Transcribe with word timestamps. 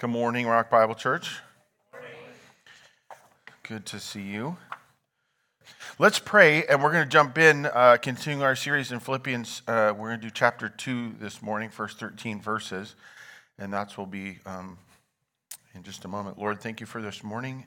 Good 0.00 0.08
morning, 0.08 0.46
Rock 0.46 0.70
Bible 0.70 0.94
Church. 0.94 1.40
Good 3.62 3.84
to 3.84 4.00
see 4.00 4.22
you. 4.22 4.56
Let's 5.98 6.18
pray, 6.18 6.64
and 6.64 6.82
we're 6.82 6.90
going 6.90 7.04
to 7.04 7.10
jump 7.10 7.36
in, 7.36 7.66
uh, 7.66 7.98
continuing 8.00 8.42
our 8.42 8.56
series 8.56 8.92
in 8.92 9.00
Philippians. 9.00 9.60
Uh, 9.68 9.92
we're 9.94 10.08
going 10.08 10.20
to 10.20 10.26
do 10.26 10.30
chapter 10.30 10.70
2 10.70 11.16
this 11.20 11.42
morning, 11.42 11.68
first 11.68 12.00
13 12.00 12.40
verses, 12.40 12.94
and 13.58 13.70
that's 13.70 13.98
will 13.98 14.06
be 14.06 14.38
um, 14.46 14.78
in 15.74 15.82
just 15.82 16.06
a 16.06 16.08
moment. 16.08 16.38
Lord, 16.38 16.62
thank 16.62 16.80
you 16.80 16.86
for 16.86 17.02
this 17.02 17.22
morning. 17.22 17.66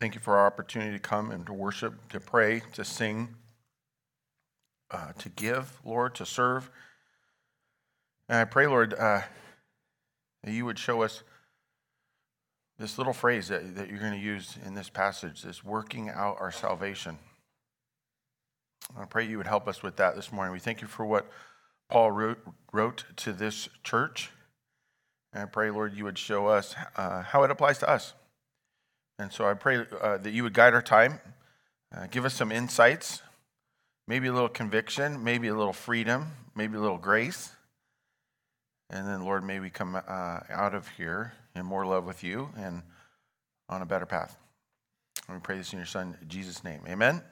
Thank 0.00 0.14
you 0.14 0.20
for 0.20 0.36
our 0.36 0.46
opportunity 0.46 0.92
to 0.92 0.98
come 0.98 1.30
and 1.30 1.46
to 1.46 1.54
worship, 1.54 1.94
to 2.10 2.20
pray, 2.20 2.60
to 2.74 2.84
sing, 2.84 3.36
uh, 4.90 5.12
to 5.16 5.30
give, 5.30 5.80
Lord, 5.82 6.14
to 6.16 6.26
serve. 6.26 6.68
And 8.28 8.36
I 8.36 8.44
pray, 8.44 8.66
Lord, 8.66 8.92
uh, 8.92 9.22
that 10.44 10.52
you 10.52 10.64
would 10.64 10.78
show 10.78 11.02
us 11.02 11.22
this 12.78 12.96
little 12.96 13.12
phrase 13.12 13.48
that, 13.48 13.76
that 13.76 13.88
you're 13.88 13.98
going 13.98 14.12
to 14.12 14.18
use 14.18 14.56
in 14.64 14.74
this 14.74 14.88
passage, 14.88 15.42
this 15.42 15.62
working 15.62 16.08
out 16.08 16.38
our 16.40 16.50
salvation. 16.50 17.18
I 18.98 19.04
pray 19.04 19.26
you 19.26 19.36
would 19.36 19.46
help 19.46 19.68
us 19.68 19.82
with 19.82 19.96
that 19.96 20.16
this 20.16 20.32
morning. 20.32 20.52
We 20.52 20.58
thank 20.58 20.80
you 20.80 20.88
for 20.88 21.04
what 21.04 21.30
Paul 21.88 22.10
wrote, 22.10 22.38
wrote 22.72 23.04
to 23.16 23.32
this 23.32 23.68
church. 23.84 24.30
And 25.32 25.42
I 25.42 25.46
pray, 25.46 25.70
Lord, 25.70 25.94
you 25.94 26.04
would 26.04 26.18
show 26.18 26.46
us 26.46 26.74
uh, 26.96 27.22
how 27.22 27.42
it 27.44 27.50
applies 27.50 27.78
to 27.78 27.90
us. 27.90 28.14
And 29.18 29.30
so 29.30 29.46
I 29.46 29.54
pray 29.54 29.84
uh, 30.00 30.16
that 30.16 30.32
you 30.32 30.42
would 30.42 30.54
guide 30.54 30.72
our 30.72 30.82
time, 30.82 31.20
uh, 31.94 32.06
give 32.10 32.24
us 32.24 32.34
some 32.34 32.50
insights, 32.50 33.20
maybe 34.08 34.28
a 34.28 34.32
little 34.32 34.48
conviction, 34.48 35.22
maybe 35.22 35.48
a 35.48 35.54
little 35.54 35.74
freedom, 35.74 36.32
maybe 36.54 36.76
a 36.76 36.80
little 36.80 36.98
grace. 36.98 37.52
And 38.92 39.06
then, 39.06 39.24
Lord, 39.24 39.44
may 39.44 39.60
we 39.60 39.70
come 39.70 39.94
uh, 39.94 40.40
out 40.50 40.74
of 40.74 40.88
here 40.88 41.32
in 41.54 41.64
more 41.64 41.86
love 41.86 42.04
with 42.04 42.24
you 42.24 42.50
and 42.56 42.82
on 43.68 43.82
a 43.82 43.86
better 43.86 44.04
path. 44.04 44.36
And 45.28 45.36
we 45.36 45.40
pray 45.40 45.58
this 45.58 45.72
in 45.72 45.78
your 45.78 45.86
Son, 45.86 46.16
Jesus' 46.26 46.64
name. 46.64 46.80
Amen. 46.88 47.22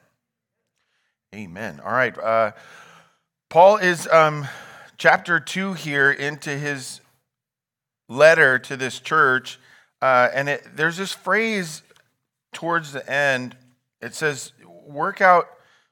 Amen. 1.35 1.81
All 1.83 1.91
right. 1.91 2.17
Uh, 2.17 2.51
Paul 3.49 3.75
is 3.75 4.07
um, 4.07 4.47
chapter 4.97 5.41
two 5.41 5.73
here 5.73 6.09
into 6.09 6.49
his 6.51 7.01
letter 8.07 8.57
to 8.59 8.77
this 8.77 9.01
church. 9.01 9.59
Uh, 10.01 10.29
and 10.33 10.47
it, 10.47 10.63
there's 10.75 10.95
this 10.95 11.11
phrase 11.11 11.83
towards 12.53 12.93
the 12.93 13.07
end. 13.11 13.57
It 14.01 14.15
says, 14.15 14.53
work 14.87 15.19
out, 15.19 15.49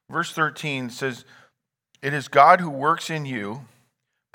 verse 0.10 0.32
13 0.32 0.90
says, 0.92 1.26
It 2.02 2.14
is 2.14 2.30
God 2.30 2.62
who 2.62 2.70
works 2.70 3.10
in 3.10 3.26
you 3.26 3.66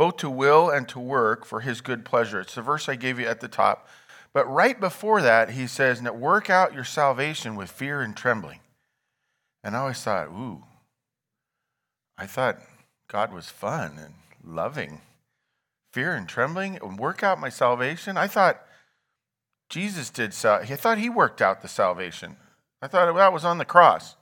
both 0.02 0.16
to 0.16 0.28
will 0.28 0.68
and 0.68 0.88
to 0.88 0.98
work 0.98 1.44
for 1.44 1.60
his 1.60 1.80
good 1.80 2.04
pleasure. 2.04 2.40
It's 2.40 2.56
the 2.56 2.60
verse 2.60 2.88
I 2.88 2.96
gave 2.96 3.20
you 3.20 3.26
at 3.28 3.38
the 3.38 3.46
top. 3.46 3.86
But 4.34 4.50
right 4.50 4.80
before 4.80 5.22
that, 5.22 5.50
he 5.50 5.68
says, 5.68 6.02
Work 6.02 6.50
out 6.50 6.74
your 6.74 6.82
salvation 6.82 7.54
with 7.54 7.70
fear 7.70 8.00
and 8.00 8.16
trembling. 8.16 8.58
And 9.62 9.76
I 9.76 9.78
always 9.78 10.02
thought, 10.02 10.26
ooh, 10.26 10.64
I 12.18 12.26
thought 12.26 12.58
God 13.06 13.32
was 13.32 13.48
fun 13.48 13.96
and 13.96 14.14
loving. 14.44 15.02
Fear 15.92 16.16
and 16.16 16.28
trembling 16.28 16.80
and 16.82 16.98
work 16.98 17.22
out 17.22 17.38
my 17.38 17.48
salvation. 17.48 18.16
I 18.16 18.26
thought 18.26 18.60
Jesus 19.70 20.10
did, 20.10 20.34
so, 20.34 20.54
I 20.54 20.64
thought 20.64 20.98
he 20.98 21.10
worked 21.10 21.40
out 21.40 21.62
the 21.62 21.68
salvation. 21.68 22.38
I 22.82 22.88
thought 22.88 23.14
that 23.14 23.32
was 23.32 23.44
on 23.44 23.58
the 23.58 23.64
cross. 23.64 24.16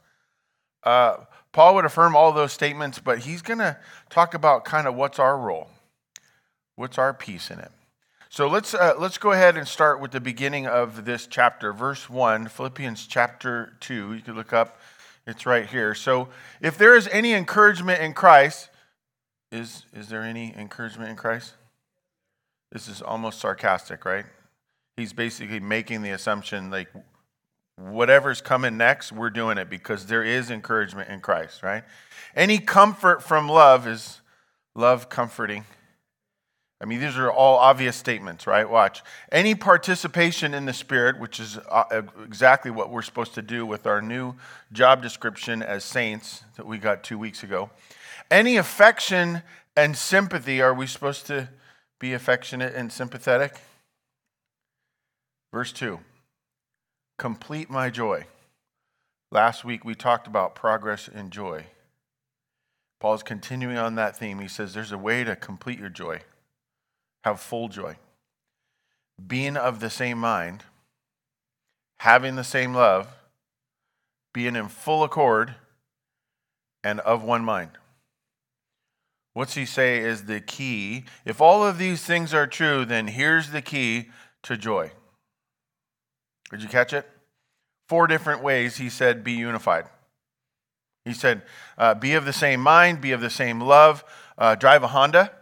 Uh, 0.83 1.25
Paul 1.53 1.75
would 1.75 1.84
affirm 1.84 2.15
all 2.15 2.33
those 2.33 2.53
statements, 2.53 2.98
but 2.98 3.20
he's 3.20 3.43
going 3.43 3.59
to 3.59 3.77
talk 4.09 4.34
about 4.34 4.65
kind 4.65 4.87
of 4.87 4.95
what's 4.95 5.19
our 5.19 5.37
role, 5.37 5.69
what's 6.77 6.98
our 6.98 7.12
piece 7.12 7.51
in 7.51 7.59
it. 7.59 7.73
So 8.33 8.47
let's 8.47 8.75
uh, 8.75 8.95
let's 8.97 9.19
go 9.19 9.33
ahead 9.33 9.56
and 9.56 9.67
start 9.67 10.01
with 10.01 10.12
the 10.12 10.21
beginning 10.21 10.65
of 10.65 11.05
this 11.05 11.27
chapter, 11.27 11.73
verse 11.73 12.09
one, 12.09 12.47
Philippians 12.47 13.09
chapter 13.09 13.73
two. 13.81 14.15
You 14.15 14.21
can 14.21 14.37
look 14.37 14.53
up; 14.53 14.78
it's 15.27 15.47
right 15.47 15.66
here. 15.66 15.97
So, 15.97 16.28
if 16.60 16.78
there 16.78 16.94
is 16.94 17.09
any 17.09 17.33
encouragement 17.33 18.00
in 18.00 18.12
Christ, 18.12 18.71
is 19.50 19.84
is 19.93 20.09
there 20.10 20.22
any 20.22 20.55
encouragement 20.56 21.10
in 21.10 21.16
Christ? 21.16 21.55
This 22.71 22.87
is 22.87 23.03
almost 23.03 23.41
sarcastic, 23.41 24.05
right? 24.05 24.27
He's 24.97 25.12
basically 25.12 25.59
making 25.59 26.03
the 26.03 26.10
assumption 26.10 26.71
like 26.71 26.89
whatever's 27.80 28.41
coming 28.41 28.76
next, 28.76 29.12
we're 29.12 29.30
doing 29.30 29.58
it 29.58 29.70
because 29.70 30.06
there 30.06 30.22
is 30.22 30.50
encouragement 30.50 31.08
in 31.08 31.20
Christ, 31.20 31.62
right? 31.62 31.84
Any 32.36 32.58
comfort 32.58 33.22
from 33.22 33.48
love 33.48 33.86
is 33.86 34.20
love 34.74 35.08
comforting. 35.08 35.64
I 36.82 36.86
mean, 36.86 37.00
these 37.00 37.18
are 37.18 37.30
all 37.30 37.58
obvious 37.58 37.96
statements, 37.96 38.46
right? 38.46 38.68
Watch. 38.68 39.02
Any 39.30 39.54
participation 39.54 40.54
in 40.54 40.64
the 40.64 40.72
Spirit, 40.72 41.20
which 41.20 41.38
is 41.38 41.58
uh, 41.70 42.02
exactly 42.24 42.70
what 42.70 42.91
we're 42.91 43.02
supposed 43.02 43.34
to 43.34 43.42
do 43.42 43.66
with 43.66 43.86
our 43.86 44.00
new 44.00 44.34
job 44.72 45.02
description 45.02 45.62
as 45.62 45.84
saints 45.84 46.42
that 46.56 46.66
we 46.66 46.78
got 46.78 47.02
two 47.02 47.18
weeks 47.18 47.42
ago. 47.42 47.70
Any 48.30 48.56
affection 48.56 49.42
and 49.76 49.97
sympathy, 49.97 50.62
are 50.62 50.72
we 50.72 50.86
supposed 50.86 51.26
to 51.26 51.48
be 51.98 52.14
affectionate 52.14 52.74
and 52.74 52.91
sympathetic? 52.91 53.60
Verse 55.52 55.72
2 55.72 56.00
complete 57.20 57.69
my 57.69 57.91
joy. 57.91 58.25
Last 59.31 59.62
week 59.62 59.84
we 59.84 59.94
talked 59.94 60.26
about 60.26 60.54
progress 60.54 61.06
and 61.06 61.31
joy. 61.31 61.66
Paul's 62.98 63.22
continuing 63.22 63.76
on 63.76 63.94
that 63.97 64.16
theme. 64.16 64.38
He 64.38 64.48
says 64.48 64.72
there's 64.72 64.91
a 64.91 64.97
way 64.97 65.22
to 65.25 65.36
complete 65.36 65.78
your 65.78 65.91
joy, 65.91 66.22
have 67.22 67.38
full 67.38 67.69
joy. 67.69 67.98
Being 69.25 69.59
of 69.59 69.80
the 69.80 69.91
same 69.91 70.16
mind, 70.16 70.64
having 71.98 72.36
the 72.36 72.42
same 72.42 72.72
love, 72.72 73.09
being 74.32 74.56
in 74.56 74.69
full 74.69 75.04
accord, 75.04 75.56
and 76.82 77.00
of 77.00 77.22
one 77.22 77.44
mind. 77.44 77.72
What's 79.34 79.56
he 79.56 79.66
say 79.66 79.98
is 79.98 80.25
the 80.25 80.41
key? 80.41 81.04
If 81.26 81.42
all 81.42 81.66
of 81.66 81.76
these 81.76 82.03
things 82.03 82.32
are 82.32 82.47
true, 82.47 82.86
then 82.86 83.09
here's 83.09 83.50
the 83.50 83.60
key 83.60 84.09
to 84.44 84.56
joy. 84.56 84.92
Did 86.50 86.62
you 86.62 86.69
catch 86.69 86.93
it? 86.93 87.09
Four 87.88 88.06
different 88.06 88.43
ways 88.43 88.77
he 88.77 88.88
said, 88.88 89.25
be 89.25 89.33
unified. 89.33 89.87
He 91.05 91.12
said, 91.12 91.43
uh, 91.78 91.94
be 91.94 92.15
of 92.15 92.25
the 92.25 92.33
same 92.33 92.61
mind, 92.61 93.00
be 93.00 93.12
of 93.12 93.21
the 93.21 93.31
same 93.31 93.61
love, 93.61 94.05
uh, 94.37 94.55
drive 94.55 94.83
a 94.83 94.89
Honda, 94.89 95.33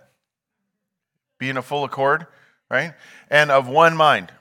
be 1.39 1.49
in 1.49 1.57
a 1.57 1.63
full 1.63 1.85
accord, 1.85 2.27
right? 2.71 2.95
And 3.31 3.51
of 3.51 3.69
one 3.69 3.97
mind. 3.97 4.33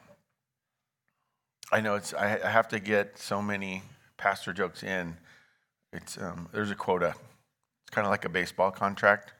I 1.71 1.81
know 1.81 1.95
it's, 1.95 2.13
I 2.13 2.49
have 2.49 2.69
to 2.69 2.79
get 2.79 3.17
so 3.17 3.41
many 3.41 3.83
pastor 4.17 4.53
jokes 4.53 4.83
in. 4.83 5.17
It's, 5.91 6.17
um, 6.17 6.47
there's 6.53 6.71
a 6.71 6.75
quota. 6.75 7.15
It's 7.83 7.91
kind 7.91 8.05
of 8.05 8.11
like 8.11 8.25
a 8.25 8.29
baseball 8.29 8.71
contract. 8.71 9.33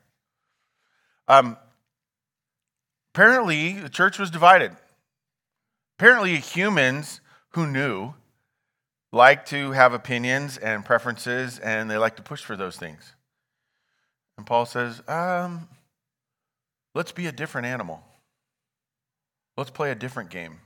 Um, 1.28 1.58
apparently, 3.14 3.74
the 3.74 3.90
church 3.90 4.20
was 4.20 4.30
divided. 4.30 4.72
Apparently, 5.98 6.36
humans 6.38 7.22
who 7.50 7.66
knew 7.66 8.14
like 9.12 9.48
to 9.48 9.72
have 9.72 9.94
opinions 9.94 10.58
and 10.58 10.86
preferences, 10.86 11.58
and 11.58 11.90
they 11.90 11.98
like 11.98 12.16
to 12.18 12.22
push 12.22 12.44
for 12.44 12.56
those 12.56 12.78
things. 12.78 13.14
And 14.38 14.46
Paul 14.46 14.68
says, 14.68 15.02
um, 15.08 15.68
let's 16.94 17.12
be 17.12 17.26
a 17.26 17.32
different 17.32 17.66
animal. 17.66 18.04
Let's 19.56 19.72
play 19.72 19.90
a 19.90 19.96
different 19.96 20.30
game. 20.30 20.60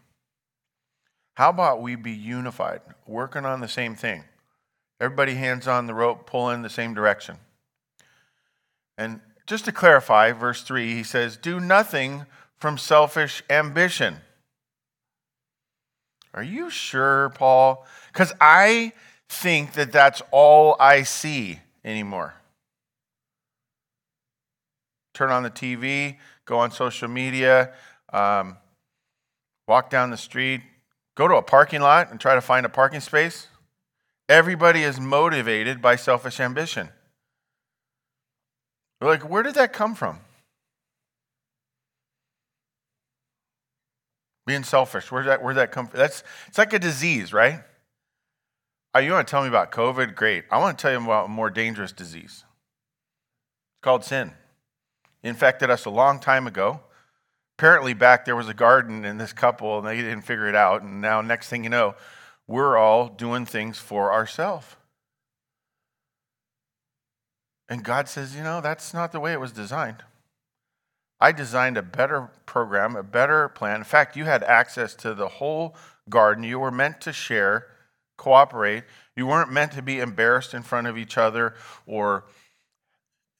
How 1.35 1.49
about 1.49 1.81
we 1.81 1.95
be 1.95 2.11
unified, 2.11 2.81
working 3.07 3.45
on 3.45 3.61
the 3.61 3.69
same 3.69 3.95
thing? 3.95 4.25
Everybody 4.99 5.35
hands 5.35 5.65
on 5.65 5.87
the 5.87 5.93
rope, 5.93 6.27
pulling 6.27 6.55
in 6.55 6.61
the 6.61 6.69
same 6.69 6.93
direction. 6.93 7.37
And 8.97 9.21
just 9.47 9.63
to 9.65 9.71
clarify, 9.71 10.33
verse 10.33 10.61
3, 10.61 10.93
he 10.93 11.03
says, 11.03 11.37
Do 11.37 11.61
nothing 11.61 12.25
from 12.57 12.77
selfish 12.77 13.43
ambition 13.49 14.17
are 16.33 16.43
you 16.43 16.69
sure, 16.69 17.29
Paul? 17.35 17.85
Because 18.11 18.33
I 18.39 18.93
think 19.29 19.73
that 19.73 19.91
that's 19.91 20.21
all 20.31 20.75
I 20.79 21.03
see 21.03 21.59
anymore. 21.83 22.33
Turn 25.13 25.29
on 25.29 25.43
the 25.43 25.49
TV, 25.49 26.17
go 26.45 26.59
on 26.59 26.71
social 26.71 27.07
media, 27.07 27.73
um, 28.13 28.57
walk 29.67 29.89
down 29.89 30.09
the 30.09 30.17
street, 30.17 30.61
go 31.15 31.27
to 31.27 31.35
a 31.35 31.41
parking 31.41 31.81
lot 31.81 32.11
and 32.11 32.19
try 32.19 32.35
to 32.35 32.41
find 32.41 32.65
a 32.65 32.69
parking 32.69 33.01
space. 33.01 33.47
Everybody 34.29 34.83
is 34.83 34.99
motivated 34.99 35.81
by 35.81 35.97
selfish 35.97 36.39
ambition. 36.39 36.89
We're 39.01 39.09
like, 39.09 39.29
where 39.29 39.43
did 39.43 39.55
that 39.55 39.73
come 39.73 39.95
from? 39.95 40.19
Being 44.45 44.63
selfish. 44.63 45.11
Where's 45.11 45.27
that, 45.27 45.43
where'd 45.43 45.57
that 45.57 45.71
come 45.71 45.87
from? 45.87 45.99
That's, 45.99 46.23
it's 46.47 46.57
like 46.57 46.73
a 46.73 46.79
disease, 46.79 47.31
right? 47.31 47.61
Oh, 48.93 48.99
you 48.99 49.11
want 49.11 49.27
to 49.27 49.31
tell 49.31 49.41
me 49.43 49.47
about 49.47 49.71
COVID? 49.71 50.15
Great. 50.15 50.45
I 50.51 50.57
want 50.57 50.77
to 50.77 50.81
tell 50.81 50.91
you 50.91 51.03
about 51.03 51.25
a 51.25 51.29
more 51.29 51.49
dangerous 51.49 51.91
disease. 51.91 52.43
It's 52.43 53.83
called 53.83 54.03
sin. 54.03 54.31
It 55.23 55.29
infected 55.29 55.69
us 55.69 55.85
a 55.85 55.89
long 55.89 56.19
time 56.19 56.47
ago. 56.47 56.81
Apparently, 57.57 57.93
back 57.93 58.25
there 58.25 58.35
was 58.35 58.49
a 58.49 58.53
garden 58.53 59.05
in 59.05 59.17
this 59.17 59.33
couple, 59.33 59.77
and 59.77 59.87
they 59.87 59.97
didn't 59.97 60.23
figure 60.23 60.47
it 60.47 60.55
out. 60.55 60.81
And 60.81 60.99
now, 60.99 61.21
next 61.21 61.47
thing 61.47 61.63
you 61.63 61.69
know, 61.69 61.95
we're 62.47 62.75
all 62.77 63.07
doing 63.07 63.45
things 63.45 63.77
for 63.77 64.11
ourselves. 64.11 64.75
And 67.69 67.83
God 67.83 68.09
says, 68.09 68.35
you 68.35 68.43
know, 68.43 68.59
that's 68.59 68.93
not 68.93 69.13
the 69.13 69.19
way 69.19 69.31
it 69.31 69.39
was 69.39 69.53
designed. 69.53 70.03
I 71.21 71.31
designed 71.31 71.77
a 71.77 71.83
better 71.83 72.31
program, 72.47 72.95
a 72.95 73.03
better 73.03 73.47
plan. 73.49 73.77
In 73.77 73.83
fact, 73.83 74.17
you 74.17 74.25
had 74.25 74.43
access 74.43 74.95
to 74.95 75.13
the 75.13 75.27
whole 75.27 75.75
garden. 76.09 76.43
You 76.43 76.57
were 76.59 76.71
meant 76.71 76.99
to 77.01 77.13
share, 77.13 77.67
cooperate. 78.17 78.85
You 79.15 79.27
weren't 79.27 79.51
meant 79.51 79.71
to 79.73 79.83
be 79.83 79.99
embarrassed 79.99 80.55
in 80.55 80.63
front 80.63 80.87
of 80.87 80.97
each 80.97 81.19
other 81.19 81.53
or 81.85 82.25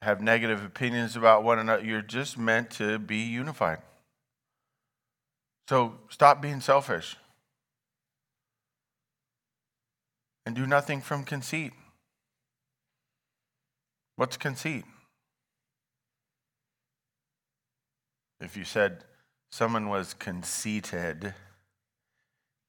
have 0.04 0.22
negative 0.22 0.64
opinions 0.64 1.16
about 1.16 1.44
one 1.44 1.58
another. 1.58 1.84
You're 1.84 2.04
just 2.04 2.38
meant 2.38 2.70
to 2.72 3.00
be 3.00 3.18
unified. 3.18 3.80
So 5.68 5.96
stop 6.10 6.40
being 6.40 6.62
selfish 6.62 7.16
and 10.46 10.56
do 10.56 10.68
nothing 10.68 11.02
from 11.02 11.24
conceit. 11.24 11.72
What's 14.18 14.38
conceit? 14.38 14.86
If 18.42 18.58
you 18.58 18.66
said 18.66 19.04
someone 19.52 19.88
was 19.88 20.16
conceited, 20.16 21.36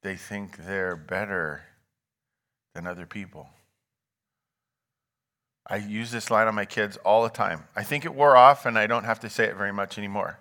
they 0.02 0.16
think 0.16 0.58
they're 0.58 0.96
better 0.96 1.62
than 2.74 2.86
other 2.86 3.06
people. 3.06 3.48
I 5.66 5.76
use 5.76 6.10
this 6.10 6.30
line 6.30 6.48
on 6.48 6.54
my 6.54 6.66
kids 6.66 6.98
all 6.98 7.22
the 7.22 7.30
time. 7.30 7.64
I 7.74 7.82
think 7.82 8.04
it 8.04 8.14
wore 8.14 8.36
off 8.36 8.66
and 8.66 8.78
I 8.78 8.86
don't 8.86 9.04
have 9.04 9.20
to 9.20 9.30
say 9.30 9.44
it 9.44 9.56
very 9.56 9.72
much 9.72 9.96
anymore. 9.96 10.38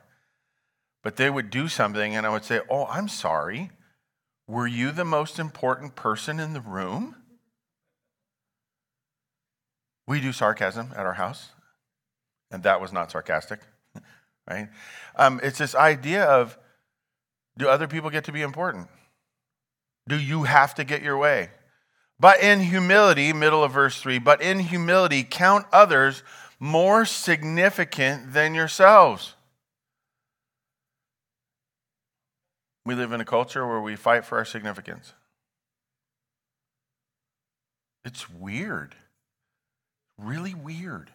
But 1.04 1.16
they 1.16 1.30
would 1.30 1.50
do 1.50 1.68
something 1.68 2.16
and 2.16 2.26
I 2.26 2.30
would 2.30 2.44
say, 2.44 2.62
Oh, 2.70 2.86
I'm 2.88 3.08
sorry. 3.08 3.72
Were 4.48 4.68
you 4.68 4.92
the 4.92 5.06
most 5.06 5.40
important 5.40 5.96
person 5.96 6.40
in 6.40 6.54
the 6.54 6.62
room? 6.62 7.16
We 10.08 10.20
do 10.20 10.34
sarcasm 10.34 10.92
at 10.94 11.06
our 11.06 11.14
house, 11.14 11.52
and 12.50 12.64
that 12.64 12.82
was 12.82 12.92
not 12.92 13.12
sarcastic, 13.12 13.62
right? 14.50 14.70
Um, 15.16 15.40
it's 15.44 15.58
this 15.58 15.76
idea 15.76 16.24
of 16.24 16.58
do 17.58 17.68
other 17.68 17.88
people 17.88 18.10
get 18.10 18.26
to 18.26 18.32
be 18.32 18.42
important? 18.42 18.88
Do 20.08 20.20
you 20.20 20.44
have 20.44 20.76
to 20.76 20.84
get 20.84 21.02
your 21.02 21.18
way? 21.18 21.50
But 22.20 22.42
in 22.42 22.60
humility, 22.60 23.34
middle 23.34 23.64
of 23.64 23.72
verse 23.72 24.00
3, 24.00 24.20
but 24.20 24.42
in 24.42 24.60
humility, 24.60 25.24
count 25.24 25.66
others 25.72 26.24
more 26.60 27.06
significant 27.06 28.34
than 28.34 28.54
yourselves. 28.54 29.34
We 32.86 32.96
live 32.96 33.12
in 33.12 33.22
a 33.22 33.26
culture 33.26 33.68
where 33.68 33.82
we 33.82 33.96
fight 33.96 34.26
for 34.26 34.38
our 34.38 34.46
significance. 34.46 35.14
It's 38.04 38.30
weird. 38.30 38.96
Really 40.18 40.54
weird. 40.54 41.12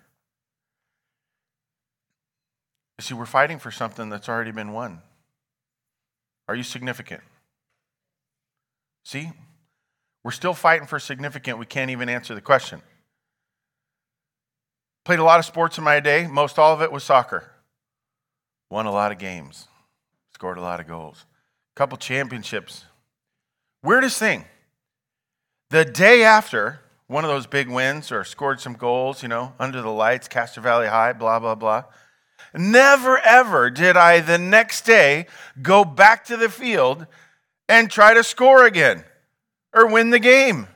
You 2.99 3.03
see, 3.03 3.15
we're 3.15 3.27
fighting 3.27 3.59
for 3.59 3.71
something 3.71 4.09
that's 4.09 4.29
already 4.29 4.53
been 4.53 4.73
won. 4.73 5.03
Are 6.49 6.55
you 6.55 6.63
significant? 6.63 7.23
See, 9.05 9.31
we're 10.25 10.31
still 10.31 10.55
fighting 10.55 10.87
for 10.87 10.99
significant. 10.99 11.59
We 11.59 11.67
can't 11.67 11.91
even 11.91 12.09
answer 12.09 12.35
the 12.35 12.41
question. 12.41 12.83
Played 15.05 15.21
a 15.21 15.25
lot 15.25 15.39
of 15.39 15.45
sports 15.45 15.79
in 15.79 15.85
my 15.85 16.01
day. 16.01 16.27
Most 16.27 16.59
all 16.59 16.73
of 16.73 16.83
it 16.83 16.91
was 16.91 17.05
soccer. 17.05 17.53
Won 18.71 18.87
a 18.87 18.91
lot 18.91 19.13
of 19.13 19.19
games. 19.19 19.69
Scored 20.35 20.59
a 20.59 20.63
lot 20.63 20.81
of 20.81 20.89
goals. 20.89 21.27
A 21.75 21.79
couple 21.79 21.97
championships. 21.99 22.85
Weirdest 23.85 24.19
thing. 24.19 24.47
The 25.71 25.85
day 25.85 26.25
after 26.25 26.81
one 27.07 27.25
of 27.25 27.31
those 27.31 27.47
big 27.47 27.69
wins 27.69 28.11
or 28.11 28.25
scored 28.25 28.61
some 28.61 28.75
goals, 28.75 29.23
you 29.23 29.29
know, 29.29 29.55
under 29.61 29.81
the 29.81 29.91
lights, 29.91 30.27
Castro 30.27 30.63
Valley 30.63 30.89
High, 30.89 31.13
blah, 31.13 31.39
blah, 31.39 31.55
blah. 31.55 31.85
Never, 32.57 33.19
ever 33.19 33.69
did 33.69 33.99
I 33.99 34.21
the 34.21 34.39
next 34.39 34.87
day 34.87 35.27
go 35.61 35.85
back 35.85 36.25
to 36.27 36.39
the 36.39 36.49
field 36.49 37.07
and 37.69 37.91
try 37.91 38.15
to 38.15 38.25
score 38.25 38.65
again 38.65 39.05
or 39.75 39.87
win 39.87 40.11
the 40.11 40.19
game. 40.19 40.67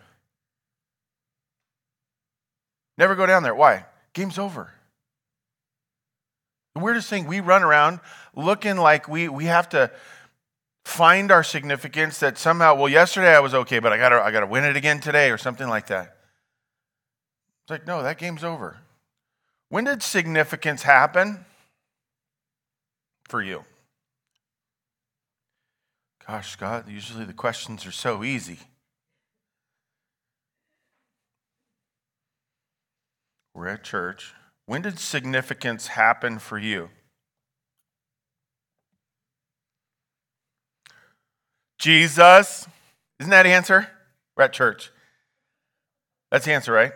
Never 2.99 3.15
go 3.15 3.25
down 3.25 3.43
there. 3.43 3.55
Why? 3.55 3.87
Game's 4.13 4.39
over. 4.39 4.71
The 6.75 6.83
weirdest 6.83 7.09
thing, 7.09 7.27
we 7.27 7.41
run 7.41 7.63
around 7.63 8.01
looking 8.37 8.77
like 8.77 9.09
we, 9.09 9.29
we 9.29 9.47
have 9.47 9.71
to 9.71 9.91
find 10.85 11.33
our 11.33 11.43
significance 11.43 12.19
that 12.19 12.37
somehow, 12.37 12.75
well, 12.75 12.91
yesterday 12.91 13.35
I 13.35 13.41
was 13.41 13.55
okay, 13.55 13.79
but 13.79 13.93
I 13.93 13.97
gotta, 13.97 14.21
I 14.21 14.31
gotta 14.31 14.47
win 14.47 14.65
it 14.65 14.77
again 14.77 15.01
today 15.01 15.31
or 15.31 15.39
something 15.39 15.69
like 15.69 15.87
that. 15.87 16.17
It's 17.65 17.71
like, 17.71 17.87
no, 17.87 18.03
that 18.03 18.19
game's 18.19 18.45
over. 18.45 18.79
When 19.71 19.85
did 19.85 20.03
significance 20.03 20.83
happen 20.83 21.47
for 23.31 23.41
you? 23.41 23.65
Gosh, 26.27 26.51
Scott, 26.51 26.89
usually 26.89 27.25
the 27.25 27.33
questions 27.33 27.87
are 27.87 27.93
so 27.93 28.25
easy. 28.25 28.59
We're 33.55 33.69
at 33.69 33.85
church. 33.85 34.35
When 34.67 34.83
did 34.83 34.99
significance 34.99 35.89
happen 35.89 36.39
for 36.39 36.59
you? 36.59 36.91
Jesus. 41.79 42.67
Isn't 43.19 43.31
that 43.31 43.45
the 43.45 43.51
answer? 43.51 43.89
We're 44.37 44.45
at 44.45 44.53
church. 44.53 44.91
That's 46.31 46.45
the 46.45 46.53
answer, 46.53 46.73
right? 46.73 46.93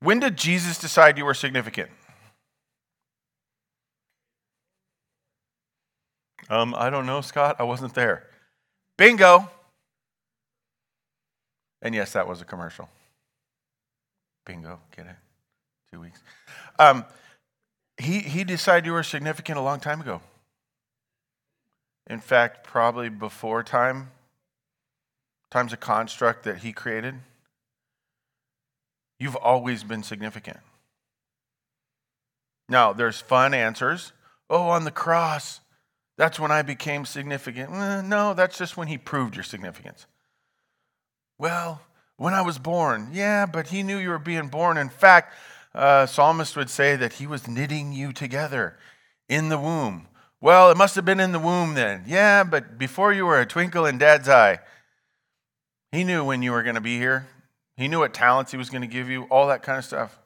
When 0.00 0.18
did 0.18 0.36
Jesus 0.36 0.78
decide 0.78 1.18
you 1.18 1.24
were 1.24 1.34
significant? 1.34 1.90
Um, 6.50 6.74
I 6.76 6.90
don't 6.90 7.06
know, 7.06 7.20
Scott. 7.20 7.56
I 7.60 7.62
wasn't 7.62 7.94
there. 7.94 8.26
Bingo. 8.98 9.48
And 11.80 11.94
yes, 11.94 12.12
that 12.12 12.28
was 12.28 12.42
a 12.42 12.44
commercial. 12.44 12.88
Bingo. 14.44 14.80
Get 14.94 15.06
it? 15.06 15.16
Two 15.92 16.00
weeks. 16.00 16.20
Um, 16.78 17.04
he, 17.96 18.18
he 18.18 18.42
decided 18.42 18.84
you 18.84 18.92
were 18.92 19.04
significant 19.04 19.58
a 19.58 19.62
long 19.62 19.78
time 19.78 20.00
ago. 20.00 20.20
In 22.08 22.18
fact, 22.18 22.64
probably 22.64 23.08
before 23.08 23.62
time. 23.62 24.10
Time's 25.50 25.72
a 25.72 25.76
construct 25.76 26.42
that 26.44 26.58
he 26.58 26.72
created. 26.72 27.14
You've 29.20 29.36
always 29.36 29.84
been 29.84 30.02
significant. 30.02 30.58
Now, 32.68 32.92
there's 32.92 33.20
fun 33.20 33.54
answers. 33.54 34.12
Oh, 34.48 34.68
on 34.68 34.84
the 34.84 34.90
cross, 34.90 35.60
that's 36.20 36.38
when 36.38 36.50
I 36.50 36.60
became 36.60 37.06
significant. 37.06 37.72
Eh, 37.72 38.02
no, 38.02 38.34
that's 38.34 38.58
just 38.58 38.76
when 38.76 38.88
he 38.88 38.98
proved 38.98 39.34
your 39.34 39.42
significance. 39.42 40.06
Well, 41.38 41.80
when 42.18 42.34
I 42.34 42.42
was 42.42 42.58
born, 42.58 43.08
yeah, 43.10 43.46
but 43.46 43.68
he 43.68 43.82
knew 43.82 43.96
you 43.96 44.10
were 44.10 44.18
being 44.18 44.48
born. 44.48 44.76
In 44.76 44.90
fact, 44.90 45.34
uh, 45.74 46.04
psalmist 46.04 46.58
would 46.58 46.68
say 46.68 46.94
that 46.94 47.14
he 47.14 47.26
was 47.26 47.48
knitting 47.48 47.94
you 47.94 48.12
together 48.12 48.76
in 49.30 49.48
the 49.48 49.58
womb. 49.58 50.08
Well, 50.42 50.70
it 50.70 50.76
must 50.76 50.94
have 50.96 51.06
been 51.06 51.20
in 51.20 51.32
the 51.32 51.38
womb 51.38 51.72
then. 51.72 52.04
Yeah, 52.06 52.44
but 52.44 52.76
before 52.76 53.14
you 53.14 53.24
were 53.24 53.40
a 53.40 53.46
twinkle 53.46 53.86
in 53.86 53.96
dad's 53.96 54.28
eye, 54.28 54.58
he 55.90 56.04
knew 56.04 56.22
when 56.22 56.42
you 56.42 56.52
were 56.52 56.62
going 56.62 56.74
to 56.74 56.82
be 56.82 56.98
here. 56.98 57.28
He 57.78 57.88
knew 57.88 58.00
what 58.00 58.12
talents 58.12 58.52
he 58.52 58.58
was 58.58 58.68
going 58.68 58.82
to 58.82 58.86
give 58.86 59.08
you, 59.08 59.22
all 59.30 59.48
that 59.48 59.62
kind 59.62 59.78
of 59.78 59.86
stuff. 59.86 60.18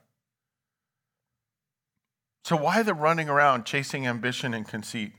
So, 2.43 2.57
why 2.57 2.83
the 2.83 2.95
running 2.95 3.29
around 3.29 3.65
chasing 3.65 4.09
ambition 4.09 4.55
and 4.55 4.67
conceit? 4.67 5.13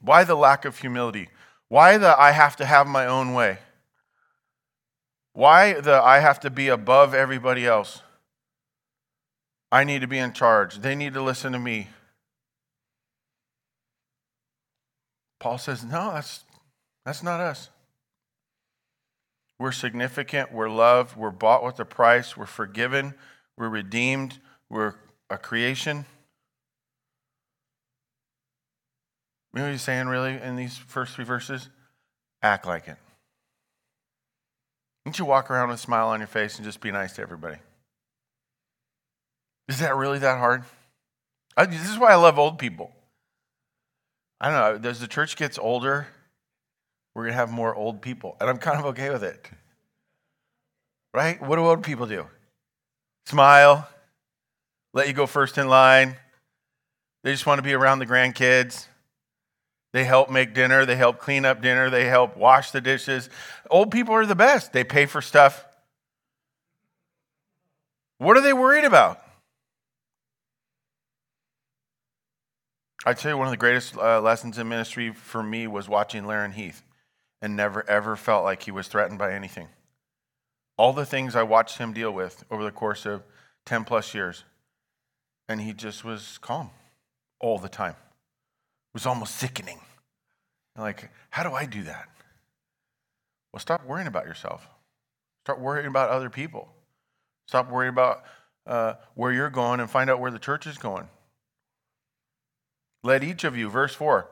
Why 0.00 0.24
the 0.24 0.34
lack 0.34 0.64
of 0.64 0.78
humility? 0.78 1.28
Why 1.68 1.98
the 1.98 2.18
I 2.18 2.30
have 2.32 2.56
to 2.56 2.64
have 2.64 2.86
my 2.86 3.06
own 3.06 3.32
way? 3.32 3.58
Why 5.32 5.74
the 5.74 6.02
I 6.02 6.20
have 6.20 6.40
to 6.40 6.50
be 6.50 6.68
above 6.68 7.14
everybody 7.14 7.66
else? 7.66 8.02
I 9.70 9.84
need 9.84 10.00
to 10.00 10.06
be 10.06 10.18
in 10.18 10.32
charge. 10.32 10.78
They 10.78 10.94
need 10.94 11.14
to 11.14 11.22
listen 11.22 11.52
to 11.52 11.58
me. 11.58 11.88
Paul 15.38 15.58
says, 15.58 15.84
no, 15.84 16.12
that's, 16.12 16.44
that's 17.04 17.22
not 17.22 17.40
us. 17.40 17.68
We're 19.58 19.72
significant, 19.72 20.52
we're 20.52 20.68
loved, 20.68 21.16
we're 21.16 21.30
bought 21.30 21.64
with 21.64 21.80
a 21.80 21.84
price, 21.84 22.36
we're 22.36 22.46
forgiven, 22.46 23.14
we're 23.56 23.68
redeemed, 23.68 24.38
we're 24.68 24.94
a 25.30 25.38
creation. 25.38 26.04
You 29.56 29.62
know 29.62 29.68
what 29.68 29.72
he's 29.72 29.82
saying 29.82 30.08
really 30.08 30.38
in 30.38 30.54
these 30.56 30.76
first 30.76 31.14
three 31.14 31.24
verses? 31.24 31.70
Act 32.42 32.66
like 32.66 32.88
it. 32.88 32.98
Don't 35.06 35.18
you 35.18 35.24
walk 35.24 35.50
around 35.50 35.70
with 35.70 35.78
a 35.78 35.80
smile 35.80 36.08
on 36.08 36.20
your 36.20 36.26
face 36.26 36.56
and 36.56 36.64
just 36.66 36.82
be 36.82 36.90
nice 36.90 37.14
to 37.14 37.22
everybody? 37.22 37.56
Is 39.66 39.78
that 39.78 39.96
really 39.96 40.18
that 40.18 40.36
hard? 40.36 40.64
I, 41.56 41.64
this 41.64 41.88
is 41.88 41.98
why 41.98 42.12
I 42.12 42.16
love 42.16 42.38
old 42.38 42.58
people. 42.58 42.92
I 44.42 44.50
don't 44.50 44.82
know, 44.82 44.90
as 44.90 45.00
the 45.00 45.08
church 45.08 45.36
gets 45.36 45.58
older, 45.58 46.06
we're 47.14 47.22
going 47.22 47.32
to 47.32 47.38
have 47.38 47.50
more 47.50 47.74
old 47.74 48.02
people. 48.02 48.36
And 48.38 48.50
I'm 48.50 48.58
kind 48.58 48.78
of 48.78 48.84
okay 48.84 49.08
with 49.08 49.24
it. 49.24 49.48
Right? 51.14 51.40
What 51.40 51.56
do 51.56 51.64
old 51.64 51.82
people 51.82 52.06
do? 52.06 52.26
Smile, 53.24 53.88
let 54.92 55.08
you 55.08 55.14
go 55.14 55.24
first 55.24 55.56
in 55.56 55.66
line. 55.66 56.16
They 57.24 57.32
just 57.32 57.46
want 57.46 57.58
to 57.58 57.62
be 57.62 57.72
around 57.72 58.00
the 58.00 58.06
grandkids. 58.06 58.88
They 59.96 60.04
help 60.04 60.28
make 60.28 60.52
dinner, 60.52 60.84
they 60.84 60.96
help 60.96 61.18
clean 61.20 61.46
up 61.46 61.62
dinner, 61.62 61.88
they 61.88 62.04
help 62.04 62.36
wash 62.36 62.70
the 62.70 62.82
dishes. 62.82 63.30
Old 63.70 63.90
people 63.90 64.14
are 64.14 64.26
the 64.26 64.34
best. 64.34 64.74
They 64.74 64.84
pay 64.84 65.06
for 65.06 65.22
stuff. 65.22 65.64
What 68.18 68.36
are 68.36 68.42
they 68.42 68.52
worried 68.52 68.84
about? 68.84 69.22
I 73.06 73.14
tell 73.14 73.30
you, 73.30 73.38
one 73.38 73.46
of 73.46 73.52
the 73.52 73.56
greatest 73.56 73.96
uh, 73.96 74.20
lessons 74.20 74.58
in 74.58 74.68
ministry 74.68 75.14
for 75.14 75.42
me 75.42 75.66
was 75.66 75.88
watching 75.88 76.26
Laren 76.26 76.52
Heath 76.52 76.82
and 77.40 77.56
never 77.56 77.88
ever 77.88 78.16
felt 78.16 78.44
like 78.44 78.64
he 78.64 78.70
was 78.70 78.88
threatened 78.88 79.18
by 79.18 79.32
anything. 79.32 79.68
All 80.76 80.92
the 80.92 81.06
things 81.06 81.34
I 81.34 81.42
watched 81.42 81.78
him 81.78 81.94
deal 81.94 82.10
with 82.10 82.44
over 82.50 82.64
the 82.64 82.70
course 82.70 83.06
of 83.06 83.22
10 83.64 83.84
plus 83.84 84.12
years, 84.12 84.44
and 85.48 85.58
he 85.58 85.72
just 85.72 86.04
was 86.04 86.36
calm 86.42 86.68
all 87.40 87.58
the 87.58 87.70
time. 87.70 87.96
Was 88.96 89.04
almost 89.04 89.34
sickening. 89.34 89.78
Like, 90.74 91.10
how 91.28 91.42
do 91.42 91.52
I 91.52 91.66
do 91.66 91.82
that? 91.82 92.08
Well, 93.52 93.60
stop 93.60 93.84
worrying 93.84 94.06
about 94.06 94.24
yourself. 94.24 94.66
Start 95.44 95.60
worrying 95.60 95.86
about 95.86 96.08
other 96.08 96.30
people. 96.30 96.72
Stop 97.46 97.70
worrying 97.70 97.90
about 97.90 98.24
uh, 98.66 98.94
where 99.14 99.32
you're 99.32 99.50
going 99.50 99.80
and 99.80 99.90
find 99.90 100.08
out 100.08 100.18
where 100.18 100.30
the 100.30 100.38
church 100.38 100.66
is 100.66 100.78
going. 100.78 101.10
Let 103.04 103.22
each 103.22 103.44
of 103.44 103.54
you, 103.54 103.68
verse 103.68 103.94
4, 103.94 104.30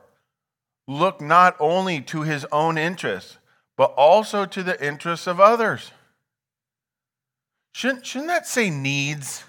look 0.87 1.21
not 1.21 1.55
only 1.59 2.01
to 2.01 2.23
his 2.23 2.43
own 2.51 2.79
interests, 2.79 3.37
but 3.77 3.93
also 3.95 4.47
to 4.47 4.63
the 4.63 4.83
interests 4.83 5.27
of 5.27 5.39
others. 5.39 5.91
Shouldn't, 7.75 8.03
shouldn't 8.03 8.29
that 8.29 8.47
say 8.47 8.71
needs? 8.71 9.43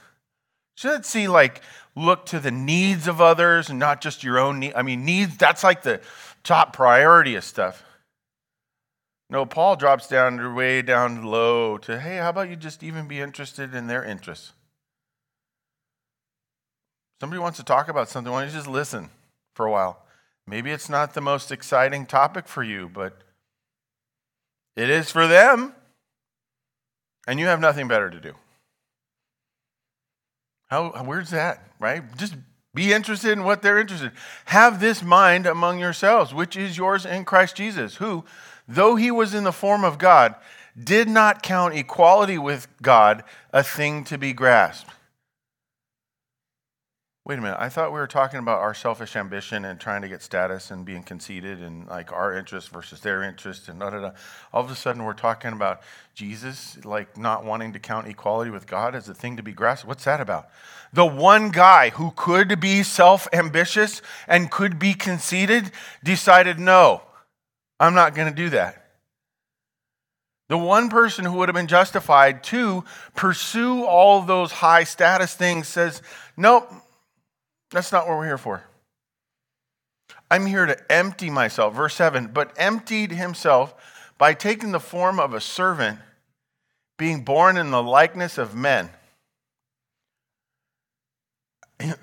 Shouldn't 0.75 1.07
it 1.07 1.07
say 1.07 1.27
like 1.27 1.63
look 1.97 2.27
to 2.27 2.39
the 2.39 2.51
needs 2.51 3.09
of 3.09 3.21
others 3.21 3.69
and 3.71 3.79
not 3.79 4.01
just 4.01 4.23
your 4.23 4.39
own 4.39 4.61
need? 4.61 4.75
I 4.75 4.83
mean, 4.83 5.05
needs, 5.05 5.37
that's 5.37 5.65
like 5.65 5.83
the 5.83 6.01
top 6.45 6.73
priority 6.73 7.35
of 7.35 7.43
stuff. 7.43 7.83
No, 9.29 9.45
Paul 9.45 9.75
drops 9.75 10.07
down 10.07 10.55
way 10.55 10.83
down 10.83 11.25
low 11.25 11.79
to, 11.79 11.99
hey, 11.99 12.19
how 12.19 12.29
about 12.29 12.49
you 12.49 12.55
just 12.55 12.85
even 12.85 13.09
be 13.09 13.21
interested 13.21 13.75
in 13.75 13.89
their 13.89 14.05
interests? 14.05 14.53
Somebody 17.21 17.41
wants 17.41 17.59
to 17.59 17.65
talk 17.65 17.89
about 17.89 18.09
something, 18.09 18.33
why 18.33 18.43
don't 18.43 18.51
you 18.51 18.57
just 18.57 18.69
listen 18.69 19.11
for 19.55 19.67
a 19.67 19.71
while? 19.71 20.05
Maybe 20.47 20.71
it's 20.71 20.89
not 20.89 21.15
the 21.15 21.21
most 21.21 21.51
exciting 21.51 22.07
topic 22.07 22.47
for 22.47 22.63
you, 22.63 22.89
but 22.93 23.21
it 24.77 24.91
is 24.91 25.11
for 25.11 25.27
them, 25.27 25.75
and 27.27 27.41
you 27.41 27.47
have 27.47 27.59
nothing 27.59 27.89
better 27.89 28.11
to 28.11 28.21
do. 28.21 28.35
How, 30.67 30.91
where's 31.05 31.31
that, 31.31 31.63
right? 31.79 32.03
Just 32.17 32.35
be 32.75 32.93
interested 32.93 33.33
in 33.33 33.45
what 33.45 33.63
they're 33.63 33.79
interested 33.79 34.07
in. 34.07 34.13
Have 34.47 34.81
this 34.81 35.03
mind 35.03 35.47
among 35.47 35.79
yourselves, 35.79 36.35
which 36.35 36.57
is 36.57 36.77
yours 36.77 37.07
in 37.07 37.25
Christ 37.25 37.57
Jesus, 37.57 37.97
who, 37.97 38.25
though 38.69 38.97
he 38.97 39.11
was 39.11 39.35
in 39.35 39.45
the 39.45 39.53
form 39.53 39.85
of 39.85 39.99
God, 39.99 40.35
did 40.79 41.09
not 41.09 41.43
count 41.43 41.75
equality 41.75 42.37
with 42.37 42.69
God 42.83 43.25
a 43.53 43.63
thing 43.63 44.05
to 44.05 44.19
be 44.19 44.33
grasped. 44.33 44.91
Wait 47.27 47.41
a 47.41 47.43
minute, 47.43 47.57
I 47.59 47.69
thought 47.69 47.91
we 47.91 47.99
were 47.99 48.07
talking 48.07 48.39
about 48.39 48.61
our 48.61 48.73
selfish 48.73 49.17
ambition 49.17 49.65
and 49.65 49.81
trying 49.81 50.01
to 50.03 50.09
get 50.09 50.23
status 50.23 50.71
and 50.71 50.85
being 50.85 51.03
conceited 51.03 51.61
and 51.61 51.85
like 51.89 52.13
our 52.13 52.39
interest 52.39 52.69
versus 52.69 53.01
their 53.01 53.25
interest 53.25 53.69
and 53.69 53.81
da 53.81 53.91
da 53.91 54.01
da. 54.01 54.11
All 54.53 54.63
of 54.63 54.71
a 54.71 54.77
sudden, 54.77 55.03
we're 55.03 55.13
talking 55.13 55.53
about 55.53 55.81
Jesus 56.15 56.79
like 56.85 57.19
not 57.19 57.45
wanting 57.45 57.73
to 57.73 57.81
count 57.81 58.07
equality 58.07 58.53
with 58.53 58.69
God 58.69 58.95
as 58.95 59.09
a 59.09 59.15
thing 59.15 59.37
to 59.39 59.43
be 59.43 59.51
grasped. 59.51 59.89
What's 59.89 60.05
that 60.05 60.21
about? 60.21 60.51
The 60.93 61.05
one 61.05 61.51
guy 61.51 61.91
who 61.91 62.13
could 62.15 62.61
be 62.61 62.85
self 62.85 63.27
ambitious 63.33 64.03
and 64.29 64.49
could 64.49 64.79
be 64.79 64.95
conceited 64.95 65.73
decided, 66.05 66.61
no, 66.61 67.03
I'm 67.81 67.95
not 67.95 68.15
going 68.15 68.29
to 68.29 68.35
do 68.37 68.51
that. 68.51 68.85
The 70.49 70.59
one 70.59 70.91
person 70.91 71.25
who 71.25 71.39
would 71.39 71.49
have 71.49 71.57
been 71.57 71.67
justified 71.67 72.45
to 72.45 72.85
pursue 73.17 73.85
all 73.85 74.23
those 74.23 74.53
high 74.53 74.85
status 74.85 75.35
things 75.35 75.67
says, 75.67 76.03
nope, 76.37 76.71
that's 77.77 77.93
not 77.93 78.09
what 78.09 78.17
we're 78.17 78.25
here 78.25 78.39
for. 78.39 78.63
I'm 80.31 80.47
here 80.47 80.65
to 80.65 80.77
empty 80.91 81.29
myself. 81.29 81.75
Verse 81.75 81.95
7 81.95 82.29
but 82.29 82.53
emptied 82.57 83.13
himself 83.13 83.75
by 84.17 84.33
taking 84.33 84.73
the 84.73 84.81
form 84.81 85.21
of 85.21 85.35
a 85.35 85.43
servant, 85.43 85.99
being 86.99 87.23
born 87.23 87.59
in 87.59 87.71
the 87.71 87.83
likeness 87.83 88.39
of 88.39 88.55
men. 88.55 88.89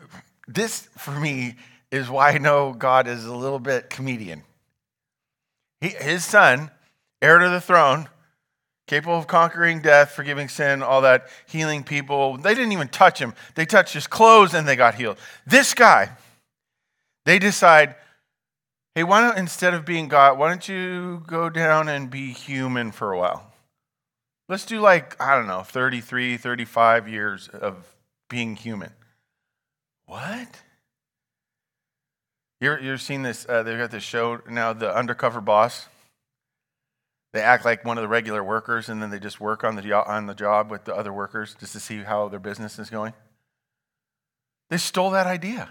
This, 0.46 0.90
for 0.98 1.18
me, 1.18 1.56
is 1.90 2.10
why 2.10 2.32
I 2.32 2.38
know 2.38 2.74
God 2.74 3.08
is 3.08 3.24
a 3.24 3.34
little 3.34 3.60
bit 3.60 3.90
comedian. 3.90 4.44
He, 5.80 5.88
his 5.88 6.26
son, 6.26 6.70
heir 7.22 7.40
to 7.40 7.50
the 7.50 7.62
throne, 7.62 8.10
capable 8.94 9.18
of 9.18 9.26
conquering 9.26 9.82
death, 9.82 10.12
forgiving 10.12 10.48
sin, 10.48 10.84
all 10.84 11.02
that, 11.02 11.28
healing 11.48 11.84
people. 11.84 12.38
They 12.38 12.54
didn't 12.54 12.74
even 12.74 12.90
touch 12.90 13.18
him. 13.18 13.34
They 13.56 13.66
touched 13.66 13.96
his 13.96 14.06
clothes 14.06 14.54
and 14.54 14.68
they 14.68 14.76
got 14.76 14.94
healed. 14.94 15.18
This 15.48 15.74
guy, 15.74 16.12
they 17.26 17.40
decide, 17.40 17.96
hey, 18.94 19.04
why 19.04 19.22
don't, 19.22 19.36
instead 19.40 19.74
of 19.74 19.84
being 19.84 20.10
God, 20.10 20.38
why 20.38 20.48
don't 20.50 20.70
you 20.70 21.24
go 21.26 21.50
down 21.50 21.90
and 21.90 22.12
be 22.12 22.34
human 22.34 22.92
for 22.92 23.12
a 23.12 23.18
while? 23.18 23.52
Let's 24.48 24.66
do 24.66 24.80
like, 24.80 25.20
I 25.20 25.36
don't 25.36 25.48
know, 25.48 25.64
33, 25.64 26.38
35 26.38 27.08
years 27.10 27.48
of 27.48 27.96
being 28.30 28.56
human. 28.56 28.92
What? 30.06 30.62
You're, 32.62 32.80
you're 32.80 33.00
seeing 33.00 33.24
this, 33.24 33.48
uh, 33.50 33.64
they've 33.64 33.80
got 33.80 33.90
this 33.90 34.04
show 34.04 34.42
now, 34.48 34.72
The 34.72 34.96
Undercover 34.96 35.42
Boss. 35.42 35.88
They 37.34 37.42
act 37.42 37.66
like 37.66 37.84
one 37.84 37.98
of 37.98 38.04
the 38.04 38.08
regular 38.08 38.44
workers 38.44 38.90
and 38.90 39.02
then 39.02 39.10
they 39.10 39.20
just 39.20 39.42
work 39.42 39.64
on 39.64 39.76
the, 39.76 39.94
on 39.94 40.28
the 40.28 40.36
job 40.36 40.70
with 40.70 40.86
the 40.86 40.96
other 40.96 41.12
workers 41.12 41.56
just 41.60 41.74
to 41.74 41.80
see 41.80 42.04
how 42.04 42.30
their 42.30 42.40
business 42.40 42.78
is 42.78 42.92
going. 42.92 43.14
They 44.70 44.78
stole 44.78 45.12
that 45.12 45.26
idea 45.26 45.70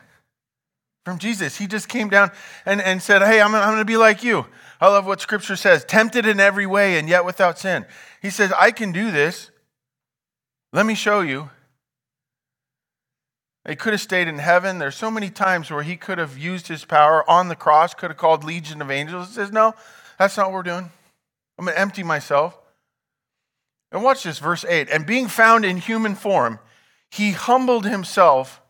from 1.05 1.19
Jesus. 1.19 1.57
He 1.57 1.69
just 1.69 1.89
came 1.89 2.09
down 2.09 2.33
and, 2.67 2.81
and 2.81 3.01
said, 3.01 3.23
Hey, 3.23 3.41
I'm, 3.41 3.55
I'm 3.55 3.71
going 3.71 3.79
to 3.79 3.85
be 3.85 3.97
like 3.97 4.25
you. 4.25 4.47
I 4.81 4.89
love 4.89 5.07
what 5.07 5.21
scripture 5.21 5.57
says 5.57 5.85
tempted 5.85 6.27
in 6.27 6.41
every 6.41 6.67
way 6.67 6.99
and 6.99 7.09
yet 7.09 7.25
without 7.25 7.61
sin. 7.61 7.87
He 8.21 8.31
says, 8.31 8.53
I 8.59 8.73
can 8.73 8.91
do 8.91 9.13
this. 9.13 9.51
Let 10.73 10.85
me 10.85 10.95
show 10.95 11.21
you. 11.21 11.51
They 13.65 13.77
could 13.77 13.93
have 13.93 14.01
stayed 14.01 14.27
in 14.27 14.39
heaven. 14.39 14.81
There's 14.81 14.97
so 14.97 15.13
many 15.13 15.31
times 15.31 15.71
where 15.71 15.85
he 15.85 15.97
could 15.97 16.19
have 16.19 16.37
used 16.37 16.67
his 16.67 16.85
power 16.85 17.29
on 17.31 17.47
the 17.47 17.55
cross, 17.55 17.95
could 17.95 18.11
have 18.11 18.17
called 18.17 18.43
legion 18.43 18.83
of 18.83 18.91
angels. 18.91 19.29
He 19.29 19.35
says, 19.35 19.53
No, 19.53 19.75
that's 20.19 20.37
not 20.37 20.47
what 20.47 20.55
we're 20.55 20.63
doing. 20.65 20.91
I'm 21.63 21.67
going 21.67 21.77
to 21.77 21.81
empty 21.81 22.03
myself. 22.03 22.59
And 23.93 24.03
watch 24.03 24.25
this, 24.25 24.41
verse 24.41 24.65
8. 24.65 24.89
And 24.91 25.07
being 25.07 25.29
found 25.29 25.65
in 25.65 25.77
human 25.77 26.17
form, 26.17 26.59
he 27.09 27.31
humbled 27.31 27.87
himself 27.87 28.61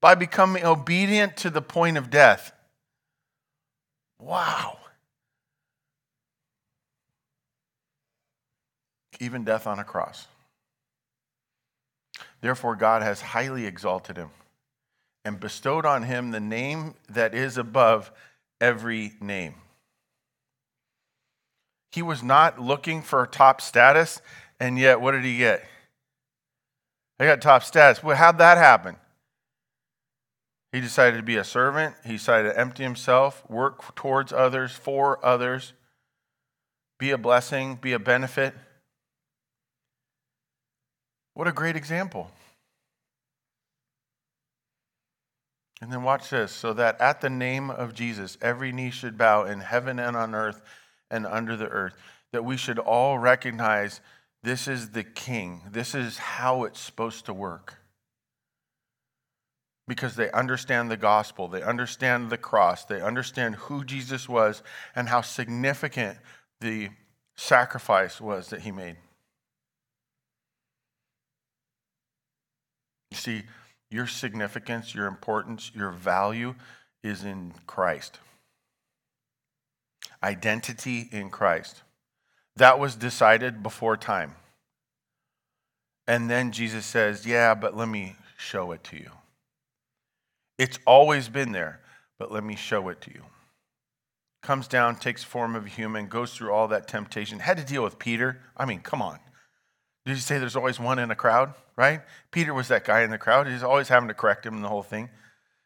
by 0.00 0.16
becoming 0.16 0.64
obedient 0.64 1.36
to 1.36 1.50
the 1.50 1.62
point 1.62 1.96
of 1.96 2.10
death. 2.10 2.50
Wow. 4.18 4.78
Even 9.20 9.44
death 9.44 9.68
on 9.68 9.78
a 9.78 9.84
cross. 9.84 10.26
Therefore, 12.40 12.74
God 12.74 13.02
has 13.02 13.20
highly 13.20 13.64
exalted 13.64 14.16
him 14.16 14.30
and 15.24 15.38
bestowed 15.38 15.86
on 15.86 16.02
him 16.02 16.32
the 16.32 16.40
name 16.40 16.94
that 17.10 17.32
is 17.32 17.56
above 17.56 18.10
every 18.60 19.12
name. 19.20 19.54
He 21.90 22.02
was 22.02 22.22
not 22.22 22.60
looking 22.60 23.02
for 23.02 23.26
top 23.26 23.60
status, 23.60 24.20
and 24.60 24.78
yet 24.78 25.00
what 25.00 25.12
did 25.12 25.24
he 25.24 25.38
get? 25.38 25.64
He 27.18 27.26
got 27.26 27.42
top 27.42 27.64
status. 27.64 28.02
Well, 28.02 28.16
how'd 28.16 28.38
that 28.38 28.58
happen? 28.58 28.96
He 30.72 30.80
decided 30.80 31.16
to 31.16 31.22
be 31.22 31.36
a 31.36 31.44
servant. 31.44 31.96
He 32.04 32.12
decided 32.12 32.50
to 32.50 32.58
empty 32.58 32.84
himself, 32.84 33.42
work 33.50 33.94
towards 33.96 34.32
others, 34.32 34.72
for 34.72 35.24
others, 35.24 35.72
be 36.98 37.10
a 37.10 37.18
blessing, 37.18 37.74
be 37.74 37.92
a 37.92 37.98
benefit. 37.98 38.54
What 41.34 41.48
a 41.48 41.52
great 41.52 41.74
example. 41.74 42.30
And 45.82 45.90
then 45.90 46.02
watch 46.02 46.30
this 46.30 46.52
so 46.52 46.72
that 46.74 47.00
at 47.00 47.20
the 47.20 47.30
name 47.30 47.70
of 47.70 47.94
Jesus, 47.94 48.36
every 48.42 48.70
knee 48.70 48.90
should 48.90 49.16
bow 49.16 49.44
in 49.44 49.60
heaven 49.60 49.98
and 49.98 50.16
on 50.16 50.34
earth 50.34 50.62
and 51.10 51.26
under 51.26 51.56
the 51.56 51.68
earth. 51.68 51.94
That 52.32 52.44
we 52.44 52.56
should 52.56 52.78
all 52.78 53.18
recognize 53.18 54.00
this 54.42 54.68
is 54.68 54.90
the 54.90 55.04
king, 55.04 55.62
this 55.70 55.94
is 55.94 56.18
how 56.18 56.64
it's 56.64 56.80
supposed 56.80 57.26
to 57.26 57.34
work. 57.34 57.76
because 59.90 60.14
they 60.14 60.30
understand 60.30 60.88
the 60.88 60.96
gospel, 60.96 61.48
they 61.48 61.64
understand 61.64 62.30
the 62.30 62.38
cross, 62.38 62.84
they 62.84 63.00
understand 63.00 63.56
who 63.56 63.84
Jesus 63.84 64.28
was 64.28 64.62
and 64.94 65.08
how 65.08 65.20
significant 65.20 66.16
the 66.60 66.90
sacrifice 67.34 68.20
was 68.20 68.50
that 68.50 68.60
he 68.60 68.70
made. 68.70 68.94
You 73.10 73.16
see, 73.16 73.42
your 73.90 74.06
significance, 74.06 74.94
your 74.94 75.08
importance, 75.08 75.72
your 75.74 75.90
value 75.90 76.54
is 77.02 77.24
in 77.24 77.52
Christ. 77.66 78.20
Identity 80.22 81.08
in 81.10 81.30
Christ. 81.30 81.82
That 82.56 82.78
was 82.78 82.94
decided 82.94 83.62
before 83.62 83.96
time. 83.96 84.34
And 86.06 86.28
then 86.28 86.52
Jesus 86.52 86.84
says, 86.84 87.26
Yeah, 87.26 87.54
but 87.54 87.76
let 87.76 87.88
me 87.88 88.16
show 88.36 88.72
it 88.72 88.84
to 88.84 88.96
you. 88.96 89.10
It's 90.58 90.78
always 90.86 91.28
been 91.28 91.52
there, 91.52 91.80
but 92.18 92.30
let 92.30 92.44
me 92.44 92.56
show 92.56 92.88
it 92.88 93.00
to 93.02 93.10
you. 93.10 93.22
Comes 94.42 94.68
down, 94.68 94.96
takes 94.96 95.22
form 95.22 95.54
of 95.54 95.66
a 95.66 95.68
human, 95.68 96.06
goes 96.06 96.34
through 96.34 96.52
all 96.52 96.68
that 96.68 96.88
temptation. 96.88 97.38
Had 97.38 97.58
to 97.58 97.64
deal 97.64 97.82
with 97.82 97.98
Peter. 97.98 98.40
I 98.56 98.64
mean, 98.64 98.80
come 98.80 99.00
on. 99.00 99.20
Did 100.06 100.12
you 100.12 100.20
say 100.20 100.38
there's 100.38 100.56
always 100.56 100.80
one 100.80 100.98
in 100.98 101.10
a 101.10 101.14
crowd, 101.14 101.54
right? 101.76 102.00
Peter 102.30 102.54
was 102.54 102.68
that 102.68 102.84
guy 102.84 103.02
in 103.02 103.10
the 103.10 103.18
crowd. 103.18 103.46
He's 103.46 103.62
always 103.62 103.88
having 103.88 104.08
to 104.08 104.14
correct 104.14 104.46
him 104.46 104.56
in 104.56 104.62
the 104.62 104.68
whole 104.68 104.82
thing, 104.82 105.10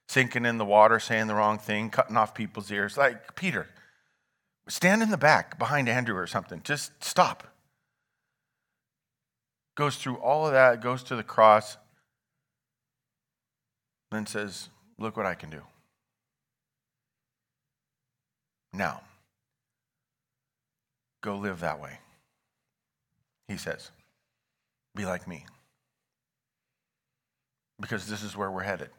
sinking 0.08 0.44
in 0.44 0.58
the 0.58 0.64
water, 0.64 0.98
saying 0.98 1.28
the 1.28 1.34
wrong 1.34 1.58
thing, 1.58 1.88
cutting 1.88 2.16
off 2.16 2.34
people's 2.34 2.70
ears. 2.70 2.96
Like, 2.96 3.36
Peter, 3.36 3.68
stand 4.68 5.02
in 5.02 5.10
the 5.10 5.18
back 5.18 5.58
behind 5.58 5.88
Andrew 5.88 6.16
or 6.16 6.26
something. 6.26 6.60
Just 6.64 6.92
stop. 7.02 7.46
Goes 9.76 9.96
through 9.96 10.16
all 10.16 10.46
of 10.46 10.52
that, 10.52 10.80
goes 10.80 11.02
to 11.04 11.16
the 11.16 11.22
cross, 11.22 11.76
then 14.10 14.26
says, 14.26 14.68
Look 14.98 15.16
what 15.16 15.26
I 15.26 15.34
can 15.34 15.50
do. 15.50 15.62
Now, 18.72 19.00
go 21.20 21.36
live 21.36 21.60
that 21.60 21.80
way. 21.80 21.98
He 23.48 23.56
says, 23.56 23.90
Be 24.94 25.04
like 25.04 25.26
me. 25.26 25.46
Because 27.80 28.06
this 28.06 28.22
is 28.22 28.36
where 28.36 28.50
we're 28.50 28.62
headed. 28.62 28.90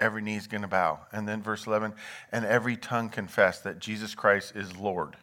Every 0.00 0.22
knee 0.22 0.36
is 0.36 0.46
going 0.46 0.62
to 0.62 0.68
bow. 0.68 1.00
And 1.12 1.28
then 1.28 1.42
verse 1.42 1.66
11, 1.66 1.94
and 2.30 2.44
every 2.44 2.76
tongue 2.76 3.08
confess 3.08 3.60
that 3.60 3.80
Jesus 3.80 4.14
Christ 4.14 4.54
is 4.54 4.76
Lord 4.76 5.16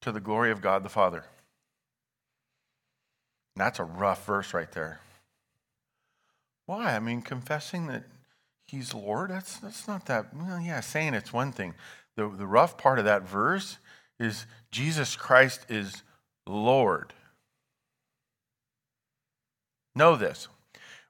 to 0.00 0.12
the 0.12 0.20
glory 0.20 0.50
of 0.50 0.60
God 0.60 0.82
the 0.82 0.88
Father. 0.88 1.24
And 3.54 3.64
that's 3.64 3.78
a 3.78 3.84
rough 3.84 4.26
verse 4.26 4.54
right 4.54 4.70
there. 4.72 5.00
Why? 6.66 6.94
I 6.94 6.98
mean, 7.00 7.22
confessing 7.22 7.86
that 7.88 8.04
he's 8.66 8.94
Lord, 8.94 9.30
that's, 9.30 9.58
that's 9.58 9.86
not 9.86 10.06
that, 10.06 10.34
well, 10.34 10.60
yeah, 10.60 10.80
saying 10.80 11.14
it's 11.14 11.32
one 11.32 11.52
thing. 11.52 11.74
The, 12.16 12.28
the 12.28 12.46
rough 12.46 12.78
part 12.78 12.98
of 12.98 13.04
that 13.04 13.28
verse 13.28 13.78
is 14.18 14.46
Jesus 14.70 15.16
Christ 15.16 15.66
is 15.68 16.02
Lord. 16.46 17.12
Know 19.94 20.16
this. 20.16 20.48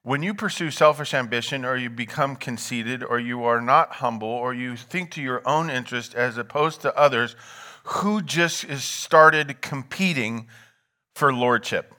When 0.03 0.23
you 0.23 0.33
pursue 0.33 0.71
selfish 0.71 1.13
ambition, 1.13 1.63
or 1.63 1.77
you 1.77 1.89
become 1.89 2.35
conceited, 2.35 3.03
or 3.03 3.19
you 3.19 3.43
are 3.43 3.61
not 3.61 3.93
humble, 3.93 4.27
or 4.27 4.53
you 4.53 4.75
think 4.75 5.11
to 5.11 5.21
your 5.21 5.47
own 5.47 5.69
interest 5.69 6.15
as 6.15 6.37
opposed 6.37 6.81
to 6.81 6.97
others, 6.97 7.35
who 7.83 8.21
just 8.21 8.63
is 8.63 8.83
started 8.83 9.61
competing 9.61 10.47
for 11.15 11.31
lordship? 11.31 11.93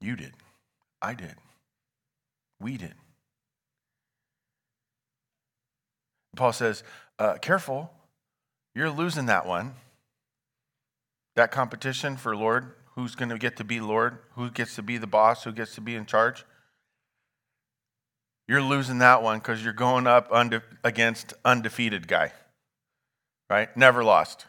You 0.00 0.16
did. 0.16 0.32
I 1.00 1.14
did. 1.14 1.34
We 2.60 2.76
did. 2.76 2.94
Paul 6.34 6.52
says, 6.52 6.82
uh, 7.18 7.34
careful, 7.34 7.92
you're 8.74 8.90
losing 8.90 9.26
that 9.26 9.46
one. 9.46 9.74
That 11.36 11.50
competition 11.52 12.16
for 12.16 12.36
Lord, 12.36 12.72
who's 12.98 13.14
going 13.14 13.28
to 13.28 13.38
get 13.38 13.56
to 13.56 13.62
be 13.62 13.78
Lord, 13.78 14.18
who 14.34 14.50
gets 14.50 14.74
to 14.74 14.82
be 14.82 14.98
the 14.98 15.06
boss, 15.06 15.44
who 15.44 15.52
gets 15.52 15.76
to 15.76 15.80
be 15.80 15.94
in 15.94 16.04
charge. 16.04 16.44
You're 18.48 18.60
losing 18.60 18.98
that 18.98 19.22
one 19.22 19.38
because 19.38 19.62
you're 19.62 19.72
going 19.72 20.08
up 20.08 20.26
unde- 20.32 20.62
against 20.82 21.32
undefeated 21.44 22.08
guy, 22.08 22.32
right? 23.48 23.74
Never 23.76 24.02
lost. 24.02 24.46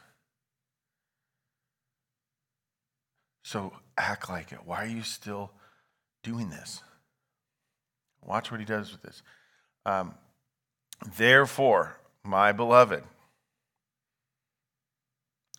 So 3.43 3.71
act 3.95 4.31
like 4.31 4.51
it. 4.51 4.61
Why 4.65 4.77
are 4.77 4.87
you 4.87 5.03
still 5.03 5.51
doing 6.23 6.49
this? 6.49 6.81
Watch 8.25 8.49
what 8.49 8.59
he 8.59 8.65
does 8.65 8.91
with 8.91 9.03
this. 9.03 9.21
Um, 9.85 10.15
Therefore, 11.17 11.97
my 12.23 12.51
beloved, 12.51 13.03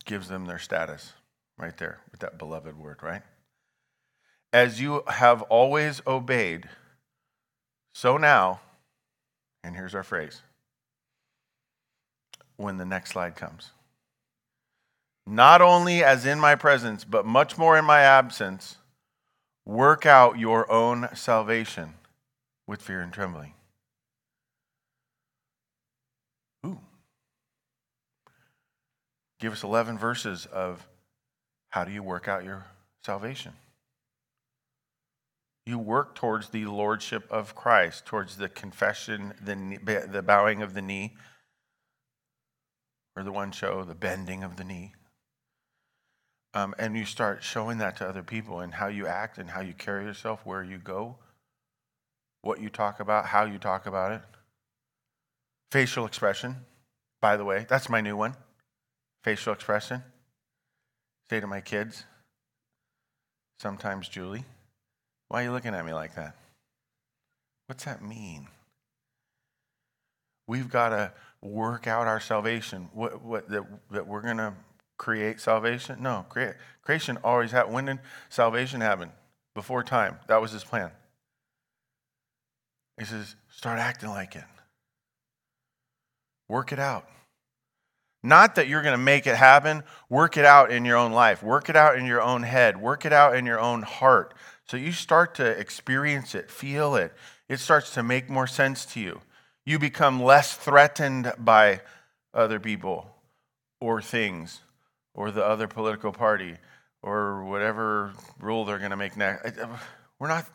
gives 0.05 0.27
them 0.27 0.47
their 0.47 0.59
status 0.59 1.13
right 1.61 1.77
there 1.77 2.01
with 2.11 2.21
that 2.21 2.39
beloved 2.39 2.79
word, 2.79 3.03
right? 3.03 3.23
As 4.53 4.81
you 4.81 5.03
have 5.07 5.43
always 5.43 6.03
obeyed, 6.07 6.69
so 7.95 8.17
now, 8.17 8.61
and 9.63 9.77
here's 9.77 9.95
our 9.95 10.03
phrase 10.03 10.43
when 12.57 12.77
the 12.77 12.85
next 12.85 13.11
slide 13.11 13.37
comes. 13.37 13.71
Not 15.27 15.63
only 15.63 16.03
as 16.03 16.27
in 16.27 16.41
my 16.41 16.55
presence, 16.55 17.05
but 17.05 17.25
much 17.25 17.57
more 17.57 17.79
in 17.79 17.85
my 17.85 18.01
absence, 18.01 18.77
work 19.65 20.05
out 20.05 20.39
your 20.39 20.71
own 20.71 21.09
salvation 21.15 21.95
with 22.67 22.83
fear 22.83 23.01
and 23.01 23.13
trembling. 23.13 23.55
Ooh. 26.67 26.81
give 29.39 29.53
us 29.53 29.63
11 29.63 29.97
verses 29.99 30.47
of 30.47 30.87
how 31.71 31.85
do 31.85 31.93
you 31.93 32.03
work 32.03 32.29
out 32.29 32.45
your 32.45 32.67
salvation? 33.05 33.53
You 35.67 35.79
work 35.79 36.15
towards 36.15 36.49
the 36.49 36.67
lordship 36.67 37.27
of 37.31 37.55
Christ, 37.55 38.07
towards 38.07 38.37
the 38.37 38.49
confession, 38.49 39.35
the, 39.43 40.07
the 40.11 40.23
bowing 40.23 40.63
of 40.63 40.75
the 40.75 40.83
knee, 40.83 41.17
or 43.17 43.23
the 43.23 43.33
one 43.33 43.53
show, 43.53 43.85
the 43.85 43.95
bending 43.95 44.43
of 44.43 44.57
the 44.57 44.65
knee. 44.65 44.95
Um, 46.55 46.75
and 46.79 46.97
you 46.97 47.05
start 47.05 47.45
showing 47.45 47.79
that 47.79 47.97
to 47.99 48.09
other 48.09 48.25
people 48.25 48.61
and 48.61 48.75
how 48.75 48.89
you 48.89 49.07
act 49.07 49.39
and 49.39 49.51
how 49.51 49.61
you 49.61 49.73
carry 49.73 50.05
yourself, 50.05 50.41
where 50.45 50.65
you 50.65 50.79
go, 50.79 51.17
what 52.43 52.61
you 52.61 52.69
talk 52.69 52.99
about, 52.99 53.27
how 53.27 53.45
you 53.45 53.59
talk 53.59 53.87
about 53.87 54.13
it. 54.13 54.23
Facial 55.71 56.05
expression, 56.05 56.57
by 57.21 57.37
the 57.37 57.45
way, 57.45 57.67
that's 57.69 57.89
my 57.89 58.01
new 58.01 58.17
one 58.17 58.35
facial 59.23 59.53
expression. 59.53 60.03
Say 61.31 61.39
to 61.39 61.47
my 61.47 61.61
kids, 61.61 62.03
sometimes 63.61 64.09
Julie, 64.09 64.45
why 65.29 65.43
are 65.43 65.45
you 65.45 65.53
looking 65.53 65.77
at 65.77 65.87
me 65.87 65.93
like 65.93 66.17
that? 66.17 66.35
What's 67.69 67.85
that 67.85 68.03
mean? 68.03 68.49
We've 70.49 70.69
got 70.69 70.89
to 70.89 71.13
work 71.41 71.87
out 71.87 72.09
our 72.09 72.19
salvation. 72.19 72.89
What, 72.93 73.23
what, 73.23 73.49
that, 73.49 73.63
that 73.93 74.09
we're 74.09 74.23
going 74.23 74.39
to 74.39 74.55
create 74.99 75.41
salvation? 75.41 76.03
No, 76.03 76.27
create, 76.29 76.55
creation 76.83 77.17
always 77.23 77.53
happened. 77.53 77.75
When 77.75 77.85
did 77.85 78.01
salvation 78.29 78.81
happen? 78.81 79.13
Before 79.55 79.85
time. 79.85 80.19
That 80.27 80.43
was 80.43 80.51
his 80.51 80.65
plan. 80.65 80.91
He 82.99 83.05
says, 83.05 83.37
start 83.49 83.79
acting 83.79 84.11
like 84.11 84.35
it. 84.35 84.43
Work 86.49 86.73
it 86.73 86.81
out. 86.81 87.09
Not 88.23 88.57
that 88.57 88.69
you're 88.69 88.83
going 88.83 88.95
to 88.95 88.99
make 88.99 89.27
it 89.27 89.37
happen. 89.37 89.83
Work 90.09 90.37
it 90.37 90.45
out 90.45 90.71
in 90.71 90.85
your 90.85 90.97
own 90.97 91.13
life. 91.13 91.43
Work 91.43 91.69
it 91.71 91.77
out 91.77 91.97
in 91.97 92.05
your 92.05 92.21
own 92.21 92.43
head. 92.43 92.81
Work 92.81 93.07
it 93.07 93.13
out 93.13 93.35
in 93.35 93.47
your 93.47 93.59
own 93.59 93.83
heart. 93.83 94.35
So 94.67 94.77
you 94.77 94.93
start 94.93 95.35
to 95.37 95.47
experience 95.47 96.35
it, 96.35 96.51
feel 96.51 96.95
it. 96.95 97.13
It 97.49 97.59
starts 97.59 97.95
to 97.95 98.03
make 98.03 98.31
more 98.31 98.47
sense 98.47 98.85
to 98.87 99.01
you. 99.01 99.21
You 99.65 99.79
become 99.79 100.23
less 100.23 100.55
threatened 100.55 101.33
by 101.39 101.81
other 102.33 102.61
people 102.61 103.11
or 103.81 104.01
things 104.01 104.61
or 105.15 105.31
the 105.31 105.45
other 105.45 105.67
political 105.67 106.13
party 106.13 106.57
or 107.03 107.45
whatever 107.45 108.13
rule 108.39 108.65
they're 108.65 108.79
going 108.79 108.91
to 108.91 108.97
make 108.97 109.17
next. 109.17 109.59
We're 110.19 110.29
not 110.29 110.47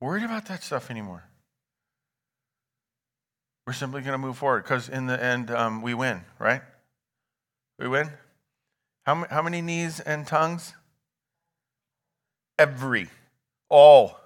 worried 0.00 0.24
about 0.24 0.46
that 0.46 0.64
stuff 0.64 0.90
anymore. 0.90 1.22
We're 3.66 3.74
simply 3.74 4.00
going 4.00 4.12
to 4.12 4.18
move 4.18 4.38
forward 4.38 4.64
because 4.64 4.88
in 4.88 5.06
the 5.06 5.22
end, 5.22 5.50
um, 5.50 5.82
we 5.82 5.92
win, 5.92 6.22
right? 6.38 6.62
We 7.78 7.88
win? 7.88 8.10
How, 9.06 9.24
how 9.30 9.42
many 9.42 9.62
knees 9.62 10.00
and 10.00 10.26
tongues? 10.26 10.74
Every. 12.58 13.08
All. 13.68 14.18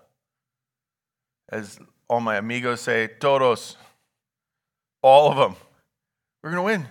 As 1.51 1.79
all 2.09 2.21
my 2.21 2.37
amigos 2.37 2.81
say, 2.81 3.09
todos. 3.21 3.77
All 5.03 5.31
of 5.31 5.37
them. 5.37 5.57
We're 6.43 6.51
going 6.51 6.63
to 6.63 6.67
win. 6.67 6.89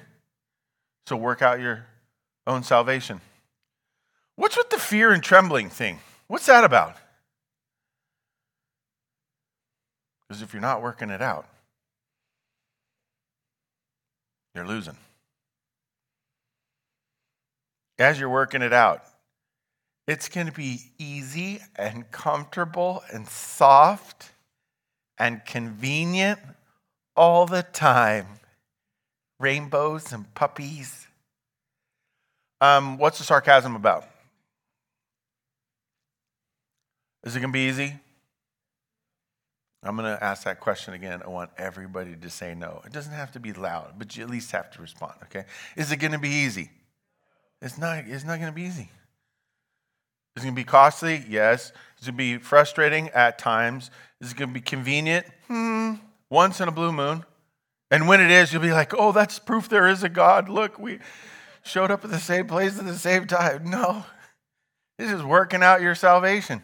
So 1.08 1.16
work 1.16 1.42
out 1.42 1.60
your 1.60 1.86
own 2.46 2.64
salvation. 2.64 3.22
What's 4.36 4.56
with 4.56 4.70
the 4.70 4.78
fear 4.78 5.12
and 5.12 5.22
trembling 5.22 5.70
thing? 5.70 6.00
What's 6.28 6.46
that 6.46 6.64
about? 6.64 6.96
Because 10.28 10.42
if 10.42 10.54
you're 10.54 10.62
not 10.62 10.82
working 10.82 11.10
it 11.10 11.22
out, 11.22 11.46
you're 14.56 14.66
losing. 14.66 14.96
As 18.02 18.20
you're 18.20 18.30
working 18.30 18.64
it 18.64 18.74
out, 18.74 19.04
it's 20.08 20.28
going 20.28 20.48
to 20.48 20.54
be 20.54 20.80
easy 20.98 21.60
and 21.76 22.10
comfortable 22.10 23.04
and 23.14 23.28
soft 23.28 24.32
and 25.20 25.46
convenient 25.46 26.40
all 27.16 27.46
the 27.46 27.62
time. 27.62 28.26
Rainbows 29.40 30.12
and 30.12 30.34
puppies. 30.34 31.08
Um, 32.60 32.98
what's 32.98 33.20
the 33.20 33.24
sarcasm 33.24 33.76
about? 33.76 34.06
Is 37.24 37.36
it 37.36 37.40
going 37.40 37.52
to 37.52 37.54
be 37.54 37.68
easy? 37.68 38.00
I'm 39.84 39.96
going 39.96 40.16
to 40.16 40.24
ask 40.24 40.44
that 40.46 40.60
question 40.60 40.96
again. 40.96 41.22
I 41.24 41.30
want 41.30 41.52
everybody 41.58 42.16
to 42.16 42.30
say 42.32 42.56
no. 42.56 42.82
It 42.84 42.92
doesn't 42.92 43.14
have 43.14 43.32
to 43.34 43.40
be 43.40 43.54
loud, 43.54 43.94
but 43.98 44.18
you 44.18 44.24
at 44.24 44.30
least 44.30 44.52
have 44.52 44.72
to 44.72 44.82
respond, 44.82 45.14
okay? 45.24 45.46
Is 45.76 45.92
it 45.92 45.98
going 45.98 46.14
to 46.14 46.20
be 46.20 46.30
easy? 46.30 46.72
It's 47.62 47.78
not, 47.78 48.06
it's 48.08 48.24
not 48.24 48.40
going 48.40 48.52
to 48.52 48.56
be 48.56 48.64
easy. 48.64 48.90
Is 50.36 50.44
it 50.44 50.48
going 50.48 50.56
to 50.56 50.60
be 50.60 50.66
costly? 50.66 51.24
Yes. 51.30 51.72
Is 52.00 52.08
it 52.08 52.12
going 52.12 52.14
to 52.14 52.18
be 52.18 52.38
frustrating 52.38 53.10
at 53.10 53.38
times? 53.38 53.92
Is 54.20 54.32
it 54.32 54.38
going 54.38 54.50
to 54.50 54.54
be 54.54 54.62
convenient? 54.62 55.26
Hmm. 55.48 55.96
Once 56.30 56.62
in 56.62 56.68
a 56.68 56.72
blue 56.72 56.92
moon. 56.92 57.26
And 57.92 58.08
when 58.08 58.22
it 58.22 58.32
is, 58.32 58.54
you'll 58.54 58.62
be 58.62 58.72
like, 58.72 58.94
oh, 58.98 59.12
that's 59.12 59.38
proof 59.38 59.68
there 59.68 59.88
is 59.88 60.04
a 60.04 60.10
God. 60.10 60.48
Look, 60.48 60.80
we 60.80 61.00
showed 61.64 61.92
up 61.92 62.06
at 62.06 62.12
the 62.12 62.20
same 62.20 62.48
place 62.48 62.80
at 62.80 62.86
the 62.86 62.98
same 62.98 63.28
time. 63.28 63.70
No. 63.70 64.06
This 64.98 65.12
is 65.12 65.24
working 65.24 65.62
out 65.62 65.82
your 65.82 65.96
salvation. 65.96 66.64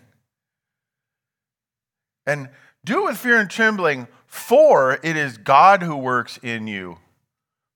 And 2.26 2.50
do 2.86 3.02
it 3.02 3.10
with 3.10 3.18
fear 3.18 3.40
and 3.40 3.50
trembling, 3.50 4.08
for 4.26 5.00
it 5.04 5.18
is 5.18 5.38
God 5.38 5.84
who 5.84 5.98
works 5.98 6.38
in 6.42 6.68
you, 6.68 6.98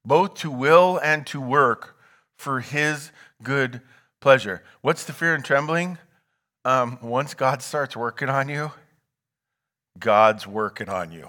both 0.05 0.35
to 0.35 0.49
will 0.49 0.99
and 1.03 1.27
to 1.27 1.41
work 1.41 1.97
for 2.41 2.59
his 2.59 3.11
good 3.43 3.81
pleasure. 4.19 4.63
What's 4.81 5.03
the 5.05 5.13
fear 5.13 5.35
and 5.35 5.45
trembling? 5.45 5.99
Um, 6.65 6.97
once 7.01 7.35
God 7.35 7.61
starts 7.61 7.95
working 7.95 8.29
on 8.29 8.49
you, 8.49 8.71
God's 9.99 10.47
working 10.47 10.89
on 10.89 11.11
you. 11.11 11.27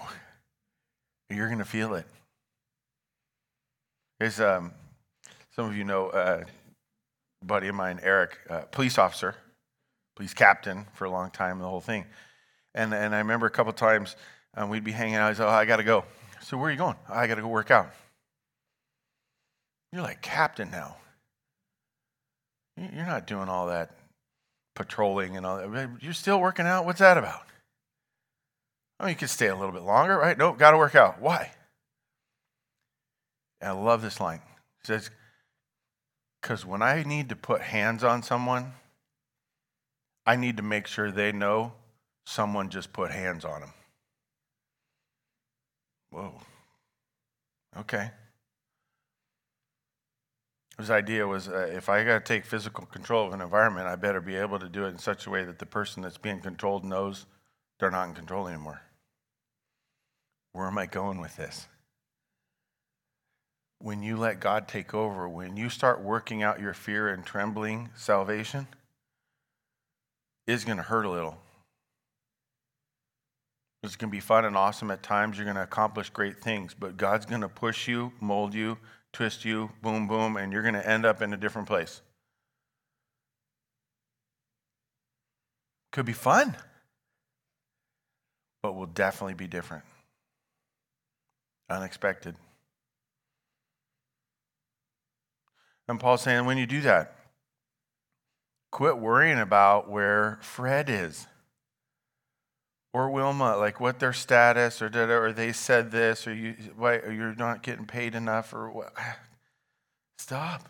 You're 1.29 1.47
going 1.47 1.59
to 1.59 1.65
feel 1.65 1.93
it. 1.93 2.05
There's 4.19 4.39
um, 4.39 4.71
some 5.55 5.65
of 5.65 5.77
you 5.77 5.83
know 5.83 6.07
uh, 6.07 6.43
a 7.41 7.45
buddy 7.45 7.67
of 7.67 7.75
mine, 7.75 7.99
Eric, 8.01 8.39
uh, 8.49 8.61
police 8.71 8.97
officer, 8.97 9.35
police 10.15 10.33
captain 10.33 10.87
for 10.93 11.05
a 11.05 11.11
long 11.11 11.29
time, 11.29 11.59
the 11.59 11.69
whole 11.69 11.81
thing. 11.81 12.05
And, 12.73 12.91
and 12.91 13.13
I 13.13 13.19
remember 13.19 13.45
a 13.45 13.51
couple 13.51 13.71
times 13.73 14.15
um, 14.55 14.69
we'd 14.69 14.83
be 14.83 14.91
hanging 14.91 15.15
out. 15.15 15.29
He's 15.29 15.39
like, 15.39 15.49
oh, 15.49 15.51
I 15.51 15.65
got 15.65 15.77
to 15.77 15.83
go. 15.83 16.05
So 16.41 16.57
where 16.57 16.69
are 16.69 16.71
you 16.71 16.77
going? 16.77 16.95
Oh, 17.07 17.13
I 17.13 17.27
got 17.27 17.35
to 17.35 17.41
go 17.41 17.47
work 17.47 17.69
out. 17.69 17.91
You're 19.91 20.01
like 20.01 20.23
captain 20.23 20.71
now. 20.71 20.95
You're 22.77 23.05
not 23.05 23.27
doing 23.27 23.49
all 23.49 23.67
that 23.67 23.91
patrolling 24.75 25.37
and 25.37 25.45
all 25.45 25.57
that. 25.57 25.89
You're 26.01 26.13
still 26.13 26.39
working 26.39 26.65
out. 26.65 26.85
What's 26.85 26.99
that 26.99 27.17
about? 27.17 27.41
Oh, 28.99 29.07
you 29.07 29.15
could 29.15 29.29
stay 29.29 29.47
a 29.47 29.55
little 29.55 29.71
bit 29.71 29.83
longer, 29.83 30.17
right? 30.17 30.37
Nope, 30.37 30.57
got 30.57 30.71
to 30.71 30.77
work 30.77 30.95
out. 30.95 31.21
Why? 31.21 31.51
And 33.61 33.69
I 33.69 33.73
love 33.73 34.01
this 34.01 34.19
line. 34.19 34.41
It 34.81 34.87
says, 34.87 35.09
because 36.41 36.65
when 36.65 36.81
I 36.81 37.03
need 37.03 37.29
to 37.29 37.35
put 37.35 37.61
hands 37.61 38.03
on 38.03 38.23
someone, 38.23 38.73
I 40.25 40.35
need 40.35 40.57
to 40.57 40.63
make 40.63 40.87
sure 40.87 41.11
they 41.11 41.31
know 41.31 41.73
someone 42.25 42.69
just 42.69 42.93
put 42.93 43.11
hands 43.11 43.45
on 43.45 43.61
them. 43.61 43.73
Whoa. 46.11 46.33
Okay. 47.77 48.11
His 50.77 50.89
idea 50.89 51.27
was 51.27 51.47
uh, 51.47 51.69
if 51.71 51.87
I 51.87 52.03
got 52.03 52.25
to 52.25 52.33
take 52.33 52.45
physical 52.45 52.85
control 52.85 53.27
of 53.27 53.33
an 53.33 53.41
environment, 53.41 53.87
I 53.87 53.95
better 53.95 54.21
be 54.21 54.35
able 54.35 54.59
to 54.59 54.69
do 54.69 54.85
it 54.85 54.89
in 54.89 54.97
such 54.97 55.27
a 55.27 55.29
way 55.29 55.43
that 55.43 55.59
the 55.59 55.65
person 55.65 56.01
that's 56.01 56.17
being 56.17 56.39
controlled 56.39 56.83
knows 56.83 57.25
they're 57.79 57.91
not 57.91 58.07
in 58.07 58.15
control 58.15 58.47
anymore. 58.47 58.81
Where 60.53 60.67
am 60.67 60.77
I 60.77 60.85
going 60.85 61.19
with 61.19 61.35
this? 61.35 61.67
When 63.79 64.01
you 64.01 64.17
let 64.17 64.39
God 64.39 64.67
take 64.67 64.93
over, 64.93 65.27
when 65.27 65.57
you 65.57 65.69
start 65.69 66.01
working 66.01 66.41
out 66.41 66.61
your 66.61 66.73
fear 66.73 67.09
and 67.09 67.25
trembling, 67.25 67.89
salvation 67.95 68.67
is 70.47 70.63
going 70.63 70.77
to 70.77 70.83
hurt 70.83 71.05
a 71.05 71.09
little. 71.09 71.37
It's 73.83 73.97
going 73.97 74.09
to 74.09 74.15
be 74.15 74.21
fun 74.21 74.45
and 74.45 74.55
awesome 74.55 74.89
at 74.91 75.03
times. 75.03 75.37
You're 75.37 75.45
going 75.45 75.57
to 75.57 75.63
accomplish 75.63 76.09
great 76.09 76.39
things, 76.39 76.73
but 76.73 76.95
God's 76.95 77.25
going 77.25 77.41
to 77.41 77.49
push 77.49 77.87
you, 77.87 78.13
mold 78.21 78.53
you, 78.53 78.77
twist 79.13 79.45
you, 79.45 79.69
boom, 79.81 80.07
boom, 80.07 80.35
and 80.35 80.51
you're 80.51 80.63
going 80.63 80.73
to 80.73 80.87
end 80.87 81.05
up 81.05 81.21
in 81.21 81.31
a 81.33 81.37
different 81.37 81.67
place. 81.67 82.01
Could 85.91 86.05
be 86.05 86.13
fun, 86.13 86.57
but 88.63 88.73
will 88.73 88.87
definitely 88.87 89.35
be 89.35 89.47
different. 89.47 89.83
Unexpected. 91.69 92.35
And 95.87 95.99
Paul's 95.99 96.21
saying, 96.21 96.45
when 96.45 96.57
you 96.57 96.65
do 96.65 96.81
that, 96.81 97.15
quit 98.71 98.97
worrying 98.97 99.39
about 99.39 99.89
where 99.89 100.39
Fred 100.41 100.89
is 100.89 101.27
or 102.93 103.09
Wilma, 103.09 103.57
like 103.57 103.79
what 103.79 103.99
their 103.99 104.13
status, 104.13 104.81
or 104.81 104.87
did, 104.87 105.09
or 105.09 105.33
they 105.33 105.51
said 105.51 105.91
this, 105.91 106.27
or 106.27 106.33
you, 106.33 106.55
why, 106.77 106.97
or 106.97 107.11
you're 107.11 107.35
not 107.35 107.63
getting 107.63 107.85
paid 107.85 108.13
enough, 108.13 108.53
or 108.53 108.69
what? 108.69 108.93
Stop. 110.19 110.69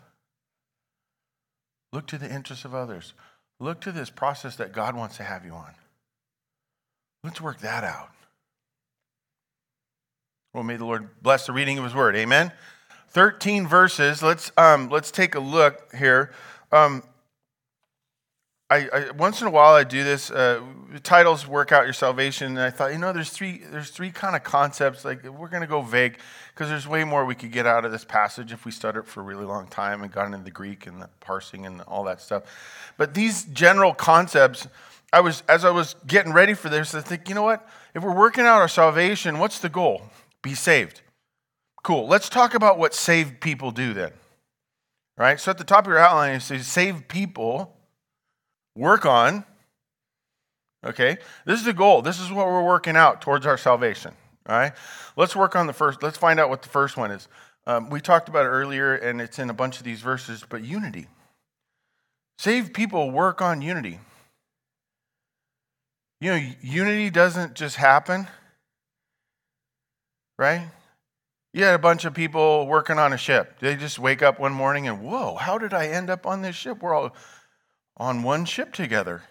Look 1.92 2.06
to 2.08 2.18
the 2.18 2.32
interests 2.32 2.64
of 2.64 2.74
others. 2.74 3.12
Look 3.60 3.80
to 3.82 3.92
this 3.92 4.10
process 4.10 4.56
that 4.56 4.72
God 4.72 4.96
wants 4.96 5.18
to 5.18 5.22
have 5.22 5.44
you 5.44 5.52
on. 5.52 5.74
Let's 7.22 7.40
work 7.40 7.60
that 7.60 7.84
out. 7.84 8.10
Well, 10.52 10.64
may 10.64 10.76
the 10.76 10.84
Lord 10.84 11.08
bless 11.22 11.46
the 11.46 11.52
reading 11.52 11.78
of 11.78 11.84
His 11.84 11.94
Word. 11.94 12.16
Amen. 12.16 12.52
Thirteen 13.10 13.66
verses. 13.66 14.22
Let's 14.22 14.50
um, 14.56 14.88
let's 14.88 15.10
take 15.10 15.34
a 15.34 15.40
look 15.40 15.94
here. 15.94 16.32
Um, 16.72 17.02
I, 18.70 18.88
I, 18.92 19.10
once 19.10 19.42
in 19.42 19.46
a 19.46 19.50
while 19.50 19.74
I 19.74 19.84
do 19.84 20.02
this. 20.04 20.30
Uh, 20.30 20.60
titles 21.02 21.46
work 21.46 21.70
out 21.70 21.84
your 21.84 21.92
salvation, 21.92 22.48
and 22.48 22.60
I 22.60 22.70
thought, 22.70 22.92
you 22.92 22.98
know, 22.98 23.12
there's 23.12 23.30
three 23.30 23.62
there's 23.70 23.90
three 23.90 24.10
kind 24.10 24.34
of 24.34 24.42
concepts. 24.42 25.04
Like 25.04 25.22
we're 25.24 25.48
to 25.48 25.66
go 25.66 25.82
vague 25.82 26.18
because 26.54 26.70
there's 26.70 26.88
way 26.88 27.04
more 27.04 27.26
we 27.26 27.34
could 27.34 27.52
get 27.52 27.66
out 27.66 27.84
of 27.84 27.92
this 27.92 28.04
passage 28.04 28.52
if 28.52 28.64
we 28.64 28.70
studied 28.70 29.00
it 29.00 29.06
for 29.06 29.20
a 29.20 29.22
really 29.22 29.44
long 29.44 29.66
time 29.66 30.02
and 30.02 30.10
got 30.10 30.26
into 30.26 30.38
the 30.38 30.50
Greek 30.50 30.86
and 30.86 31.02
the 31.02 31.10
parsing 31.20 31.66
and 31.66 31.82
all 31.82 32.04
that 32.04 32.22
stuff. 32.22 32.44
But 32.96 33.12
these 33.12 33.44
general 33.44 33.92
concepts, 33.92 34.66
I 35.12 35.20
was 35.20 35.42
as 35.46 35.64
I 35.64 35.70
was 35.70 35.94
getting 36.06 36.32
ready 36.32 36.54
for 36.54 36.70
this, 36.70 36.94
I 36.94 37.02
think, 37.02 37.28
you 37.28 37.34
know 37.34 37.42
what? 37.42 37.68
If 37.94 38.02
we're 38.02 38.16
working 38.16 38.44
out 38.44 38.60
our 38.60 38.68
salvation, 38.68 39.38
what's 39.38 39.58
the 39.58 39.68
goal? 39.68 40.02
Be 40.42 40.54
saved. 40.54 41.02
Cool. 41.82 42.08
Let's 42.08 42.30
talk 42.30 42.54
about 42.54 42.78
what 42.78 42.94
saved 42.94 43.40
people 43.40 43.70
do 43.70 43.92
then. 43.92 44.12
Right. 45.18 45.38
So 45.38 45.50
at 45.50 45.58
the 45.58 45.64
top 45.64 45.84
of 45.84 45.88
your 45.88 45.98
outline, 45.98 46.36
it 46.36 46.40
says 46.40 46.66
saved 46.66 47.08
people 47.08 47.76
work 48.76 49.06
on. 49.06 49.44
Okay, 50.84 51.16
this 51.46 51.58
is 51.58 51.64
the 51.64 51.72
goal. 51.72 52.02
This 52.02 52.20
is 52.20 52.30
what 52.30 52.46
we're 52.46 52.64
working 52.64 52.96
out 52.96 53.22
towards 53.22 53.46
our 53.46 53.56
salvation. 53.56 54.12
All 54.46 54.56
right, 54.56 54.72
let's 55.16 55.34
work 55.34 55.56
on 55.56 55.66
the 55.66 55.72
first. 55.72 56.02
Let's 56.02 56.18
find 56.18 56.38
out 56.38 56.50
what 56.50 56.62
the 56.62 56.68
first 56.68 56.96
one 56.96 57.10
is. 57.10 57.28
Um, 57.66 57.88
we 57.88 58.00
talked 58.00 58.28
about 58.28 58.44
it 58.44 58.50
earlier, 58.50 58.94
and 58.94 59.20
it's 59.20 59.38
in 59.38 59.48
a 59.48 59.54
bunch 59.54 59.78
of 59.78 59.84
these 59.84 60.00
verses, 60.00 60.44
but 60.46 60.62
unity. 60.62 61.06
Saved 62.38 62.74
people 62.74 63.10
work 63.10 63.40
on 63.40 63.62
unity. 63.62 64.00
You 66.20 66.30
know, 66.30 66.50
unity 66.60 67.10
doesn't 67.10 67.54
just 67.54 67.76
happen, 67.76 68.26
right? 70.38 70.68
You 71.54 71.64
had 71.64 71.74
a 71.74 71.78
bunch 71.78 72.04
of 72.04 72.14
people 72.14 72.66
working 72.66 72.98
on 72.98 73.12
a 73.12 73.16
ship. 73.16 73.60
They 73.60 73.76
just 73.76 73.98
wake 73.98 74.22
up 74.22 74.40
one 74.40 74.52
morning 74.52 74.88
and, 74.88 75.02
whoa, 75.02 75.36
how 75.36 75.56
did 75.56 75.72
I 75.72 75.86
end 75.86 76.10
up 76.10 76.26
on 76.26 76.42
this 76.42 76.56
ship? 76.56 76.82
We're 76.82 76.94
all 76.94 77.14
on 77.96 78.22
one 78.22 78.44
ship 78.44 78.72
together. 78.72 79.22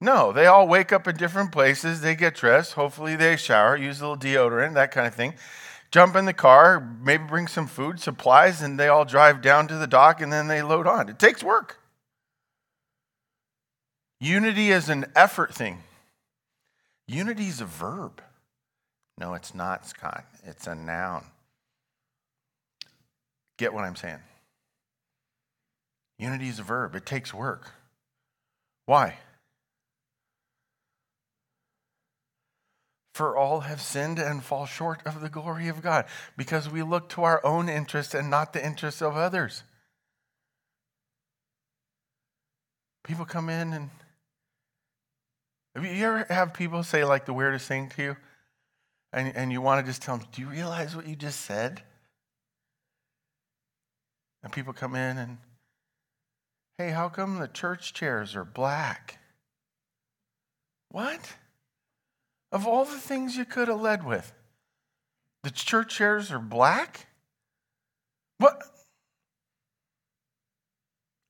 No, 0.00 0.32
they 0.32 0.46
all 0.46 0.68
wake 0.68 0.92
up 0.92 1.08
in 1.08 1.16
different 1.16 1.50
places. 1.50 2.00
They 2.00 2.14
get 2.14 2.36
dressed. 2.36 2.74
Hopefully, 2.74 3.16
they 3.16 3.36
shower, 3.36 3.76
use 3.76 4.00
a 4.00 4.08
little 4.08 4.16
deodorant, 4.16 4.74
that 4.74 4.92
kind 4.92 5.06
of 5.06 5.14
thing. 5.14 5.34
Jump 5.90 6.14
in 6.16 6.26
the 6.26 6.34
car, 6.34 6.80
maybe 7.02 7.24
bring 7.24 7.46
some 7.46 7.66
food, 7.66 7.98
supplies, 7.98 8.60
and 8.60 8.78
they 8.78 8.88
all 8.88 9.04
drive 9.04 9.40
down 9.40 9.66
to 9.68 9.76
the 9.76 9.86
dock 9.86 10.20
and 10.20 10.32
then 10.32 10.46
they 10.46 10.62
load 10.62 10.86
on. 10.86 11.08
It 11.08 11.18
takes 11.18 11.42
work. 11.42 11.80
Unity 14.20 14.70
is 14.70 14.88
an 14.88 15.06
effort 15.16 15.54
thing. 15.54 15.82
Unity 17.06 17.46
is 17.46 17.60
a 17.60 17.64
verb. 17.64 18.20
No, 19.16 19.34
it's 19.34 19.54
not, 19.54 19.86
Scott. 19.86 20.24
It's 20.44 20.66
a 20.66 20.74
noun. 20.74 21.24
Get 23.56 23.72
what 23.72 23.84
I'm 23.84 23.96
saying? 23.96 24.20
Unity 26.18 26.48
is 26.48 26.58
a 26.58 26.64
verb, 26.64 26.94
it 26.94 27.06
takes 27.06 27.32
work. 27.32 27.72
Why? 28.88 29.18
For 33.12 33.36
all 33.36 33.60
have 33.60 33.82
sinned 33.82 34.18
and 34.18 34.42
fall 34.42 34.64
short 34.64 35.02
of 35.04 35.20
the 35.20 35.28
glory 35.28 35.68
of 35.68 35.82
God 35.82 36.06
because 36.38 36.70
we 36.70 36.82
look 36.82 37.10
to 37.10 37.22
our 37.22 37.44
own 37.44 37.68
interests 37.68 38.14
and 38.14 38.30
not 38.30 38.54
the 38.54 38.64
interests 38.64 39.02
of 39.02 39.14
others. 39.14 39.62
People 43.04 43.26
come 43.26 43.50
in 43.50 43.74
and 43.74 43.90
have 45.74 45.84
you 45.84 46.06
ever 46.06 46.24
have 46.30 46.54
people 46.54 46.82
say 46.82 47.04
like 47.04 47.26
the 47.26 47.34
weirdest 47.34 47.68
thing 47.68 47.90
to 47.90 48.02
you? 48.02 48.16
And, 49.12 49.36
and 49.36 49.52
you 49.52 49.60
want 49.60 49.84
to 49.84 49.90
just 49.90 50.00
tell 50.00 50.16
them, 50.16 50.26
do 50.32 50.40
you 50.40 50.48
realize 50.48 50.96
what 50.96 51.06
you 51.06 51.14
just 51.14 51.42
said? 51.42 51.82
And 54.42 54.50
people 54.50 54.72
come 54.72 54.94
in 54.94 55.18
and, 55.18 55.36
hey, 56.78 56.90
how 56.90 57.08
come 57.08 57.38
the 57.38 57.48
church 57.48 57.92
chairs 57.92 58.36
are 58.36 58.44
black? 58.44 59.18
What? 60.90 61.34
Of 62.52 62.66
all 62.66 62.84
the 62.84 62.98
things 62.98 63.36
you 63.36 63.44
could 63.44 63.68
have 63.68 63.80
led 63.80 64.06
with, 64.06 64.32
the 65.42 65.50
church 65.50 65.96
chairs 65.96 66.32
are 66.32 66.38
black? 66.38 67.08
What? 68.38 68.62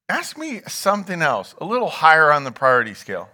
Ask 0.08 0.38
me 0.38 0.60
something 0.68 1.22
else, 1.22 1.54
a 1.60 1.64
little 1.64 1.88
higher 1.88 2.30
on 2.30 2.44
the 2.44 2.52
priority 2.52 2.94
scale. 2.94 3.28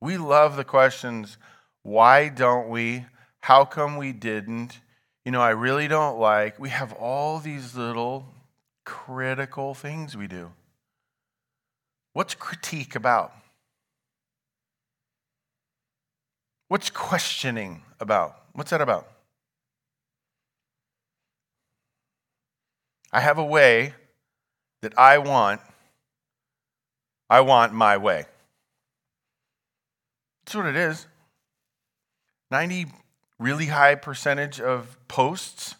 We 0.00 0.18
love 0.18 0.56
the 0.56 0.64
questions 0.64 1.38
why 1.82 2.28
don't 2.28 2.68
we? 2.68 3.06
How 3.40 3.64
come 3.64 3.96
we 3.96 4.12
didn't? 4.12 4.78
You 5.24 5.32
know, 5.32 5.40
I 5.40 5.50
really 5.50 5.88
don't 5.88 6.18
like. 6.18 6.58
We 6.60 6.68
have 6.68 6.92
all 6.92 7.38
these 7.40 7.74
little 7.74 8.26
critical 8.84 9.74
things 9.74 10.16
we 10.16 10.26
do. 10.26 10.52
What's 12.12 12.34
critique 12.34 12.94
about? 12.94 13.32
What's 16.68 16.90
questioning 16.90 17.82
about? 18.00 18.36
What's 18.52 18.70
that 18.70 18.80
about? 18.80 19.08
I 23.12 23.20
have 23.20 23.38
a 23.38 23.44
way 23.44 23.94
that 24.80 24.98
I 24.98 25.18
want. 25.18 25.60
I 27.28 27.40
want 27.40 27.72
my 27.72 27.96
way. 27.96 28.24
That's 30.44 30.54
what 30.54 30.66
it 30.66 30.76
is. 30.76 31.06
90 32.50 32.86
really 33.38 33.66
high 33.66 33.94
percentage 33.94 34.60
of 34.60 34.96
posts, 35.08 35.74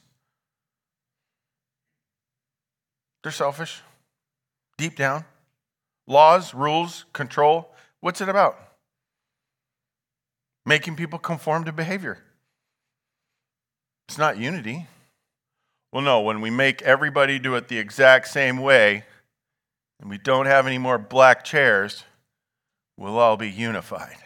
they're 3.23 3.33
selfish, 3.33 3.83
deep 4.77 4.97
down. 4.97 5.25
Laws, 6.07 6.53
rules, 6.53 7.05
control. 7.13 7.71
What's 8.01 8.21
it 8.21 8.29
about? 8.29 8.59
making 10.65 10.97
people 10.97 11.19
conform 11.19 11.65
to 11.65 11.73
behavior. 11.73 12.19
It's 14.09 14.19
not 14.19 14.37
unity. 14.37 14.87
Well, 15.93 16.03
no, 16.03 16.21
when 16.21 16.41
we 16.41 16.51
make 16.51 16.83
everybody 16.83 17.39
do 17.39 17.55
it 17.55 17.69
the 17.69 17.79
exact 17.79 18.29
same 18.29 18.59
way 18.59 19.05
and 20.01 20.09
we 20.09 20.19
don't 20.19 20.47
have 20.47 20.67
any 20.67 20.79
more 20.79 20.99
black 20.99 21.45
chairs, 21.45 22.05
we'll 22.97 23.19
all 23.19 23.37
be 23.37 23.51
unified. 23.51 24.17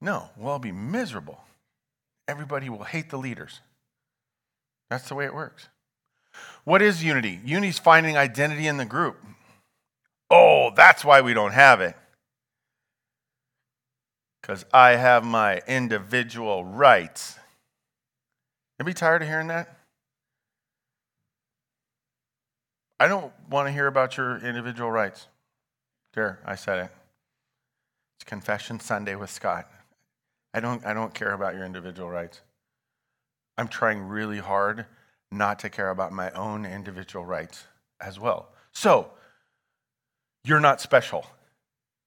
No, 0.00 0.30
we'll 0.36 0.52
all 0.52 0.58
be 0.58 0.72
miserable. 0.72 1.40
Everybody 2.28 2.68
will 2.68 2.84
hate 2.84 3.10
the 3.10 3.18
leaders. 3.18 3.60
That's 4.90 5.08
the 5.08 5.14
way 5.14 5.24
it 5.24 5.34
works. 5.34 5.68
What 6.64 6.82
is 6.82 7.02
unity? 7.02 7.40
Unity 7.44 7.68
is 7.68 7.78
finding 7.78 8.16
identity 8.16 8.66
in 8.66 8.76
the 8.76 8.84
group. 8.84 9.16
Oh, 10.30 10.70
that's 10.74 11.04
why 11.04 11.20
we 11.20 11.34
don't 11.34 11.52
have 11.52 11.80
it 11.80 11.96
because 14.42 14.64
I 14.72 14.96
have 14.96 15.24
my 15.24 15.62
individual 15.68 16.64
rights. 16.64 17.38
Anybody 18.78 18.94
tired 18.94 19.22
of 19.22 19.28
hearing 19.28 19.46
that? 19.46 19.78
I 22.98 23.06
don't 23.08 23.32
want 23.48 23.68
to 23.68 23.72
hear 23.72 23.86
about 23.86 24.16
your 24.16 24.38
individual 24.38 24.90
rights. 24.90 25.28
There, 26.14 26.40
I 26.44 26.56
said 26.56 26.78
it. 26.78 26.90
It's 28.16 28.24
Confession 28.24 28.80
Sunday 28.80 29.14
with 29.14 29.30
Scott. 29.30 29.70
I 30.52 30.60
don't, 30.60 30.84
I 30.84 30.92
don't 30.92 31.14
care 31.14 31.32
about 31.32 31.54
your 31.54 31.64
individual 31.64 32.10
rights. 32.10 32.40
I'm 33.56 33.68
trying 33.68 34.02
really 34.02 34.38
hard 34.38 34.86
not 35.32 35.58
to 35.60 35.70
care 35.70 35.90
about 35.90 36.12
my 36.12 36.30
own 36.32 36.64
individual 36.66 37.24
rights 37.24 37.64
as 38.00 38.20
well. 38.20 38.48
So, 38.72 39.10
you're 40.44 40.60
not 40.60 40.80
special 40.80 41.26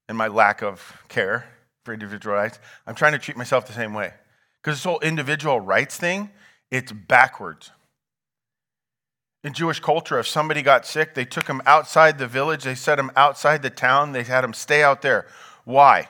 in 0.10 0.16
my 0.16 0.28
lack 0.28 0.62
of 0.62 1.04
care 1.08 1.46
for 1.84 1.94
individual 1.94 2.36
rights. 2.36 2.60
I'm 2.86 2.96
trying 2.96 3.14
to 3.14 3.20
treat 3.20 3.38
myself 3.38 3.68
the 3.68 3.74
same 3.74 3.94
way. 3.94 4.14
Because 4.62 4.78
this 4.78 4.84
whole 4.84 5.00
individual 5.00 5.60
rights 5.60 5.98
thing, 5.98 6.32
it's 6.72 6.92
backwards. 6.92 7.72
In 9.44 9.54
Jewish 9.54 9.80
culture, 9.80 10.18
if 10.18 10.28
somebody 10.28 10.64
got 10.64 10.88
sick, 10.88 11.14
they 11.14 11.24
took 11.24 11.48
him 11.48 11.62
outside 11.68 12.18
the 12.18 12.28
village, 12.28 12.64
they 12.64 12.74
set 12.74 12.98
him 12.98 13.12
outside 13.16 13.62
the 13.62 13.70
town, 13.70 14.12
they 14.12 14.24
had 14.24 14.44
him 14.44 14.54
stay 14.54 14.82
out 14.82 15.04
there. 15.04 15.28
Why? 15.66 16.10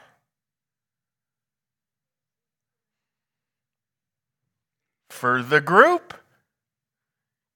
For 5.10 5.44
the 5.44 5.60
group. 5.60 6.14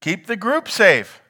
Keep 0.01 0.27
the 0.27 0.37
group 0.37 0.69
safe. 0.69 1.21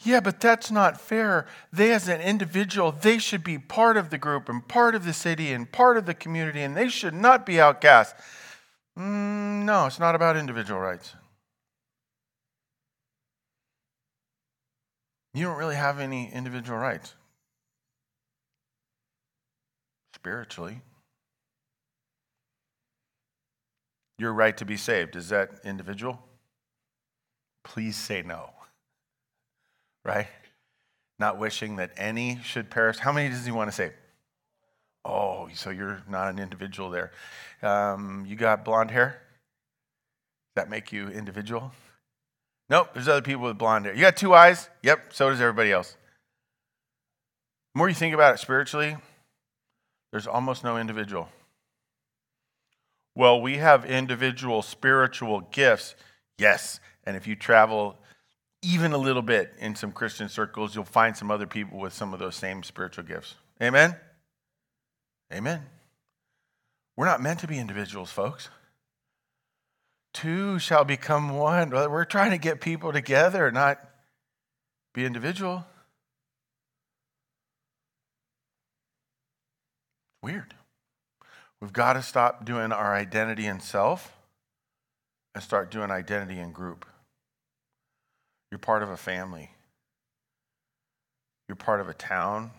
Yeah, 0.00 0.20
but 0.20 0.40
that's 0.40 0.70
not 0.70 1.00
fair. 1.00 1.46
They, 1.72 1.92
as 1.92 2.08
an 2.08 2.20
individual, 2.20 2.90
they 2.90 3.18
should 3.18 3.44
be 3.44 3.58
part 3.58 3.96
of 3.96 4.10
the 4.10 4.18
group 4.18 4.48
and 4.48 4.66
part 4.66 4.94
of 4.94 5.04
the 5.04 5.12
city 5.12 5.52
and 5.52 5.70
part 5.70 5.96
of 5.96 6.06
the 6.06 6.14
community, 6.14 6.60
and 6.62 6.76
they 6.76 6.88
should 6.88 7.14
not 7.14 7.46
be 7.46 7.60
outcast. 7.60 8.16
Mm, 8.98 9.64
no, 9.64 9.86
it's 9.86 10.00
not 10.00 10.14
about 10.14 10.36
individual 10.36 10.80
rights. 10.80 11.14
You 15.34 15.46
don't 15.46 15.56
really 15.56 15.76
have 15.76 15.98
any 15.98 16.30
individual 16.32 16.78
rights 16.78 17.14
spiritually. 20.14 20.82
Your 24.18 24.32
right 24.32 24.56
to 24.58 24.64
be 24.64 24.76
saved, 24.76 25.16
is 25.16 25.30
that 25.30 25.50
individual? 25.64 26.20
Please 27.64 27.96
say 27.96 28.22
no 28.22 28.50
right? 30.04 30.28
Not 31.18 31.38
wishing 31.38 31.76
that 31.76 31.92
any 31.96 32.40
should 32.44 32.70
perish. 32.70 32.98
How 32.98 33.12
many 33.12 33.28
does 33.28 33.44
he 33.44 33.52
want 33.52 33.70
to 33.70 33.74
save? 33.74 33.92
Oh, 35.04 35.48
so 35.54 35.70
you're 35.70 36.02
not 36.08 36.28
an 36.28 36.38
individual 36.38 36.90
there. 36.90 37.12
Um, 37.62 38.24
you 38.26 38.36
got 38.36 38.64
blonde 38.64 38.90
hair? 38.90 39.20
Does 40.54 40.64
that 40.64 40.70
make 40.70 40.92
you 40.92 41.08
individual? 41.08 41.72
Nope, 42.68 42.90
there's 42.94 43.08
other 43.08 43.22
people 43.22 43.42
with 43.44 43.58
blonde 43.58 43.84
hair. 43.84 43.94
You 43.94 44.00
got 44.00 44.16
two 44.16 44.34
eyes? 44.34 44.68
Yep, 44.82 45.12
so 45.12 45.30
does 45.30 45.40
everybody 45.40 45.72
else. 45.72 45.96
The 47.74 47.78
more 47.78 47.88
you 47.88 47.94
think 47.94 48.14
about 48.14 48.34
it 48.34 48.38
spiritually, 48.38 48.96
there's 50.10 50.26
almost 50.26 50.62
no 50.62 50.76
individual. 50.76 51.28
Well, 53.14 53.40
we 53.40 53.58
have 53.58 53.84
individual 53.84 54.62
spiritual 54.62 55.42
gifts. 55.52 55.94
Yes, 56.38 56.80
and 57.04 57.16
if 57.16 57.26
you 57.26 57.36
travel 57.36 57.96
even 58.62 58.92
a 58.92 58.98
little 58.98 59.22
bit 59.22 59.52
in 59.58 59.74
some 59.74 59.92
Christian 59.92 60.28
circles, 60.28 60.74
you'll 60.74 60.84
find 60.84 61.16
some 61.16 61.30
other 61.30 61.46
people 61.46 61.78
with 61.78 61.92
some 61.92 62.14
of 62.14 62.20
those 62.20 62.36
same 62.36 62.62
spiritual 62.62 63.04
gifts. 63.04 63.34
Amen? 63.60 63.96
Amen. 65.32 65.62
We're 66.96 67.06
not 67.06 67.22
meant 67.22 67.40
to 67.40 67.48
be 67.48 67.58
individuals, 67.58 68.10
folks. 68.10 68.48
Two 70.12 70.58
shall 70.58 70.84
become 70.84 71.30
one. 71.30 71.70
We're 71.70 72.04
trying 72.04 72.32
to 72.32 72.38
get 72.38 72.60
people 72.60 72.92
together, 72.92 73.50
not 73.50 73.78
be 74.94 75.04
individual. 75.04 75.64
Weird. 80.22 80.54
We've 81.60 81.72
got 81.72 81.94
to 81.94 82.02
stop 82.02 82.44
doing 82.44 82.72
our 82.72 82.94
identity 82.94 83.46
in 83.46 83.60
self 83.60 84.12
and 85.34 85.42
start 85.42 85.70
doing 85.70 85.90
identity 85.90 86.38
in 86.38 86.52
group. 86.52 86.84
You're 88.52 88.58
part 88.58 88.82
of 88.82 88.90
a 88.90 88.98
family. 88.98 89.50
You're 91.48 91.56
part 91.56 91.80
of 91.80 91.88
a 91.88 91.94
town. 91.94 92.50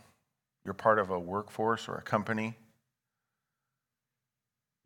You're 0.66 0.74
part 0.74 0.98
of 0.98 1.12
a 1.12 1.20
workforce 1.20 1.88
or 1.88 1.94
a 1.94 2.02
company. 2.02 2.58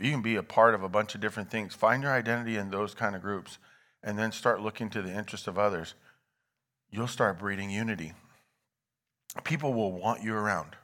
You 0.02 0.12
can 0.12 0.22
be 0.22 0.36
a 0.36 0.44
part 0.44 0.76
of 0.76 0.84
a 0.84 0.90
bunch 0.90 1.16
of 1.16 1.22
different 1.22 1.50
things. 1.50 1.74
Find 1.74 2.04
your 2.04 2.12
identity 2.12 2.58
in 2.58 2.72
those 2.72 2.94
kind 2.94 3.16
of 3.16 3.22
groups 3.22 3.58
and 4.04 4.20
then 4.20 4.34
start 4.34 4.60
looking 4.60 4.90
to 4.90 5.02
the 5.02 5.14
interest 5.14 5.48
of 5.48 5.58
others. 5.58 5.94
You'll 6.92 7.08
start 7.08 7.40
breeding 7.40 7.70
unity. 7.70 8.12
People 9.46 9.74
will 9.74 9.94
want 9.94 10.24
you 10.24 10.36
around. 10.36 10.76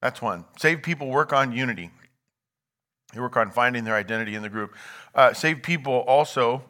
That's 0.00 0.22
one. 0.22 0.46
Save 0.56 0.82
people 0.82 1.08
work 1.10 1.34
on 1.34 1.52
unity. 1.52 1.90
They 3.12 3.20
work 3.20 3.36
on 3.36 3.50
finding 3.50 3.84
their 3.84 3.94
identity 3.94 4.34
in 4.34 4.40
the 4.40 4.48
group. 4.48 4.74
Uh, 5.14 5.34
save 5.34 5.62
people 5.62 5.92
also 5.92 6.64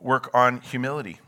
work 0.00 0.30
on 0.34 0.60
humility. 0.60 1.20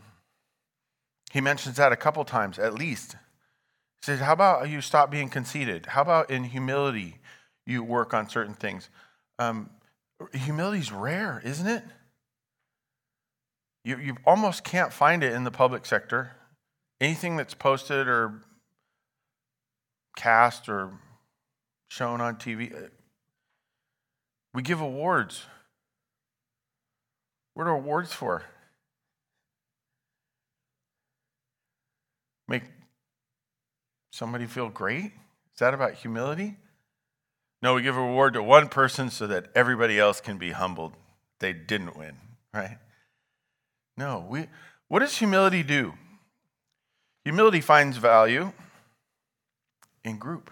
He 1.31 1.41
mentions 1.41 1.77
that 1.77 1.91
a 1.91 1.95
couple 1.95 2.23
times 2.25 2.59
at 2.59 2.73
least. 2.73 3.13
He 3.13 4.05
says, 4.05 4.19
How 4.19 4.33
about 4.33 4.69
you 4.69 4.81
stop 4.81 5.09
being 5.09 5.29
conceited? 5.29 5.87
How 5.87 6.01
about 6.01 6.29
in 6.29 6.43
humility 6.43 7.19
you 7.65 7.83
work 7.83 8.13
on 8.13 8.29
certain 8.29 8.53
things? 8.53 8.89
Um, 9.39 9.69
humility 10.33 10.79
is 10.79 10.91
rare, 10.91 11.41
isn't 11.43 11.67
it? 11.67 11.83
You, 13.83 13.97
you 13.97 14.17
almost 14.25 14.63
can't 14.63 14.93
find 14.93 15.23
it 15.23 15.33
in 15.33 15.43
the 15.43 15.51
public 15.51 15.85
sector. 15.85 16.31
Anything 17.01 17.35
that's 17.35 17.53
posted 17.53 18.07
or 18.07 18.41
cast 20.15 20.69
or 20.69 20.91
shown 21.89 22.21
on 22.21 22.35
TV, 22.35 22.73
uh, 22.73 22.87
we 24.53 24.61
give 24.61 24.79
awards. 24.79 25.45
What 27.55 27.67
are 27.67 27.71
awards 27.71 28.13
for? 28.13 28.43
Make 32.47 32.63
somebody 34.11 34.45
feel 34.45 34.69
great? 34.69 35.05
Is 35.53 35.59
that 35.59 35.73
about 35.73 35.93
humility? 35.93 36.57
No, 37.61 37.75
we 37.75 37.81
give 37.81 37.95
a 37.95 38.01
reward 38.01 38.33
to 38.33 38.43
one 38.43 38.67
person 38.67 39.09
so 39.09 39.27
that 39.27 39.47
everybody 39.55 39.97
else 39.97 40.19
can 40.19 40.37
be 40.37 40.51
humbled. 40.51 40.93
They 41.39 41.53
didn't 41.53 41.97
win, 41.97 42.15
right? 42.53 42.77
No, 43.95 44.25
we 44.29 44.47
what 44.87 44.99
does 44.99 45.17
humility 45.17 45.63
do? 45.63 45.93
Humility 47.23 47.61
finds 47.61 47.97
value 47.97 48.51
in 50.03 50.17
group. 50.17 50.51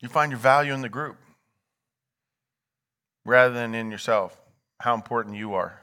You 0.00 0.08
find 0.08 0.32
your 0.32 0.38
value 0.38 0.72
in 0.72 0.80
the 0.80 0.88
group 0.88 1.16
rather 3.24 3.54
than 3.54 3.74
in 3.74 3.90
yourself, 3.90 4.40
how 4.80 4.94
important 4.94 5.36
you 5.36 5.54
are. 5.54 5.80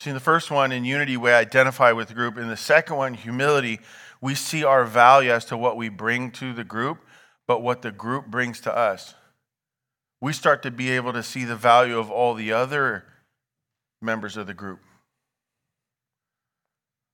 See, 0.00 0.08
in 0.08 0.14
the 0.14 0.20
first 0.20 0.50
one, 0.50 0.72
in 0.72 0.86
unity, 0.86 1.18
we 1.18 1.30
identify 1.30 1.92
with 1.92 2.08
the 2.08 2.14
group. 2.14 2.38
In 2.38 2.48
the 2.48 2.56
second 2.56 2.96
one, 2.96 3.12
humility, 3.12 3.80
we 4.22 4.34
see 4.34 4.64
our 4.64 4.84
value 4.84 5.30
as 5.30 5.44
to 5.46 5.58
what 5.58 5.76
we 5.76 5.90
bring 5.90 6.30
to 6.32 6.54
the 6.54 6.64
group, 6.64 6.98
but 7.46 7.60
what 7.60 7.82
the 7.82 7.92
group 7.92 8.26
brings 8.26 8.60
to 8.62 8.74
us. 8.74 9.14
We 10.22 10.32
start 10.32 10.62
to 10.62 10.70
be 10.70 10.90
able 10.90 11.12
to 11.12 11.22
see 11.22 11.44
the 11.44 11.56
value 11.56 11.98
of 11.98 12.10
all 12.10 12.32
the 12.32 12.52
other 12.52 13.04
members 14.00 14.38
of 14.38 14.46
the 14.46 14.54
group 14.54 14.80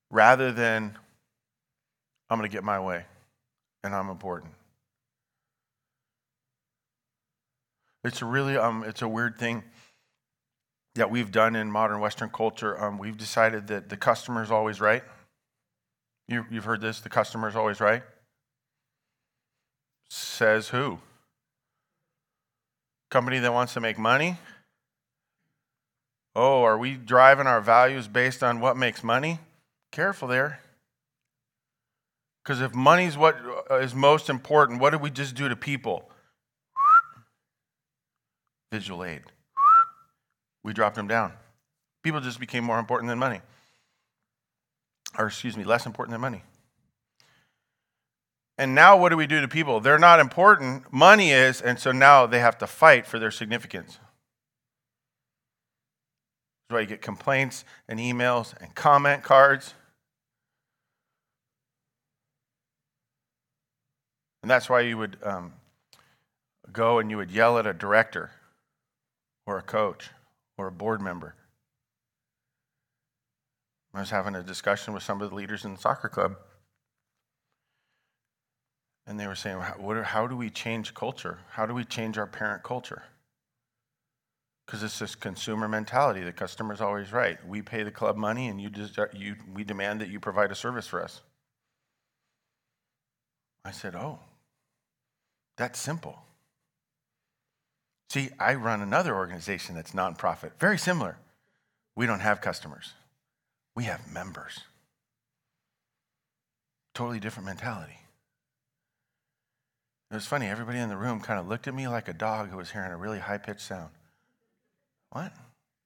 rather 0.09 0.53
than, 0.53 0.97
I'm 2.29 2.37
going 2.37 2.49
to 2.49 2.53
get 2.53 2.63
my 2.63 2.79
way 2.79 3.05
and 3.83 3.93
I'm 3.93 4.09
important. 4.09 4.53
It's 8.05 8.21
really, 8.21 8.55
um, 8.55 8.85
it's 8.85 9.01
a 9.01 9.07
weird 9.07 9.37
thing 9.37 9.63
that 10.97 11.09
we've 11.09 11.31
done 11.31 11.55
in 11.55 11.71
modern 11.71 11.99
Western 11.99 12.29
culture. 12.29 12.79
Um, 12.83 12.97
we've 12.97 13.17
decided 13.17 13.67
that 13.67 13.89
the 13.89 13.97
customer 13.97 14.43
is 14.43 14.51
always 14.51 14.81
right. 14.81 15.03
You, 16.27 16.45
you've 16.51 16.65
heard 16.65 16.81
this 16.81 16.99
the 16.99 17.09
customer 17.09 17.47
is 17.47 17.55
always 17.55 17.79
right. 17.79 18.03
Says 20.09 20.69
who? 20.69 20.99
Company 23.09 23.39
that 23.39 23.53
wants 23.53 23.73
to 23.73 23.79
make 23.79 23.97
money? 23.97 24.37
Oh, 26.35 26.63
are 26.63 26.77
we 26.77 26.93
driving 26.95 27.47
our 27.47 27.61
values 27.61 28.07
based 28.07 28.43
on 28.43 28.59
what 28.59 28.77
makes 28.77 29.03
money? 29.03 29.39
Careful 29.91 30.27
there. 30.27 30.59
Because 32.43 32.61
if 32.61 32.75
money's 32.75 33.17
what 33.17 33.37
is 33.71 33.95
most 33.95 34.29
important, 34.29 34.79
what 34.79 34.91
did 34.91 35.01
we 35.01 35.09
just 35.09 35.35
do 35.35 35.49
to 35.49 35.55
people? 35.55 36.09
Visual 38.71 39.03
aid. 39.03 39.23
We 40.67 40.73
dropped 40.73 40.97
them 40.97 41.07
down. 41.07 41.31
People 42.03 42.19
just 42.19 42.41
became 42.41 42.65
more 42.65 42.77
important 42.77 43.07
than 43.07 43.17
money 43.17 43.39
or 45.17 45.27
excuse 45.27 45.55
me, 45.55 45.63
less 45.63 45.85
important 45.85 46.11
than 46.11 46.19
money. 46.19 46.43
And 48.57 48.75
now 48.75 48.97
what 48.97 49.07
do 49.07 49.15
we 49.15 49.27
do 49.27 49.39
to 49.39 49.47
people? 49.47 49.79
They're 49.79 49.97
not 49.97 50.19
important, 50.19 50.91
money 50.91 51.31
is, 51.31 51.61
and 51.61 51.79
so 51.79 51.93
now 51.93 52.25
they 52.25 52.39
have 52.39 52.57
to 52.57 52.67
fight 52.67 53.07
for 53.07 53.17
their 53.17 53.31
significance. 53.31 53.97
That's 56.67 56.75
why 56.75 56.81
you 56.81 56.85
get 56.87 57.01
complaints 57.01 57.63
and 57.87 57.97
emails 57.97 58.53
and 58.61 58.75
comment 58.75 59.23
cards. 59.23 59.73
And 64.43 64.51
that's 64.51 64.69
why 64.69 64.81
you 64.81 64.97
would 64.97 65.15
um, 65.23 65.53
go 66.73 66.99
and 66.99 67.09
you 67.09 67.15
would 67.15 67.31
yell 67.31 67.57
at 67.57 67.65
a 67.65 67.73
director 67.73 68.31
or 69.45 69.57
a 69.57 69.63
coach 69.63 70.09
or 70.57 70.67
a 70.67 70.71
board 70.71 71.01
member 71.01 71.35
I 73.97 74.01
was 74.01 74.11
having 74.11 74.35
a 74.35 74.43
discussion 74.43 74.93
with 74.93 75.01
some 75.01 75.21
of 75.23 75.29
the 75.31 75.35
leaders 75.35 75.65
in 75.65 75.73
the 75.73 75.79
soccer 75.79 76.07
club. 76.07 76.35
And 79.07 79.19
they 79.19 79.25
were 79.25 79.33
saying, 79.33 79.59
how, 79.59 80.27
do 80.27 80.35
we 80.35 80.51
change 80.51 80.93
culture? 80.93 81.39
How 81.49 81.65
do 81.65 81.73
we 81.73 81.83
change 81.83 82.17
our 82.19 82.27
parent 82.27 82.61
culture? 82.61 83.03
Because 84.65 84.83
it's 84.83 84.99
this 84.99 85.15
consumer 85.15 85.67
mentality. 85.67 86.21
The 86.21 86.31
customer's 86.31 86.79
always 86.79 87.11
right. 87.11 87.43
We 87.47 87.63
pay 87.63 87.81
the 87.81 87.89
club 87.89 88.17
money, 88.17 88.49
and 88.49 88.61
you, 88.61 88.69
you, 89.13 89.35
we 89.51 89.63
demand 89.63 90.01
that 90.01 90.09
you 90.09 90.19
provide 90.19 90.51
a 90.51 90.55
service 90.55 90.85
for 90.85 91.01
us. 91.01 91.21
I 93.65 93.71
said, 93.71 93.95
Oh, 93.95 94.19
that's 95.55 95.79
simple. 95.79 96.19
See, 98.09 98.29
I 98.39 98.55
run 98.55 98.81
another 98.81 99.15
organization 99.15 99.75
that's 99.75 99.91
nonprofit, 99.91 100.51
very 100.59 100.77
similar. 100.77 101.17
We 101.95 102.05
don't 102.05 102.21
have 102.21 102.41
customers. 102.41 102.93
We 103.75 103.83
have 103.83 104.11
members. 104.11 104.59
Totally 106.95 107.19
different 107.19 107.45
mentality. 107.45 107.99
It 110.09 110.15
was 110.15 110.25
funny, 110.25 110.47
everybody 110.47 110.79
in 110.79 110.89
the 110.89 110.95
room 110.95 111.19
kind 111.19 111.39
of 111.39 111.47
looked 111.47 111.67
at 111.67 111.75
me 111.75 111.87
like 111.87 112.07
a 112.07 112.13
dog 112.13 112.49
who 112.49 112.57
was 112.57 112.71
hearing 112.71 112.91
a 112.91 112.97
really 112.97 113.19
high 113.19 113.37
pitched 113.37 113.61
sound. 113.61 113.89
What? 115.11 115.33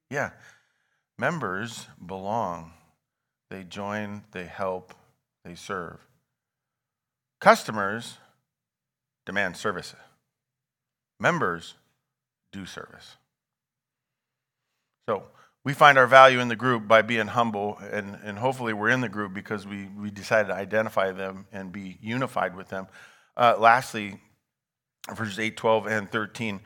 Yeah. 0.09 0.31
Members 1.17 1.87
belong, 2.05 2.71
they 3.49 3.63
join, 3.63 4.23
they 4.31 4.45
help, 4.45 4.93
they 5.43 5.55
serve. 5.55 5.97
Customers 7.39 8.17
demand 9.25 9.57
service. 9.57 9.95
Members 11.19 11.73
do 12.51 12.65
service. 12.65 13.17
So, 15.07 15.25
we 15.63 15.73
find 15.73 15.97
our 15.97 16.07
value 16.07 16.39
in 16.39 16.47
the 16.47 16.55
group 16.55 16.87
by 16.87 17.03
being 17.03 17.27
humble, 17.27 17.77
and, 17.91 18.17
and 18.23 18.39
hopefully 18.39 18.73
we're 18.73 18.89
in 18.89 19.01
the 19.01 19.09
group 19.09 19.33
because 19.33 19.67
we, 19.67 19.85
we 19.85 20.09
decided 20.09 20.47
to 20.47 20.55
identify 20.55 21.11
them 21.11 21.45
and 21.51 21.71
be 21.71 21.97
unified 22.01 22.55
with 22.55 22.69
them. 22.69 22.87
Uh, 23.37 23.55
lastly, 23.59 24.19
verses 25.13 25.37
8, 25.37 25.55
12, 25.55 25.87
and 25.87 26.11
13, 26.11 26.61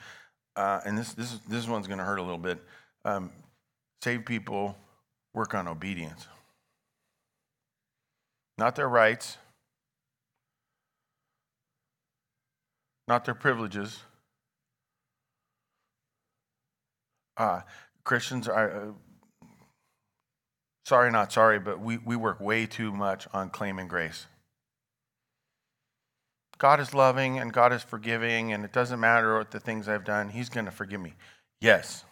uh, 0.56 0.80
and 0.86 0.98
this, 0.98 1.14
this, 1.14 1.40
this 1.50 1.68
one's 1.68 1.88
going 1.88 2.00
to 2.00 2.06
hurt 2.06 2.20
a 2.20 2.22
little 2.22 2.38
bit. 2.38 2.64
Um, 3.04 3.32
save 4.02 4.26
people, 4.26 4.78
work 5.34 5.54
on 5.54 5.68
obedience. 5.68 6.26
Not 8.58 8.78
their 8.78 8.88
rights, 8.88 9.38
not 13.10 13.26
their 13.26 13.36
privileges. 13.36 14.00
Uh, 17.38 17.62
Christians 18.04 18.48
are, 18.48 18.72
uh, 18.72 19.48
sorry, 20.86 21.12
not 21.12 21.32
sorry, 21.32 21.60
but 21.60 21.80
we, 21.80 21.98
we 21.98 22.16
work 22.16 22.40
way 22.40 22.66
too 22.66 22.92
much 22.92 23.28
on 23.34 23.50
claiming 23.50 23.88
grace. 23.88 24.28
God 26.58 26.80
is 26.80 26.94
loving 26.94 27.38
and 27.38 27.52
God 27.52 27.74
is 27.74 27.84
forgiving, 27.84 28.54
and 28.54 28.64
it 28.64 28.72
doesn't 28.72 29.00
matter 29.00 29.38
what 29.38 29.52
the 29.52 29.60
things 29.60 29.90
I've 29.90 30.06
done, 30.06 30.30
He's 30.30 30.50
going 30.50 30.66
to 30.66 30.72
forgive 30.72 31.02
me. 31.02 31.14
Yes. 31.60 32.06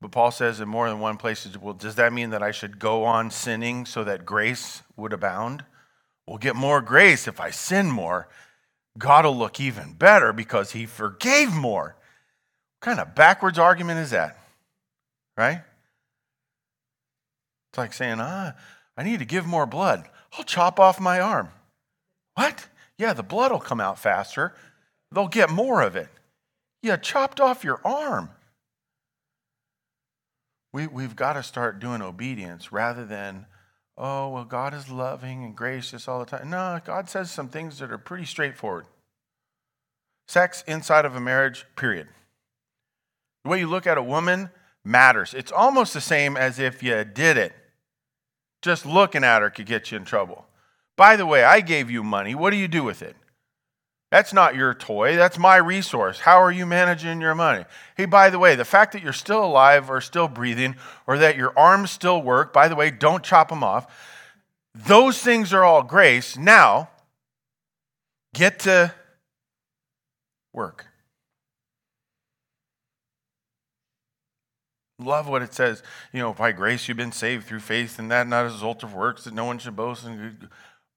But 0.00 0.10
Paul 0.10 0.30
says 0.30 0.60
in 0.60 0.68
more 0.68 0.88
than 0.88 1.00
one 1.00 1.16
place, 1.16 1.48
well, 1.56 1.74
does 1.74 1.94
that 1.94 2.12
mean 2.12 2.30
that 2.30 2.42
I 2.42 2.50
should 2.50 2.78
go 2.78 3.04
on 3.04 3.30
sinning 3.30 3.86
so 3.86 4.04
that 4.04 4.26
grace 4.26 4.82
would 4.96 5.12
abound? 5.12 5.64
We'll 6.26 6.38
get 6.38 6.56
more 6.56 6.80
grace 6.80 7.28
if 7.28 7.40
I 7.40 7.50
sin 7.50 7.90
more. 7.90 8.28
God 8.98 9.24
will 9.24 9.36
look 9.36 9.60
even 9.60 9.92
better 9.92 10.32
because 10.32 10.72
He 10.72 10.86
forgave 10.86 11.52
more 11.52 11.96
kind 12.84 13.00
of 13.00 13.14
backwards 13.14 13.58
argument 13.58 13.98
is 13.98 14.10
that? 14.10 14.38
Right? 15.38 15.62
It's 17.70 17.78
like 17.78 17.94
saying, 17.94 18.18
ah, 18.20 18.54
I 18.94 19.02
need 19.02 19.20
to 19.20 19.24
give 19.24 19.46
more 19.46 19.64
blood. 19.64 20.04
I'll 20.36 20.44
chop 20.44 20.78
off 20.78 21.00
my 21.00 21.18
arm. 21.18 21.48
What? 22.34 22.68
Yeah, 22.98 23.14
the 23.14 23.22
blood 23.22 23.50
will 23.50 23.58
come 23.58 23.80
out 23.80 23.98
faster. 23.98 24.54
They'll 25.10 25.28
get 25.28 25.48
more 25.48 25.80
of 25.80 25.96
it. 25.96 26.08
You 26.82 26.96
chopped 26.98 27.40
off 27.40 27.64
your 27.64 27.80
arm. 27.84 28.28
We, 30.74 30.86
we've 30.86 31.16
got 31.16 31.32
to 31.32 31.42
start 31.42 31.80
doing 31.80 32.02
obedience 32.02 32.70
rather 32.70 33.06
than, 33.06 33.46
oh, 33.96 34.28
well, 34.28 34.44
God 34.44 34.74
is 34.74 34.90
loving 34.90 35.42
and 35.42 35.56
gracious 35.56 36.06
all 36.06 36.18
the 36.18 36.26
time. 36.26 36.50
No, 36.50 36.78
God 36.84 37.08
says 37.08 37.30
some 37.30 37.48
things 37.48 37.78
that 37.78 37.90
are 37.90 37.98
pretty 37.98 38.26
straightforward. 38.26 38.84
Sex 40.28 40.62
inside 40.66 41.06
of 41.06 41.16
a 41.16 41.20
marriage, 41.20 41.64
period. 41.76 42.08
The 43.44 43.50
way 43.50 43.60
you 43.60 43.68
look 43.68 43.86
at 43.86 43.98
a 43.98 44.02
woman 44.02 44.50
matters. 44.84 45.34
It's 45.34 45.52
almost 45.52 45.94
the 45.94 46.00
same 46.00 46.36
as 46.36 46.58
if 46.58 46.82
you 46.82 47.04
did 47.04 47.36
it. 47.36 47.52
Just 48.62 48.86
looking 48.86 49.22
at 49.22 49.42
her 49.42 49.50
could 49.50 49.66
get 49.66 49.90
you 49.92 49.98
in 49.98 50.04
trouble. 50.04 50.46
By 50.96 51.16
the 51.16 51.26
way, 51.26 51.44
I 51.44 51.60
gave 51.60 51.90
you 51.90 52.02
money. 52.02 52.34
What 52.34 52.50
do 52.50 52.56
you 52.56 52.68
do 52.68 52.82
with 52.82 53.02
it? 53.02 53.16
That's 54.10 54.32
not 54.32 54.54
your 54.54 54.74
toy. 54.74 55.16
That's 55.16 55.38
my 55.38 55.56
resource. 55.56 56.20
How 56.20 56.40
are 56.40 56.52
you 56.52 56.66
managing 56.66 57.20
your 57.20 57.34
money? 57.34 57.64
Hey, 57.96 58.04
by 58.04 58.30
the 58.30 58.38
way, 58.38 58.54
the 58.54 58.64
fact 58.64 58.92
that 58.92 59.02
you're 59.02 59.12
still 59.12 59.44
alive 59.44 59.90
or 59.90 60.00
still 60.00 60.28
breathing 60.28 60.76
or 61.06 61.18
that 61.18 61.36
your 61.36 61.52
arms 61.58 61.90
still 61.90 62.22
work, 62.22 62.52
by 62.52 62.68
the 62.68 62.76
way, 62.76 62.90
don't 62.90 63.24
chop 63.24 63.48
them 63.48 63.64
off. 63.64 63.92
Those 64.74 65.18
things 65.18 65.52
are 65.52 65.64
all 65.64 65.82
grace. 65.82 66.38
Now, 66.38 66.90
get 68.32 68.60
to 68.60 68.94
work. 70.52 70.86
Love 74.98 75.28
what 75.28 75.42
it 75.42 75.52
says. 75.54 75.82
You 76.12 76.20
know, 76.20 76.32
by 76.32 76.52
grace 76.52 76.86
you've 76.88 76.96
been 76.96 77.12
saved 77.12 77.46
through 77.46 77.60
faith, 77.60 77.98
and 77.98 78.10
that 78.10 78.28
not 78.28 78.46
as 78.46 78.52
a 78.52 78.54
result 78.54 78.82
of 78.82 78.94
works 78.94 79.24
that 79.24 79.34
no 79.34 79.44
one 79.44 79.58
should 79.58 79.76
boast. 79.76 80.06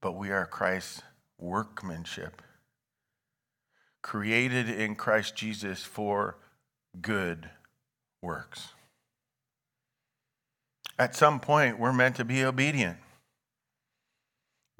But 0.01 0.13
we 0.13 0.29
are 0.31 0.45
Christ's 0.45 1.01
workmanship 1.39 2.41
created 4.07 4.69
in 4.69 4.95
Christ 4.95 5.35
Jesus 5.35 5.83
for 5.83 6.37
good 7.01 7.49
works. 8.21 8.69
At 10.97 11.13
some 11.13 11.41
point, 11.41 11.77
we're 11.77 11.91
meant 11.91 12.15
to 12.15 12.23
be 12.23 12.43
obedient. 12.43 12.97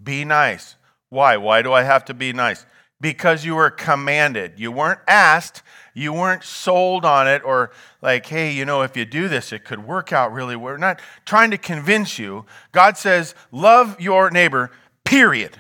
Be 0.02 0.24
nice. 0.24 0.76
Why? 1.10 1.36
Why 1.36 1.62
do 1.62 1.74
I 1.74 1.84
have 1.84 2.06
to 2.06 2.14
be 2.14 2.32
nice? 2.32 2.66
Because 3.00 3.46
you 3.46 3.56
were 3.56 3.70
commanded. 3.70 4.54
You 4.58 4.72
weren't 4.72 5.02
asked, 5.08 5.62
you 5.94 6.12
weren't 6.14 6.44
sold 6.44 7.06
on 7.06 7.28
it, 7.28 7.44
or 7.44 7.72
like, 8.02 8.26
hey, 8.26 8.52
you 8.52 8.66
know, 8.66 8.82
if 8.82 8.98
you 8.98 9.06
do 9.06 9.28
this, 9.28 9.54
it 9.54 9.64
could 9.64 9.86
work 9.86 10.12
out 10.12 10.34
really. 10.34 10.56
We're 10.56 10.78
not 10.78 11.00
trying 11.26 11.52
to 11.52 11.58
convince 11.58 12.18
you. 12.18 12.46
God 12.72 12.98
says, 12.98 13.36
love 13.52 14.02
your 14.02 14.32
neighbor, 14.32 14.72
period. 15.06 15.58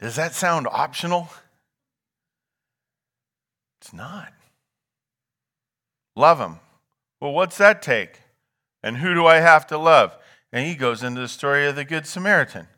Does 0.00 0.16
that 0.16 0.34
sound 0.34 0.66
optional? 0.70 1.28
It's 3.80 3.92
not. 3.92 4.32
Love 6.16 6.38
him. 6.38 6.60
Well, 7.20 7.32
what's 7.32 7.58
that 7.58 7.82
take? 7.82 8.20
And 8.82 8.98
who 8.98 9.12
do 9.12 9.26
I 9.26 9.36
have 9.36 9.66
to 9.68 9.76
love? 9.76 10.16
And 10.52 10.66
he 10.66 10.74
goes 10.74 11.02
into 11.02 11.20
the 11.20 11.28
story 11.28 11.66
of 11.66 11.76
the 11.76 11.84
Good 11.84 12.06
Samaritan. 12.06 12.68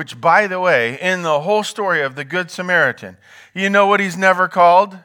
Which, 0.00 0.18
by 0.18 0.46
the 0.46 0.58
way, 0.58 0.98
in 0.98 1.20
the 1.20 1.40
whole 1.40 1.62
story 1.62 2.00
of 2.00 2.14
the 2.14 2.24
Good 2.24 2.50
Samaritan, 2.50 3.18
you 3.52 3.68
know 3.68 3.86
what 3.86 4.00
he's 4.00 4.16
never 4.16 4.48
called? 4.48 4.98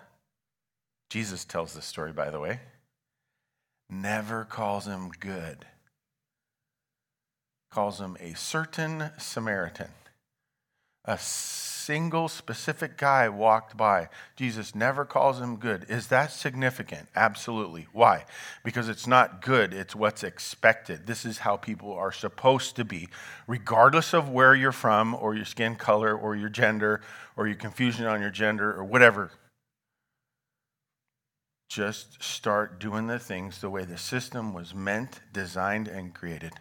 Jesus 1.09 1.43
tells 1.43 1.73
this 1.73 1.83
story, 1.83 2.13
by 2.13 2.29
the 2.29 2.39
way. 2.39 2.61
Never 3.89 4.45
calls 4.45 4.87
him 4.87 5.11
good, 5.19 5.65
calls 7.69 7.99
him 7.99 8.15
a 8.21 8.35
certain 8.35 9.11
Samaritan 9.17 9.89
a 11.03 11.17
single 11.85 12.27
specific 12.27 12.97
guy 12.97 13.29
walked 13.29 13.77
by. 13.77 14.09
Jesus 14.35 14.73
never 14.73 15.05
calls 15.05 15.39
him 15.39 15.57
good. 15.57 15.85
Is 15.87 16.07
that 16.07 16.31
significant? 16.31 17.07
Absolutely. 17.15 17.87
Why? 17.93 18.25
Because 18.63 18.89
it's 18.89 19.05
not 19.05 19.39
good, 19.41 19.71
it's 19.71 19.95
what's 19.95 20.23
expected. 20.23 21.05
This 21.05 21.25
is 21.25 21.37
how 21.39 21.57
people 21.57 21.93
are 21.93 22.11
supposed 22.11 22.75
to 22.77 22.83
be, 22.83 23.07
regardless 23.45 24.13
of 24.13 24.29
where 24.29 24.55
you're 24.55 24.71
from, 24.71 25.13
or 25.13 25.35
your 25.35 25.45
skin 25.45 25.75
color, 25.75 26.17
or 26.17 26.35
your 26.35 26.49
gender, 26.49 27.01
or 27.37 27.45
your 27.45 27.55
confusion 27.55 28.07
on 28.07 28.19
your 28.19 28.31
gender, 28.31 28.73
or 28.73 28.83
whatever. 28.83 29.29
Just 31.69 32.23
start 32.23 32.79
doing 32.79 33.05
the 33.05 33.19
things 33.19 33.61
the 33.61 33.69
way 33.69 33.85
the 33.85 33.97
system 33.97 34.53
was 34.53 34.73
meant, 34.73 35.19
designed, 35.31 35.87
and 35.87 36.15
created. 36.15 36.53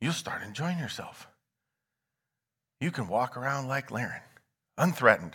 You'll 0.00 0.12
start 0.12 0.42
enjoying 0.42 0.78
yourself 0.78 1.28
you 2.84 2.90
can 2.90 3.08
walk 3.08 3.38
around 3.38 3.66
like 3.66 3.90
Laren, 3.90 4.20
unthreatened. 4.76 5.32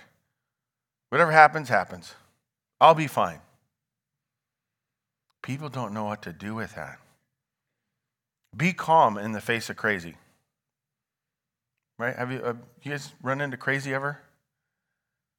Whatever 1.10 1.32
happens, 1.32 1.68
happens. 1.68 2.14
I'll 2.80 2.93
be 2.93 3.08
fine. 3.08 3.39
People 5.41 5.68
don't 5.68 5.91
know 5.91 6.04
what 6.04 6.22
to 6.22 6.32
do 6.32 6.54
with 6.54 6.76
that. 6.76 7.00
Be 8.56 8.72
calm 8.72 9.18
in 9.18 9.32
the 9.32 9.41
face 9.41 9.68
of 9.72 9.78
crazy. 9.78 10.14
Right? 11.97 12.16
Have 12.16 12.32
you, 12.32 12.38
uh, 12.38 12.54
you 12.84 12.91
guys 12.91 13.12
run 13.24 13.41
into 13.41 13.58
crazy 13.58 13.95
ever? 13.95 14.20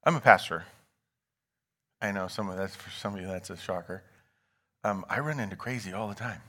I'm 0.03 0.17
a 0.17 0.19
pastor. 0.19 0.65
I 2.01 2.11
know 2.11 2.27
some 2.27 2.49
of 2.49 2.57
that's 2.57 2.75
for 2.75 2.89
some 2.89 3.15
of 3.15 3.21
you 3.21 3.27
that's 3.27 3.49
a 3.49 3.55
shocker. 3.55 4.03
Um, 4.83 5.05
I 5.09 5.19
run 5.19 5.39
into 5.39 5.55
crazy 5.55 5.93
all 5.93 6.09
the 6.09 6.15
time 6.15 6.41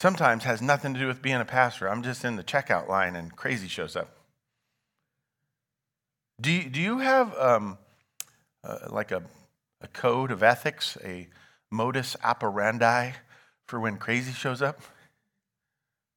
sometimes 0.00 0.44
has 0.44 0.60
nothing 0.60 0.94
to 0.94 1.00
do 1.00 1.06
with 1.06 1.22
being 1.22 1.40
a 1.40 1.44
pastor. 1.44 1.88
I'm 1.88 2.02
just 2.02 2.24
in 2.24 2.36
the 2.36 2.44
checkout 2.44 2.88
line 2.88 3.16
and 3.16 3.34
crazy 3.34 3.68
shows 3.68 3.96
up. 3.96 4.16
Do 6.40 6.50
you, 6.50 6.68
do 6.68 6.80
you 6.80 6.98
have 6.98 7.34
um, 7.38 7.78
uh, 8.62 8.78
like 8.90 9.10
a, 9.10 9.22
a 9.80 9.88
code 9.88 10.30
of 10.30 10.42
ethics, 10.42 10.98
a 11.02 11.28
modus 11.70 12.16
operandi 12.22 13.12
for 13.66 13.80
when 13.80 13.96
crazy 13.96 14.32
shows 14.32 14.60
up? 14.60 14.80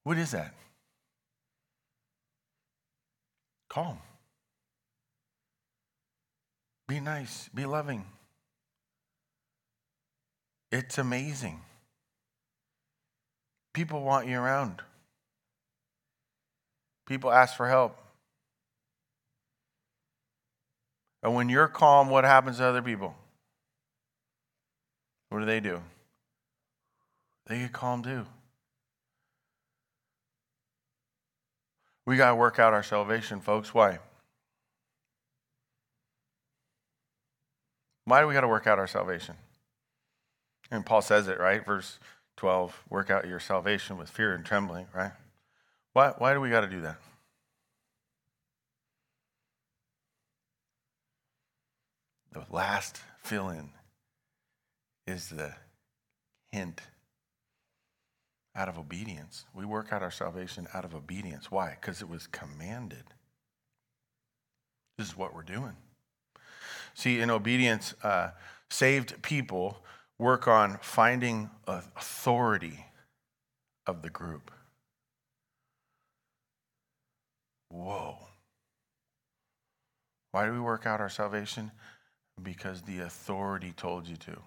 What 0.03 0.17
is 0.17 0.31
that? 0.31 0.53
Calm. 3.69 3.99
Be 6.87 6.99
nice. 6.99 7.49
Be 7.53 7.65
loving. 7.65 8.05
It's 10.71 10.97
amazing. 10.97 11.61
People 13.73 14.01
want 14.01 14.27
you 14.27 14.39
around. 14.39 14.81
People 17.07 17.31
ask 17.31 17.55
for 17.55 17.67
help. 17.67 17.97
And 21.21 21.35
when 21.35 21.49
you're 21.49 21.67
calm, 21.67 22.09
what 22.09 22.23
happens 22.23 22.57
to 22.57 22.65
other 22.65 22.81
people? 22.81 23.15
What 25.29 25.39
do 25.39 25.45
they 25.45 25.59
do? 25.59 25.81
They 27.47 27.59
get 27.59 27.73
calm 27.73 28.03
too. 28.03 28.25
We 32.05 32.17
got 32.17 32.29
to 32.29 32.35
work 32.35 32.57
out 32.57 32.73
our 32.73 32.83
salvation, 32.83 33.39
folks. 33.39 33.73
Why? 33.73 33.99
Why 38.05 38.21
do 38.21 38.27
we 38.27 38.33
got 38.33 38.41
to 38.41 38.47
work 38.47 38.65
out 38.65 38.79
our 38.79 38.87
salvation? 38.87 39.35
And 40.71 40.85
Paul 40.85 41.01
says 41.01 41.27
it, 41.27 41.39
right? 41.39 41.63
Verse 41.63 41.99
12, 42.39 42.83
work 42.89 43.09
out 43.09 43.27
your 43.27 43.41
salvation 43.41 43.97
with 43.97 44.09
fear 44.09 44.33
and 44.33 44.45
trembling, 44.45 44.85
right? 44.95 45.11
Why, 45.91 46.13
why 46.17 46.33
do 46.33 46.39
we 46.39 46.49
got 46.49 46.61
to 46.61 46.67
do 46.67 46.79
that? 46.81 46.95
The 52.31 52.45
last 52.49 53.01
fill 53.23 53.49
in 53.49 53.71
is 55.05 55.27
the 55.27 55.53
hint 56.53 56.79
out 58.55 58.69
of 58.69 58.79
obedience. 58.79 59.43
We 59.53 59.65
work 59.65 59.91
out 59.91 60.01
our 60.01 60.09
salvation 60.09 60.65
out 60.73 60.85
of 60.85 60.95
obedience. 60.95 61.51
Why? 61.51 61.75
Because 61.81 62.01
it 62.01 62.07
was 62.07 62.25
commanded. 62.25 63.03
This 64.97 65.09
is 65.09 65.17
what 65.17 65.35
we're 65.35 65.43
doing. 65.43 65.75
See, 66.93 67.19
in 67.19 67.29
obedience, 67.29 67.95
uh, 68.01 68.29
saved 68.69 69.21
people 69.21 69.83
work 70.19 70.47
on 70.47 70.77
finding 70.81 71.49
authority 71.65 72.85
of 73.87 74.01
the 74.01 74.09
group. 74.09 74.51
Whoa. 77.69 78.17
Why 80.31 80.45
do 80.45 80.51
we 80.51 80.59
work 80.59 80.85
out 80.85 80.99
our 80.99 81.09
salvation? 81.09 81.71
Because 82.41 82.81
the 82.81 82.99
authority 82.99 83.73
told 83.75 84.07
you 84.07 84.17
to. 84.17 84.37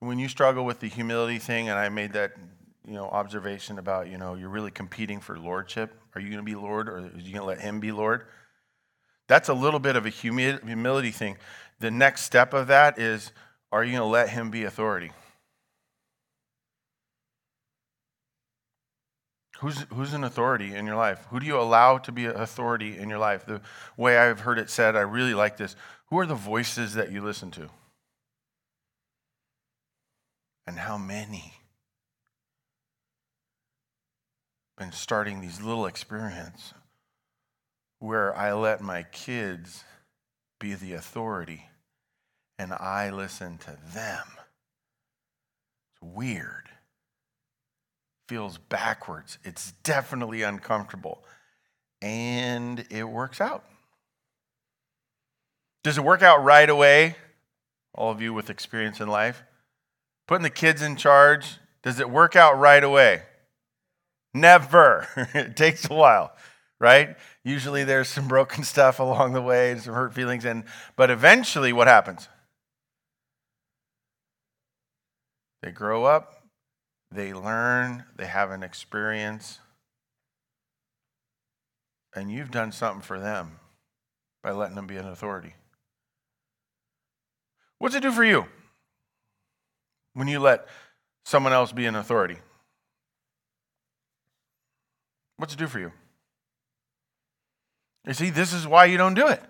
When 0.00 0.18
you 0.18 0.28
struggle 0.28 0.64
with 0.64 0.80
the 0.80 0.88
humility 0.88 1.38
thing, 1.38 1.68
and 1.68 1.78
I 1.78 1.88
made 1.88 2.14
that 2.14 2.32
you 2.86 2.94
know 2.94 3.06
observation 3.06 3.78
about 3.78 4.08
you 4.08 4.18
know 4.18 4.34
you're 4.34 4.50
really 4.50 4.70
competing 4.70 5.20
for 5.20 5.38
lordship. 5.38 5.94
Are 6.14 6.20
you 6.20 6.28
going 6.28 6.38
to 6.38 6.44
be 6.44 6.54
Lord, 6.54 6.88
or 6.88 6.98
are 6.98 7.10
you 7.16 7.32
going 7.32 7.36
to 7.36 7.44
let 7.44 7.60
Him 7.60 7.80
be 7.80 7.92
Lord? 7.92 8.26
That's 9.26 9.48
a 9.48 9.54
little 9.54 9.80
bit 9.80 9.96
of 9.96 10.04
a 10.04 10.10
humility 10.10 11.10
thing 11.10 11.38
the 11.80 11.90
next 11.90 12.22
step 12.22 12.54
of 12.54 12.68
that 12.68 12.98
is 12.98 13.32
are 13.72 13.82
you 13.82 13.92
going 13.92 14.02
to 14.02 14.06
let 14.06 14.28
him 14.28 14.50
be 14.50 14.64
authority? 14.64 15.10
Who's, 19.58 19.86
who's 19.92 20.12
an 20.12 20.24
authority 20.24 20.74
in 20.74 20.86
your 20.86 20.96
life? 20.96 21.26
Who 21.30 21.40
do 21.40 21.46
you 21.46 21.58
allow 21.58 21.98
to 21.98 22.12
be 22.12 22.26
an 22.26 22.36
authority 22.36 22.98
in 22.98 23.08
your 23.08 23.18
life? 23.18 23.46
The 23.46 23.60
way 23.96 24.18
I've 24.18 24.40
heard 24.40 24.58
it 24.58 24.68
said, 24.68 24.94
I 24.94 25.00
really 25.00 25.34
like 25.34 25.56
this. 25.56 25.74
Who 26.10 26.18
are 26.18 26.26
the 26.26 26.34
voices 26.34 26.94
that 26.94 27.10
you 27.10 27.22
listen 27.22 27.50
to? 27.52 27.68
And 30.66 30.78
how 30.78 30.98
many? 30.98 31.54
Been 34.76 34.92
starting 34.92 35.40
these 35.40 35.60
little 35.60 35.86
experiments 35.86 36.74
where 38.00 38.36
I 38.36 38.52
let 38.52 38.80
my 38.80 39.04
kids 39.04 39.84
be 40.64 40.72
the 40.72 40.94
authority 40.94 41.66
and 42.58 42.72
I 42.72 43.10
listen 43.10 43.58
to 43.58 43.76
them. 43.92 44.24
It's 45.92 46.00
weird. 46.00 46.70
Feels 48.30 48.56
backwards. 48.56 49.36
It's 49.44 49.72
definitely 49.82 50.40
uncomfortable. 50.40 51.22
And 52.00 52.86
it 52.88 53.04
works 53.04 53.42
out. 53.42 53.64
Does 55.82 55.98
it 55.98 56.04
work 56.04 56.22
out 56.22 56.42
right 56.42 56.70
away? 56.70 57.16
All 57.94 58.10
of 58.10 58.22
you 58.22 58.32
with 58.32 58.48
experience 58.48 59.00
in 59.00 59.08
life. 59.08 59.42
Putting 60.26 60.44
the 60.44 60.48
kids 60.48 60.80
in 60.80 60.96
charge, 60.96 61.58
does 61.82 62.00
it 62.00 62.08
work 62.08 62.36
out 62.36 62.58
right 62.58 62.82
away? 62.82 63.20
Never. 64.32 65.06
it 65.34 65.58
takes 65.58 65.90
a 65.90 65.92
while, 65.92 66.32
right? 66.80 67.16
Usually 67.44 67.84
there's 67.84 68.08
some 68.08 68.28
broken 68.28 68.64
stuff 68.64 69.00
along 69.00 69.32
the 69.32 69.42
way 69.42 69.72
and 69.72 69.80
some 69.80 69.94
hurt 69.94 70.14
feelings 70.14 70.44
and 70.44 70.64
but 70.96 71.10
eventually 71.10 71.72
what 71.72 71.88
happens? 71.88 72.28
They 75.62 75.70
grow 75.70 76.04
up, 76.04 76.42
they 77.10 77.32
learn, 77.32 78.04
they 78.16 78.26
have 78.26 78.50
an 78.50 78.62
experience, 78.62 79.60
and 82.14 82.30
you've 82.30 82.50
done 82.50 82.70
something 82.70 83.00
for 83.00 83.18
them 83.18 83.60
by 84.42 84.50
letting 84.50 84.76
them 84.76 84.86
be 84.86 84.96
an 84.96 85.06
authority. 85.06 85.54
What's 87.78 87.94
it 87.94 88.02
do 88.02 88.12
for 88.12 88.24
you 88.24 88.46
when 90.12 90.28
you 90.28 90.38
let 90.38 90.66
someone 91.24 91.52
else 91.52 91.72
be 91.72 91.86
an 91.86 91.96
authority? 91.96 92.38
What's 95.38 95.54
it 95.54 95.58
do 95.58 95.66
for 95.66 95.80
you? 95.80 95.92
You 98.06 98.12
see, 98.12 98.30
this 98.30 98.52
is 98.52 98.66
why 98.66 98.86
you 98.86 98.96
don't 98.96 99.14
do 99.14 99.28
it. 99.28 99.42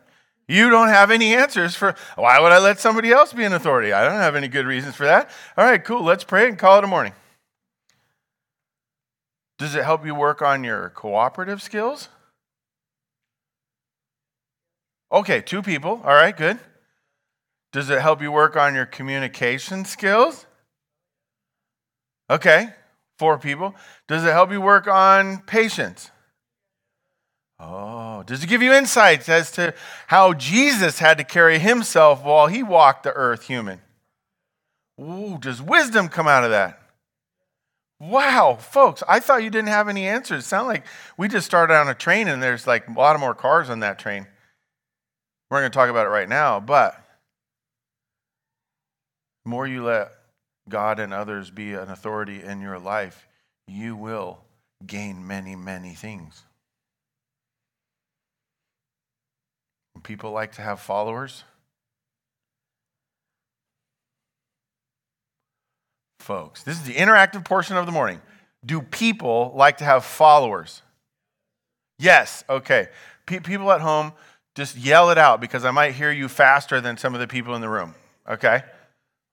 You 0.46 0.68
don't 0.68 0.88
have 0.88 1.10
any 1.10 1.34
answers 1.34 1.74
for 1.74 1.94
why 2.16 2.38
would 2.38 2.52
I 2.52 2.58
let 2.58 2.78
somebody 2.78 3.10
else 3.10 3.32
be 3.32 3.44
an 3.44 3.52
authority? 3.52 3.92
I 3.92 4.04
don't 4.04 4.20
have 4.20 4.36
any 4.36 4.48
good 4.48 4.66
reasons 4.66 4.94
for 4.94 5.06
that. 5.06 5.30
All 5.56 5.64
right, 5.64 5.82
cool. 5.82 6.02
Let's 6.02 6.24
pray 6.24 6.48
and 6.48 6.58
call 6.58 6.78
it 6.78 6.84
a 6.84 6.86
morning. 6.86 7.14
Does 9.58 9.74
it 9.74 9.84
help 9.84 10.04
you 10.04 10.14
work 10.14 10.42
on 10.42 10.64
your 10.64 10.90
cooperative 10.90 11.62
skills? 11.62 12.08
Okay, 15.10 15.40
two 15.40 15.62
people. 15.62 16.00
All 16.04 16.14
right, 16.14 16.36
good. 16.36 16.58
Does 17.72 17.88
it 17.88 18.00
help 18.00 18.20
you 18.20 18.30
work 18.30 18.56
on 18.56 18.74
your 18.74 18.86
communication 18.86 19.84
skills? 19.84 20.46
Okay, 22.28 22.68
four 23.18 23.38
people. 23.38 23.74
Does 24.08 24.24
it 24.24 24.32
help 24.32 24.50
you 24.50 24.60
work 24.60 24.86
on 24.86 25.38
patience? 25.42 26.10
Oh, 27.60 28.22
does 28.24 28.42
it 28.42 28.48
give 28.48 28.62
you 28.62 28.72
insights 28.72 29.28
as 29.28 29.50
to 29.52 29.74
how 30.08 30.32
Jesus 30.34 30.98
had 30.98 31.18
to 31.18 31.24
carry 31.24 31.58
himself 31.58 32.24
while 32.24 32.48
he 32.48 32.62
walked 32.62 33.04
the 33.04 33.12
earth 33.12 33.46
human? 33.46 33.80
Ooh, 35.00 35.38
does 35.40 35.62
wisdom 35.62 36.08
come 36.08 36.26
out 36.26 36.44
of 36.44 36.50
that? 36.50 36.80
Wow, 38.00 38.56
folks, 38.56 39.02
I 39.08 39.20
thought 39.20 39.44
you 39.44 39.50
didn't 39.50 39.68
have 39.68 39.88
any 39.88 40.06
answers. 40.06 40.44
It 40.44 40.46
sounded 40.46 40.68
like 40.68 40.84
we 41.16 41.28
just 41.28 41.46
started 41.46 41.74
on 41.74 41.88
a 41.88 41.94
train 41.94 42.28
and 42.28 42.42
there's 42.42 42.66
like 42.66 42.88
a 42.88 42.92
lot 42.92 43.14
of 43.14 43.20
more 43.20 43.34
cars 43.34 43.70
on 43.70 43.80
that 43.80 43.98
train. 43.98 44.26
We're 45.50 45.60
going 45.60 45.70
to 45.70 45.76
talk 45.76 45.90
about 45.90 46.06
it 46.06 46.10
right 46.10 46.28
now, 46.28 46.58
but 46.58 46.96
the 49.44 49.50
more 49.50 49.66
you 49.66 49.84
let 49.84 50.12
God 50.68 50.98
and 50.98 51.14
others 51.14 51.50
be 51.50 51.74
an 51.74 51.88
authority 51.88 52.42
in 52.42 52.60
your 52.60 52.78
life, 52.78 53.28
you 53.68 53.94
will 53.94 54.40
gain 54.84 55.26
many, 55.26 55.54
many 55.54 55.94
things. 55.94 56.44
People 60.04 60.30
like 60.30 60.52
to 60.52 60.62
have 60.62 60.78
followers? 60.78 61.42
Folks, 66.20 66.62
this 66.62 66.76
is 66.76 66.84
the 66.84 66.94
interactive 66.94 67.44
portion 67.44 67.76
of 67.76 67.86
the 67.86 67.92
morning. 67.92 68.20
Do 68.64 68.80
people 68.80 69.52
like 69.54 69.78
to 69.78 69.84
have 69.84 70.04
followers? 70.04 70.82
Yes, 71.98 72.44
okay. 72.48 72.88
P- 73.26 73.40
people 73.40 73.70
at 73.72 73.80
home, 73.80 74.12
just 74.54 74.76
yell 74.76 75.10
it 75.10 75.18
out 75.18 75.40
because 75.40 75.64
I 75.64 75.70
might 75.70 75.94
hear 75.94 76.10
you 76.10 76.28
faster 76.28 76.80
than 76.80 76.96
some 76.96 77.12
of 77.14 77.20
the 77.20 77.26
people 77.26 77.54
in 77.54 77.60
the 77.60 77.68
room, 77.68 77.94
okay? 78.28 78.62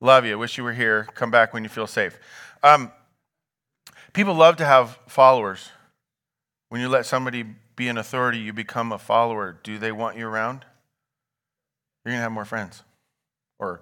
Love 0.01 0.25
you. 0.25 0.37
Wish 0.37 0.57
you 0.57 0.63
were 0.63 0.73
here. 0.73 1.07
Come 1.13 1.31
back 1.31 1.53
when 1.53 1.63
you 1.63 1.69
feel 1.69 1.87
safe. 1.87 2.19
Um, 2.63 2.91
people 4.13 4.33
love 4.33 4.57
to 4.57 4.65
have 4.65 4.97
followers. 5.07 5.69
When 6.71 6.79
you 6.79 6.87
let 6.87 7.05
somebody 7.05 7.43
be 7.75 7.89
an 7.89 7.97
authority, 7.97 8.37
you 8.37 8.53
become 8.53 8.93
a 8.93 8.97
follower. 8.97 9.57
Do 9.61 9.77
they 9.77 9.91
want 9.91 10.17
you 10.17 10.25
around? 10.25 10.63
You're 12.05 12.13
going 12.13 12.19
to 12.19 12.23
have 12.23 12.31
more 12.31 12.45
friends 12.45 12.83
or 13.59 13.81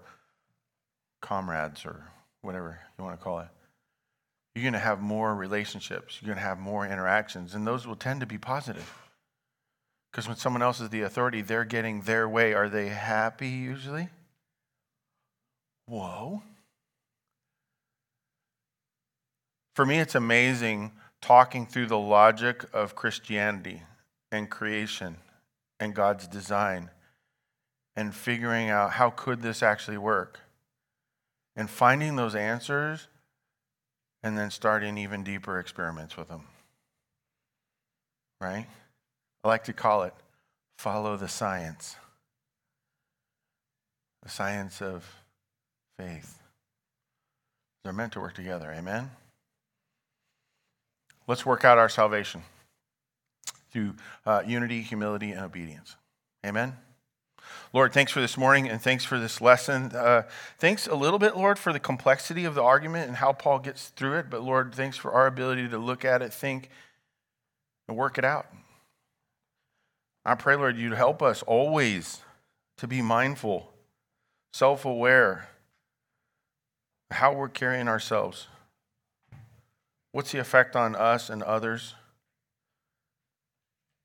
comrades 1.21 1.85
or 1.85 2.03
whatever 2.41 2.79
you 2.97 3.03
want 3.03 3.19
to 3.19 3.23
call 3.23 3.41
it. 3.41 3.47
You're 4.55 4.63
going 4.63 4.73
to 4.73 4.79
have 4.79 5.01
more 5.01 5.35
relationships. 5.35 6.17
You're 6.19 6.33
going 6.33 6.43
to 6.43 6.49
have 6.49 6.57
more 6.57 6.83
interactions, 6.83 7.53
and 7.53 7.67
those 7.67 7.85
will 7.85 7.95
tend 7.95 8.21
to 8.21 8.25
be 8.25 8.39
positive. 8.39 8.91
Because 10.11 10.27
when 10.27 10.37
someone 10.37 10.63
else 10.63 10.79
is 10.79 10.89
the 10.89 11.03
authority, 11.03 11.43
they're 11.43 11.65
getting 11.65 12.01
their 12.01 12.27
way. 12.27 12.55
Are 12.55 12.69
they 12.69 12.87
happy 12.87 13.49
usually? 13.49 14.09
Whoa. 15.85 16.41
For 19.75 19.85
me, 19.85 19.99
it's 19.99 20.15
amazing 20.15 20.91
talking 21.22 21.65
through 21.65 21.88
the 21.88 21.97
logic 21.97 22.65
of 22.74 22.95
Christianity 22.95 23.84
and 24.32 24.49
creation 24.49 25.17
and 25.80 25.93
God's 25.93 26.28
design 26.28 26.89
and 27.95 28.13
figuring 28.13 28.70
out 28.70 28.91
how 28.91 29.09
could 29.09 29.41
this 29.41 29.61
actually 29.61 29.97
work 29.97 30.39
and 31.55 31.70
finding 31.70 32.15
those 32.15 32.36
answers 32.36 33.07
and 34.24 34.38
then 34.38 34.51
starting 34.51 34.97
even 34.97 35.24
deeper 35.24 35.59
experiments 35.59 36.15
with 36.15 36.28
them. 36.28 36.43
Right? 38.39 38.67
I 39.43 39.47
like 39.47 39.65
to 39.65 39.74
call 39.74 40.03
it 40.03 40.13
follow 40.78 41.17
the 41.17 41.28
science. 41.28 41.97
The 44.24 44.30
science 44.30 44.82
of 44.82 45.05
faith. 45.97 46.39
They're 47.84 47.93
meant 47.93 48.13
to 48.13 48.22
work 48.22 48.34
together. 48.34 48.72
Amen? 48.72 49.11
Let's 51.30 51.45
work 51.45 51.63
out 51.63 51.77
our 51.77 51.89
salvation 51.89 52.41
through 53.69 53.93
uh, 54.25 54.41
unity, 54.47 54.82
humility, 54.82 55.32
and 55.32 55.45
obedience. 55.45 55.95
Amen? 56.43 56.75
Lord, 57.71 57.93
thanks 57.93 58.11
for 58.11 58.19
this 58.19 58.36
morning 58.36 58.67
and 58.67 58.82
thanks 58.82 59.05
for 59.05 59.19
this 59.19 59.39
lesson. 59.39 59.91
Uh, 59.93 60.23
thanks 60.57 60.88
a 60.88 60.95
little 60.95 61.19
bit, 61.19 61.38
Lord, 61.38 61.59
for 61.59 61.71
the 61.71 61.80
complexity 61.80 62.45
of 62.45 62.55
the 62.55 62.63
argument 62.63 63.09
and 63.09 63.17
how 63.17 63.32
Paul 63.32 63.59
gets 63.59 63.89
through 63.89 64.17
it. 64.17 64.32
But 64.32 64.41
Lord, 64.41 64.73
thanks 64.73 64.97
for 64.97 65.11
our 65.11 65.27
ability 65.27 65.69
to 65.69 65.77
look 65.77 66.03
at 66.03 66.23
it, 66.23 66.34
think, 66.34 66.71
and 67.88 67.95
work 67.95 68.17
it 68.17 68.25
out. 68.25 68.47
I 70.25 70.34
pray, 70.34 70.55
Lord, 70.55 70.77
you'd 70.77 70.93
help 70.93 71.21
us 71.21 71.43
always 71.43 72.23
to 72.77 72.88
be 72.88 73.03
mindful, 73.03 73.71
self 74.51 74.84
aware, 74.84 75.49
how 77.11 77.34
we're 77.34 77.49
carrying 77.49 77.88
ourselves. 77.88 78.47
What's 80.12 80.32
the 80.32 80.39
effect 80.39 80.76
on 80.76 80.95
us 80.95 81.30
and 81.30 81.43
others? 81.43 81.95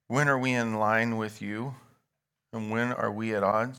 When 0.08 0.28
are 0.28 0.38
we 0.38 0.52
in 0.52 0.74
line 0.74 1.16
with 1.16 1.40
you? 1.40 1.74
And 2.52 2.70
when 2.70 2.92
are 2.92 3.10
we 3.10 3.34
at 3.34 3.42
odds? 3.42 3.78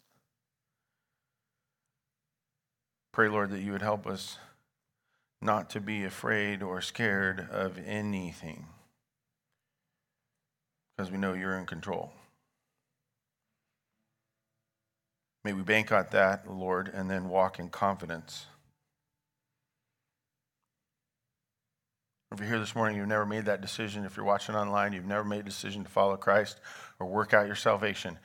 Pray, 3.14 3.30
Lord, 3.30 3.52
that 3.52 3.62
you 3.62 3.72
would 3.72 3.82
help 3.82 4.06
us 4.06 4.38
not 5.42 5.70
to 5.70 5.80
be 5.80 6.04
afraid 6.04 6.62
or 6.62 6.82
scared 6.82 7.48
of 7.52 7.78
anything 7.86 8.66
because 10.98 11.12
we 11.12 11.18
know 11.18 11.34
you're 11.34 11.58
in 11.58 11.66
control. 11.66 12.12
May 15.44 15.54
we 15.54 15.62
bank 15.62 15.92
on 15.92 16.08
that, 16.12 16.52
Lord, 16.52 16.90
and 16.94 17.10
then 17.10 17.30
walk 17.30 17.60
in 17.60 17.70
confidence. 17.70 18.48
If 22.32 22.40
you're 22.40 22.50
here 22.50 22.60
this 22.60 22.76
morning, 22.76 22.98
you've 22.98 23.08
never 23.08 23.26
made 23.26 23.46
that 23.46 23.62
decision. 23.62 24.04
If 24.04 24.18
you're 24.18 24.26
watching 24.26 24.56
online, 24.56 24.94
you've 24.94 25.06
never 25.06 25.24
made 25.24 25.42
a 25.42 25.44
decision 25.44 25.84
to 25.84 25.90
follow 25.90 26.18
Christ 26.18 26.60
or 27.00 27.08
work 27.08 27.34
out 27.34 27.46
your 27.48 27.56
salvation. 27.56 28.18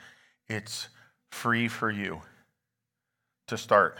It's 0.48 0.88
free 1.30 1.68
for 1.68 1.90
you 1.90 2.22
to 3.46 3.56
start. 3.56 3.98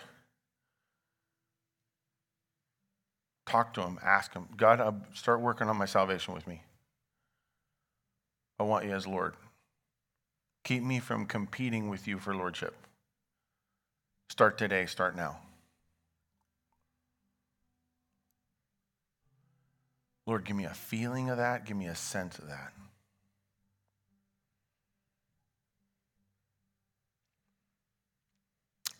Talk 3.46 3.74
to 3.74 3.82
him, 3.82 3.98
ask 4.03 4.32
him, 4.32 4.46
God, 4.57 4.80
I'll 4.80 5.03
start 5.12 5.40
working 5.40 5.68
on 5.68 5.76
my 5.76 5.86
salvation 5.86 6.34
with 6.34 6.46
me. 6.46 6.62
I 8.59 8.62
want 8.62 8.84
you 8.84 8.92
as 8.92 9.07
Lord. 9.07 9.34
Keep 10.64 10.82
me 10.82 11.01
from 11.01 11.26
competing 11.26 11.88
with 11.88 12.07
you 12.07 12.18
for 12.18 12.34
lordship. 12.34 12.74
Start 14.28 14.59
today, 14.59 14.86
start 14.86 15.16
now. 15.16 15.38
Lord, 20.30 20.44
give 20.44 20.54
me 20.54 20.64
a 20.64 20.72
feeling 20.72 21.28
of 21.28 21.38
that, 21.38 21.66
give 21.66 21.76
me 21.76 21.86
a 21.86 21.94
sense 21.96 22.38
of 22.38 22.46
that. 22.46 22.72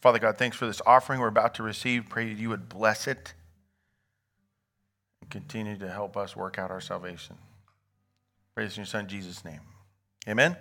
Father 0.01 0.19
God, 0.19 0.39
thanks 0.39 0.57
for 0.57 0.67
this 0.67 0.83
offering 0.85 1.21
we're 1.21 1.29
about 1.29 1.55
to 1.55 1.63
receive. 1.63 2.09
Pray 2.09 2.35
that 2.35 2.41
you 2.41 2.49
would 2.49 2.69
bless 2.69 3.07
it 3.07 3.35
and 5.21 5.31
continue 5.31 5.77
to 5.77 5.89
help 5.89 6.17
us 6.17 6.35
work 6.35 6.59
out 6.59 6.73
our 6.73 6.81
salvation. 6.81 7.37
Praise 8.57 8.77
in 8.77 8.81
your 8.81 8.87
Son, 8.87 9.07
Jesus' 9.07 9.45
name. 9.45 9.61
Amen. 10.27 10.57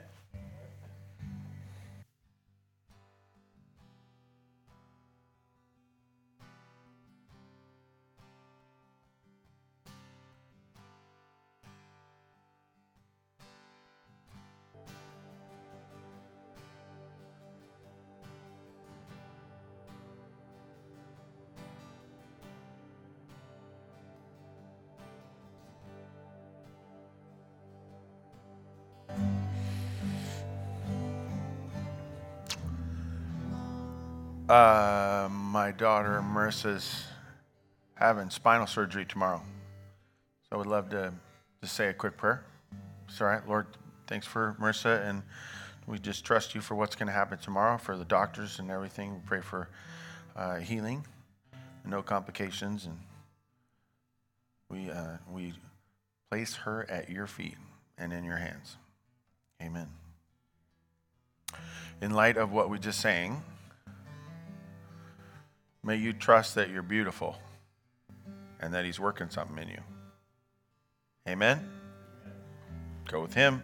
Uh, 34.49 35.29
my 35.29 35.69
daughter 35.69 36.23
Marissa's 36.25 37.03
having 37.93 38.31
spinal 38.31 38.65
surgery 38.65 39.05
tomorrow. 39.05 39.43
So 40.41 40.55
I 40.55 40.57
would 40.57 40.65
love 40.65 40.89
to 40.89 41.13
just 41.61 41.75
say 41.75 41.89
a 41.89 41.93
quick 41.93 42.17
prayer. 42.17 42.43
It's 43.07 43.21
all 43.21 43.27
right, 43.27 43.47
Lord. 43.47 43.67
Thanks 44.07 44.25
for 44.25 44.55
Marissa, 44.59 45.07
and 45.07 45.21
we 45.85 45.99
just 45.99 46.25
trust 46.25 46.55
you 46.55 46.61
for 46.61 46.73
what's 46.73 46.95
going 46.95 47.05
to 47.05 47.13
happen 47.13 47.37
tomorrow, 47.37 47.77
for 47.77 47.95
the 47.95 48.05
doctors 48.05 48.57
and 48.57 48.71
everything. 48.71 49.13
We 49.13 49.19
pray 49.23 49.41
for 49.41 49.69
uh, 50.35 50.55
healing, 50.55 51.05
no 51.85 52.01
complications, 52.01 52.87
and 52.87 52.97
we 54.67 54.89
uh, 54.89 55.17
we 55.31 55.53
place 56.31 56.55
her 56.55 56.89
at 56.89 57.07
your 57.07 57.27
feet 57.27 57.57
and 57.99 58.11
in 58.11 58.23
your 58.23 58.37
hands. 58.37 58.77
Amen. 59.61 59.89
In 62.01 62.09
light 62.09 62.37
of 62.37 62.51
what 62.51 62.71
we 62.71 62.79
just 62.79 62.99
sang. 62.99 63.43
May 65.83 65.95
you 65.95 66.13
trust 66.13 66.55
that 66.55 66.69
you're 66.69 66.81
beautiful 66.81 67.37
and 68.59 68.73
that 68.73 68.85
He's 68.85 68.99
working 68.99 69.29
something 69.29 69.57
in 69.57 69.69
you. 69.69 69.81
Amen? 71.27 71.69
Go 73.07 73.21
with 73.21 73.33
Him. 73.33 73.63